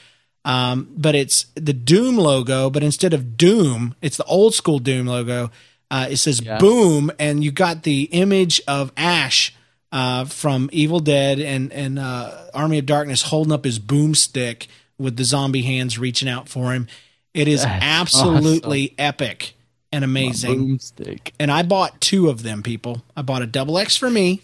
Um, 0.46 0.88
but 0.96 1.14
it's 1.14 1.46
the 1.54 1.72
Doom 1.72 2.16
logo, 2.16 2.70
but 2.70 2.82
instead 2.82 3.12
of 3.12 3.36
Doom, 3.36 3.94
it's 4.00 4.16
the 4.16 4.24
old 4.24 4.54
school 4.54 4.78
Doom 4.78 5.06
logo. 5.06 5.50
Uh, 5.90 6.06
it 6.10 6.16
says 6.16 6.40
Yeah. 6.40 6.58
Boom, 6.58 7.12
and 7.18 7.44
you 7.44 7.50
got 7.52 7.82
the 7.82 8.04
image 8.04 8.62
of 8.66 8.90
Ash 8.96 9.54
uh, 9.92 10.24
from 10.24 10.70
Evil 10.72 11.00
Dead 11.00 11.40
and 11.40 11.72
and 11.72 11.98
uh, 11.98 12.48
Army 12.54 12.78
of 12.78 12.86
Darkness 12.86 13.22
holding 13.22 13.52
up 13.52 13.64
his 13.64 13.78
boomstick 13.78 14.66
with 14.98 15.16
the 15.16 15.24
zombie 15.24 15.62
hands 15.62 15.98
reaching 15.98 16.28
out 16.28 16.48
for 16.48 16.72
him. 16.72 16.88
It 17.34 17.48
is 17.48 17.62
That's 17.62 17.84
absolutely 17.84 18.94
epic 18.98 19.54
and 19.92 20.04
amazing 20.04 20.78
Boomstick. 20.78 21.32
and 21.38 21.50
I 21.50 21.62
bought 21.62 22.00
two 22.00 22.28
of 22.28 22.42
them, 22.42 22.62
people. 22.62 23.02
I 23.16 23.22
bought 23.22 23.42
a 23.42 23.46
double 23.46 23.78
X 23.78 23.96
for 23.96 24.10
me, 24.10 24.42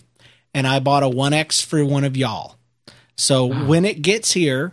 and 0.55 0.67
I 0.67 0.79
bought 0.81 1.03
a 1.03 1.09
one 1.09 1.33
X 1.33 1.61
for 1.61 1.85
one 1.85 2.05
of 2.05 2.17
y'all. 2.17 2.57
So 3.17 3.47
when 3.67 3.85
it 3.85 4.03
gets 4.03 4.33
here, 4.33 4.73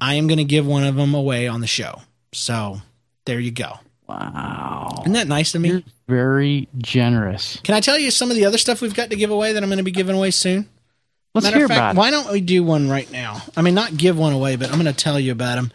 I 0.00 0.14
am 0.14 0.26
going 0.26 0.38
to 0.38 0.44
give 0.44 0.66
one 0.66 0.84
of 0.84 0.96
them 0.96 1.14
away 1.14 1.48
on 1.48 1.60
the 1.60 1.66
show. 1.66 2.02
So 2.32 2.82
there 3.24 3.40
you 3.40 3.50
go. 3.50 3.78
Wow, 4.06 5.00
Isn't 5.02 5.12
that 5.12 5.28
nice 5.28 5.54
of 5.54 5.60
me? 5.60 5.68
you're 5.68 5.82
very 6.08 6.66
generous. 6.78 7.60
Can 7.62 7.74
I 7.74 7.80
tell 7.80 7.98
you 7.98 8.10
some 8.10 8.30
of 8.30 8.36
the 8.36 8.44
other 8.46 8.56
stuff 8.56 8.80
we've 8.80 8.94
got 8.94 9.10
to 9.10 9.16
give 9.16 9.30
away 9.30 9.52
that 9.52 9.62
I'm 9.62 9.68
going 9.68 9.76
to 9.78 9.82
be 9.84 9.90
giving 9.90 10.16
away 10.16 10.30
soon? 10.30 10.66
Let's 11.34 11.44
Matter 11.44 11.58
hear 11.58 11.68
fact, 11.68 11.78
about 11.78 11.94
it. 11.94 11.98
why 11.98 12.10
don't 12.10 12.32
we 12.32 12.40
do 12.40 12.64
one 12.64 12.88
right 12.88 13.10
now? 13.12 13.42
I 13.56 13.62
mean, 13.62 13.74
not 13.74 13.96
give 13.96 14.18
one 14.18 14.32
away, 14.32 14.56
but 14.56 14.70
I'm 14.72 14.80
going 14.80 14.92
to 14.92 15.04
tell 15.04 15.20
you 15.20 15.32
about 15.32 15.56
them. 15.56 15.72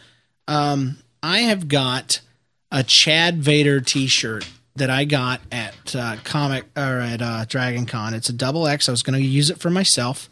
Um, 0.48 0.98
I 1.22 1.40
have 1.40 1.68
got 1.68 2.20
a 2.72 2.84
Chad 2.84 3.38
Vader 3.38 3.80
T-shirt 3.80 4.48
that 4.76 4.90
I 4.90 5.06
got 5.06 5.42
at 5.52 5.96
uh, 5.96 6.18
comic 6.24 6.66
or 6.76 7.00
at 7.00 7.22
uh, 7.22 7.46
Dragon 7.46 7.86
Con. 7.86 8.14
It's 8.14 8.30
a 8.30 8.34
double 8.34 8.68
X. 8.68 8.90
I 8.90 8.92
was 8.92 9.04
going 9.04 9.20
to 9.20 9.26
use 9.26 9.50
it 9.50 9.60
for 9.60 9.70
myself, 9.70 10.30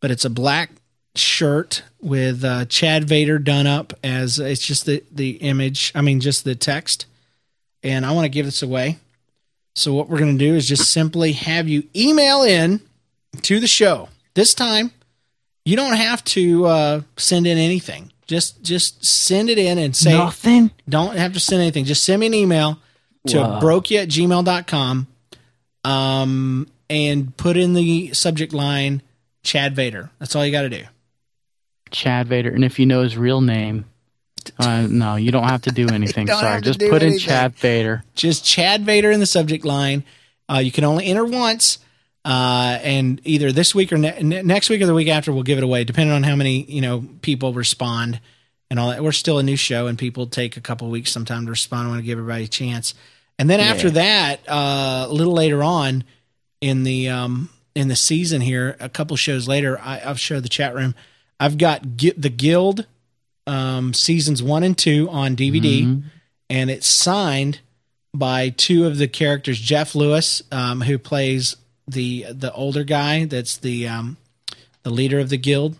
but 0.00 0.10
it's 0.10 0.24
a 0.24 0.30
black 0.30 0.70
shirt 1.14 1.82
with 2.00 2.44
uh, 2.44 2.64
Chad 2.66 3.04
Vader 3.04 3.38
done 3.38 3.66
up 3.66 3.92
as 4.02 4.38
it's 4.38 4.66
just 4.66 4.86
the 4.86 5.02
the 5.10 5.30
image. 5.36 5.92
I 5.94 6.02
mean, 6.02 6.20
just 6.20 6.44
the 6.44 6.54
text, 6.54 7.06
and 7.82 8.04
I 8.04 8.12
want 8.12 8.24
to 8.24 8.28
give 8.30 8.46
this 8.46 8.62
away. 8.62 8.98
So 9.74 9.94
what 9.94 10.08
we're 10.08 10.18
going 10.18 10.36
to 10.36 10.44
do 10.44 10.54
is 10.56 10.68
just 10.68 10.90
simply 10.92 11.32
have 11.32 11.68
you 11.68 11.84
email 11.94 12.42
in 12.42 12.80
to 13.42 13.60
the 13.60 13.68
show. 13.68 14.08
This 14.34 14.54
time, 14.54 14.92
you 15.64 15.76
don't 15.76 15.96
have 15.96 16.22
to 16.24 16.66
uh, 16.66 17.00
send 17.16 17.46
in 17.46 17.58
anything. 17.58 18.12
Just 18.26 18.62
just 18.62 19.04
send 19.04 19.50
it 19.50 19.58
in 19.58 19.76
and 19.78 19.94
say 19.96 20.12
Nothing. 20.12 20.70
don't 20.88 21.16
have 21.16 21.32
to 21.32 21.40
send 21.40 21.62
anything. 21.62 21.84
Just 21.84 22.04
send 22.04 22.20
me 22.20 22.26
an 22.28 22.34
email 22.34 22.78
to 23.26 23.38
Wow. 23.38 23.60
brokeya 23.60 24.02
at 24.02 24.08
gmail.com 24.08 25.08
um, 25.84 26.66
and 26.88 27.36
put 27.36 27.56
in 27.56 27.74
the 27.74 28.12
subject 28.14 28.52
line 28.52 29.02
Chad 29.42 29.74
Vader. 29.74 30.10
That's 30.18 30.36
all 30.36 30.44
you 30.46 30.52
got 30.52 30.62
to 30.62 30.68
do. 30.70 30.84
Chad 31.90 32.28
Vader, 32.28 32.50
and 32.50 32.64
if 32.64 32.78
you 32.78 32.86
know 32.86 33.02
his 33.02 33.16
real 33.16 33.40
name, 33.40 33.84
uh, 34.58 34.86
no, 34.88 35.16
you 35.16 35.32
don't 35.32 35.48
have 35.48 35.62
to 35.62 35.72
do 35.72 35.88
anything. 35.88 36.26
Sorry, 36.28 36.60
just 36.60 36.78
put 36.78 37.02
in. 37.02 37.18
Chad 37.18 37.54
Vader. 37.56 38.04
Just 38.14 38.44
Chad 38.44 38.82
Vader 38.84 39.10
in 39.10 39.18
the 39.18 39.26
subject 39.26 39.64
line. 39.64 40.04
Uh, 40.48 40.58
you 40.58 40.70
can 40.70 40.84
only 40.84 41.06
enter 41.06 41.24
once. 41.24 41.78
Uh, 42.24 42.78
and 42.82 43.20
either 43.24 43.50
this 43.50 43.74
week 43.74 43.92
or 43.92 43.98
ne- 43.98 44.22
ne- 44.22 44.42
next 44.42 44.68
week 44.68 44.82
or 44.82 44.86
the 44.86 44.94
week 44.94 45.08
after, 45.08 45.32
we'll 45.32 45.42
give 45.42 45.56
it 45.58 45.64
away, 45.64 45.84
depending 45.84 46.14
on 46.14 46.22
how 46.22 46.36
many 46.36 46.62
you 46.64 46.80
know 46.82 47.04
people 47.22 47.52
respond 47.54 48.20
and 48.70 48.78
all 48.78 48.90
that. 48.90 49.02
We're 49.02 49.12
still 49.12 49.38
a 49.38 49.42
new 49.42 49.56
show, 49.56 49.86
and 49.86 49.98
people 49.98 50.26
take 50.26 50.56
a 50.56 50.60
couple 50.60 50.88
weeks 50.90 51.10
sometime 51.10 51.44
to 51.46 51.50
respond. 51.50 51.86
I 51.86 51.90
want 51.90 52.00
to 52.00 52.06
give 52.06 52.18
everybody 52.18 52.44
a 52.44 52.48
chance. 52.48 52.94
And 53.38 53.48
then 53.48 53.58
after 53.60 53.88
that, 53.90 54.40
uh, 54.46 55.06
a 55.08 55.12
little 55.12 55.32
later 55.32 55.62
on 55.62 56.04
in 56.60 56.82
the 56.84 57.08
um, 57.08 57.48
in 57.74 57.88
the 57.88 57.96
season 57.96 58.42
here, 58.42 58.76
a 58.80 58.90
couple 58.90 59.16
shows 59.16 59.48
later, 59.48 59.78
I, 59.80 60.00
I'll 60.00 60.14
show 60.14 60.40
the 60.40 60.48
chat 60.50 60.74
room. 60.74 60.94
I've 61.38 61.56
got 61.56 61.96
Gi- 61.96 62.12
the 62.18 62.28
Guild 62.28 62.84
um, 63.46 63.94
seasons 63.94 64.42
one 64.42 64.62
and 64.62 64.76
two 64.76 65.08
on 65.10 65.36
DVD, 65.36 66.02
and 66.50 66.70
it's 66.70 66.86
signed 66.86 67.60
by 68.12 68.50
two 68.50 68.86
of 68.86 68.98
the 68.98 69.08
characters, 69.08 69.58
Jeff 69.58 69.94
Lewis, 69.94 70.42
um, 70.52 70.82
who 70.82 70.98
plays 70.98 71.56
the 71.90 72.26
the 72.30 72.52
older 72.52 72.84
guy 72.84 73.24
that's 73.24 73.56
the 73.58 73.88
um, 73.88 74.16
the 74.82 74.90
leader 74.90 75.18
of 75.18 75.28
the 75.28 75.38
guild, 75.38 75.76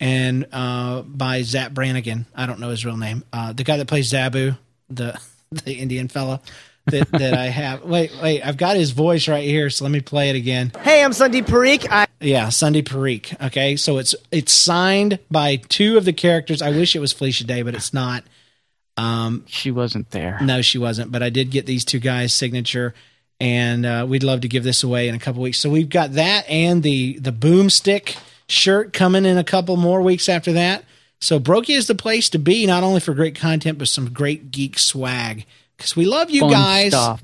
and 0.00 0.46
uh, 0.52 1.02
by 1.02 1.42
Zap 1.42 1.72
Brannigan. 1.72 2.26
I 2.34 2.46
don't 2.46 2.60
know 2.60 2.70
his 2.70 2.84
real 2.84 2.96
name. 2.96 3.24
Uh, 3.32 3.52
the 3.52 3.64
guy 3.64 3.76
that 3.76 3.86
plays 3.88 4.12
Zaboo, 4.12 4.56
the 4.88 5.18
the 5.64 5.74
Indian 5.74 6.08
fella 6.08 6.40
that, 6.86 7.10
that 7.12 7.34
I 7.34 7.46
have. 7.46 7.84
Wait, 7.84 8.12
wait, 8.22 8.42
I've 8.42 8.56
got 8.56 8.76
his 8.76 8.90
voice 8.90 9.28
right 9.28 9.44
here, 9.44 9.70
so 9.70 9.84
let 9.84 9.90
me 9.90 10.00
play 10.00 10.30
it 10.30 10.36
again. 10.36 10.72
Hey, 10.82 11.02
I'm 11.02 11.12
Sandeep 11.12 11.46
Parekh. 11.46 11.86
I 11.90 12.06
Yeah, 12.20 12.48
Sandeep 12.48 12.84
Parekh. 12.84 13.46
Okay, 13.46 13.76
so 13.76 13.98
it's 13.98 14.14
it's 14.30 14.52
signed 14.52 15.18
by 15.30 15.56
two 15.56 15.96
of 15.96 16.04
the 16.04 16.12
characters. 16.12 16.62
I 16.62 16.70
wish 16.70 16.94
it 16.94 17.00
was 17.00 17.12
Felicia 17.12 17.44
Day, 17.44 17.62
but 17.62 17.74
it's 17.74 17.92
not. 17.92 18.24
Um, 18.96 19.44
She 19.48 19.70
wasn't 19.70 20.10
there. 20.10 20.38
No, 20.40 20.62
she 20.62 20.78
wasn't. 20.78 21.10
But 21.10 21.22
I 21.22 21.30
did 21.30 21.50
get 21.50 21.66
these 21.66 21.84
two 21.84 21.98
guys' 21.98 22.32
signature, 22.32 22.94
and 23.40 23.84
uh, 23.84 24.06
we'd 24.08 24.22
love 24.22 24.40
to 24.42 24.48
give 24.48 24.64
this 24.64 24.82
away 24.82 25.08
in 25.08 25.14
a 25.14 25.18
couple 25.18 25.42
weeks. 25.42 25.58
So 25.58 25.70
we've 25.70 25.88
got 25.88 26.12
that 26.12 26.48
and 26.48 26.82
the 26.82 27.18
the 27.18 27.32
boomstick 27.32 28.16
shirt 28.48 28.92
coming 28.92 29.24
in 29.24 29.38
a 29.38 29.44
couple 29.44 29.76
more 29.76 30.02
weeks 30.02 30.28
after 30.28 30.52
that. 30.52 30.84
So 31.20 31.38
Broke 31.38 31.68
Ya 31.68 31.76
is 31.76 31.86
the 31.86 31.94
place 31.94 32.28
to 32.30 32.38
be, 32.38 32.66
not 32.66 32.82
only 32.82 33.00
for 33.00 33.14
great 33.14 33.34
content, 33.34 33.78
but 33.78 33.88
some 33.88 34.12
great 34.12 34.50
geek 34.50 34.78
swag. 34.78 35.46
Because 35.76 35.96
we 35.96 36.04
love 36.04 36.30
you 36.30 36.40
Fun 36.40 36.50
guys. 36.50 36.92
stuff. 36.92 37.22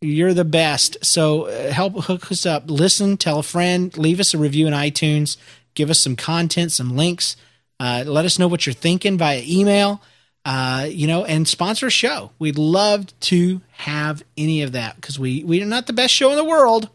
You're 0.00 0.34
the 0.34 0.44
best. 0.44 0.96
So 1.04 1.44
uh, 1.44 1.72
help 1.72 2.04
hook 2.04 2.30
us 2.30 2.46
up. 2.46 2.70
Listen, 2.70 3.16
tell 3.16 3.38
a 3.38 3.42
friend, 3.42 3.96
leave 3.96 4.20
us 4.20 4.34
a 4.34 4.38
review 4.38 4.66
in 4.66 4.72
iTunes, 4.72 5.36
give 5.74 5.90
us 5.90 5.98
some 6.00 6.16
content, 6.16 6.72
some 6.72 6.96
links. 6.96 7.36
Uh, 7.80 8.02
let 8.06 8.24
us 8.24 8.38
know 8.38 8.48
what 8.48 8.66
you're 8.66 8.74
thinking 8.74 9.16
via 9.18 9.42
email, 9.46 10.02
uh, 10.44 10.86
you 10.90 11.06
know, 11.06 11.24
and 11.24 11.46
sponsor 11.46 11.86
a 11.86 11.90
show. 11.90 12.30
We'd 12.38 12.58
love 12.58 13.06
to 13.20 13.60
have 13.72 14.22
any 14.36 14.62
of 14.62 14.72
that 14.72 14.96
because 14.96 15.18
we, 15.18 15.44
we 15.44 15.62
are 15.62 15.66
not 15.66 15.86
the 15.86 15.92
best 15.92 16.14
show 16.14 16.30
in 16.30 16.36
the 16.36 16.44
world. 16.44 16.88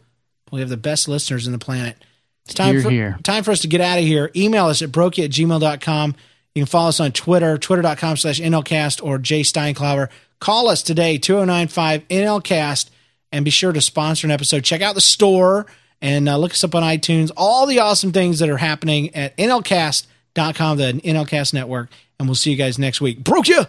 We 0.50 0.60
have 0.60 0.68
the 0.68 0.76
best 0.76 1.08
listeners 1.08 1.46
in 1.46 1.52
the 1.52 1.58
planet. 1.58 1.96
It's 2.44 2.54
time 2.54 2.74
Hear, 2.74 2.82
for, 2.82 2.90
hear. 2.90 3.18
time 3.22 3.42
for 3.42 3.52
us 3.52 3.60
to 3.60 3.68
get 3.68 3.80
out 3.80 3.98
of 3.98 4.04
here. 4.04 4.30
Email 4.36 4.66
us 4.66 4.82
at 4.82 4.90
brokeya 4.90 5.24
at 5.24 5.30
gmail.com. 5.30 6.14
You 6.54 6.62
can 6.62 6.66
follow 6.66 6.88
us 6.88 7.00
on 7.00 7.12
Twitter, 7.12 7.58
twitter.com 7.58 8.16
slash 8.16 8.40
NLCast 8.40 9.04
or 9.04 9.18
Jay 9.18 9.40
Steinklauer. 9.40 10.08
Call 10.40 10.68
us 10.68 10.82
today, 10.82 11.18
2095 11.18 12.06
NLCast, 12.08 12.90
and 13.32 13.44
be 13.44 13.50
sure 13.50 13.72
to 13.72 13.80
sponsor 13.80 14.26
an 14.26 14.30
episode. 14.30 14.62
Check 14.62 14.82
out 14.82 14.94
the 14.94 15.00
store 15.00 15.66
and 16.00 16.28
uh, 16.28 16.36
look 16.36 16.52
us 16.52 16.62
up 16.62 16.74
on 16.74 16.82
iTunes. 16.82 17.30
All 17.36 17.66
the 17.66 17.78
awesome 17.78 18.12
things 18.12 18.38
that 18.40 18.48
are 18.50 18.58
happening 18.58 19.14
at 19.14 19.36
NLCast.com, 19.36 20.76
the 20.76 20.92
NLCast 20.92 21.54
network. 21.54 21.88
And 22.18 22.28
we'll 22.28 22.34
see 22.36 22.50
you 22.50 22.56
guys 22.56 22.78
next 22.78 23.00
week. 23.00 23.22
Broke 23.22 23.48
Ya! 23.48 23.64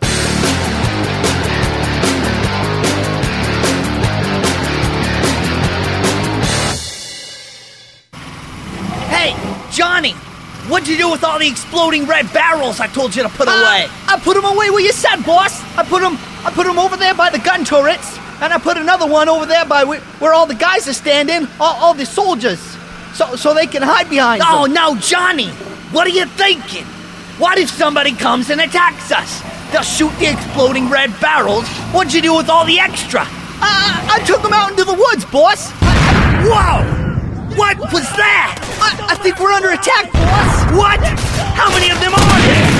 Hey, 9.09 9.31
Johnny, 9.71 10.11
what'd 10.69 10.87
you 10.87 10.97
do 10.97 11.09
with 11.09 11.23
all 11.23 11.39
the 11.39 11.47
exploding 11.47 12.05
red 12.05 12.31
barrels 12.33 12.79
I 12.79 12.87
told 12.87 13.15
you 13.15 13.23
to 13.23 13.29
put 13.29 13.47
Uh, 13.47 13.51
away? 13.51 13.87
I 14.07 14.19
put 14.19 14.33
them 14.35 14.45
away 14.45 14.69
where 14.69 14.81
you 14.81 14.91
said, 14.91 15.17
boss. 15.25 15.61
I 15.77 15.83
put 15.83 16.01
them 16.01 16.17
I 16.45 16.51
put 16.51 16.67
them 16.67 16.77
over 16.77 16.95
there 16.95 17.15
by 17.15 17.31
the 17.31 17.39
gun 17.39 17.65
turrets, 17.65 18.19
and 18.39 18.53
I 18.53 18.59
put 18.59 18.77
another 18.77 19.07
one 19.07 19.27
over 19.29 19.47
there 19.47 19.65
by 19.65 19.83
where, 19.83 19.99
where 20.21 20.31
all 20.33 20.45
the 20.45 20.53
guys 20.53 20.87
are 20.87 20.93
standing, 20.93 21.47
all, 21.59 21.73
all 21.81 21.93
the 21.95 22.05
soldiers, 22.05 22.59
so 23.15 23.35
so 23.35 23.53
they 23.55 23.65
can 23.67 23.81
hide 23.81 24.09
behind. 24.09 24.43
Oh 24.45 24.63
them. 24.65 24.73
no, 24.73 24.95
Johnny! 24.97 25.49
What 25.91 26.05
are 26.05 26.11
you 26.11 26.25
thinking? 26.25 26.85
What 27.37 27.59
if 27.59 27.69
somebody 27.69 28.13
comes 28.13 28.49
and 28.49 28.61
attacks 28.61 29.11
us? 29.11 29.43
They'll 29.71 29.83
shoot 29.83 30.11
the 30.23 30.31
exploding 30.31 30.87
red 30.89 31.11
barrels. 31.19 31.67
What'd 31.91 32.13
you 32.13 32.21
do 32.21 32.31
with 32.37 32.47
all 32.47 32.63
the 32.63 32.79
extra? 32.79 33.27
I, 33.59 34.07
I 34.07 34.23
took 34.23 34.41
them 34.41 34.53
out 34.55 34.71
into 34.71 34.87
the 34.87 34.95
woods, 34.95 35.27
boss. 35.27 35.67
Whoa! 36.47 36.79
What 37.59 37.75
was 37.91 38.07
that? 38.15 38.55
I, 38.79 39.11
I 39.11 39.15
think 39.19 39.43
we're 39.43 39.51
under 39.51 39.75
attack, 39.75 40.15
boss. 40.15 40.53
What? 40.79 41.03
How 41.59 41.67
many 41.75 41.91
of 41.91 41.99
them 41.99 42.15
are 42.15 42.39
there? 42.47 42.71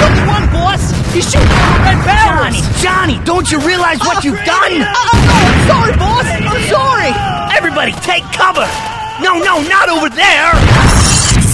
Only 0.00 0.24
one, 0.24 0.48
boss. 0.48 0.80
He's 1.12 1.28
shooting 1.28 1.44
the 1.44 1.84
red 1.84 2.00
barrels. 2.08 2.56
Johnny, 2.80 3.16
Johnny, 3.16 3.16
don't 3.28 3.52
you 3.52 3.60
realize 3.60 4.00
what 4.00 4.24
you've 4.24 4.40
done? 4.48 4.80
I 4.80 4.80
know. 4.80 4.88
Uh, 4.88 5.12
uh, 5.12 5.44
I'm 5.44 5.60
sorry, 5.68 5.92
boss. 6.00 6.24
I'm 6.24 6.64
sorry. 6.72 7.12
Everybody 7.52 7.92
take 8.00 8.24
cover! 8.32 8.64
No, 9.20 9.36
no, 9.36 9.60
not 9.68 9.92
over 9.92 10.08
there! 10.08 10.56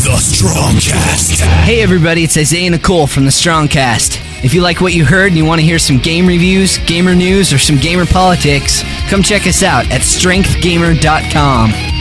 The 0.07 0.13
Strongcast. 0.13 1.41
Hey 1.65 1.83
everybody, 1.83 2.23
it's 2.23 2.37
Isaiah 2.37 2.71
Nicole 2.71 3.09
from 3.09 3.25
the 3.25 3.33
Strongcast. 3.33 4.45
If 4.45 4.55
you 4.55 4.61
like 4.63 4.81
what 4.81 4.95
you 4.95 5.05
heard 5.05 5.33
and 5.33 5.37
you 5.37 5.45
want 5.45 5.61
to 5.61 5.67
hear 5.67 5.81
some 5.81 5.99
game 5.99 6.29
reviews, 6.29 6.79
gamer 6.79 7.17
news, 7.17 7.53
or 7.53 7.59
some 7.59 7.77
gamer 7.77 8.07
politics, 8.07 8.85
come 9.09 9.21
check 9.21 9.49
us 9.49 9.65
out 9.65 9.91
at 9.91 10.03
strengthgamer.com. 10.03 11.96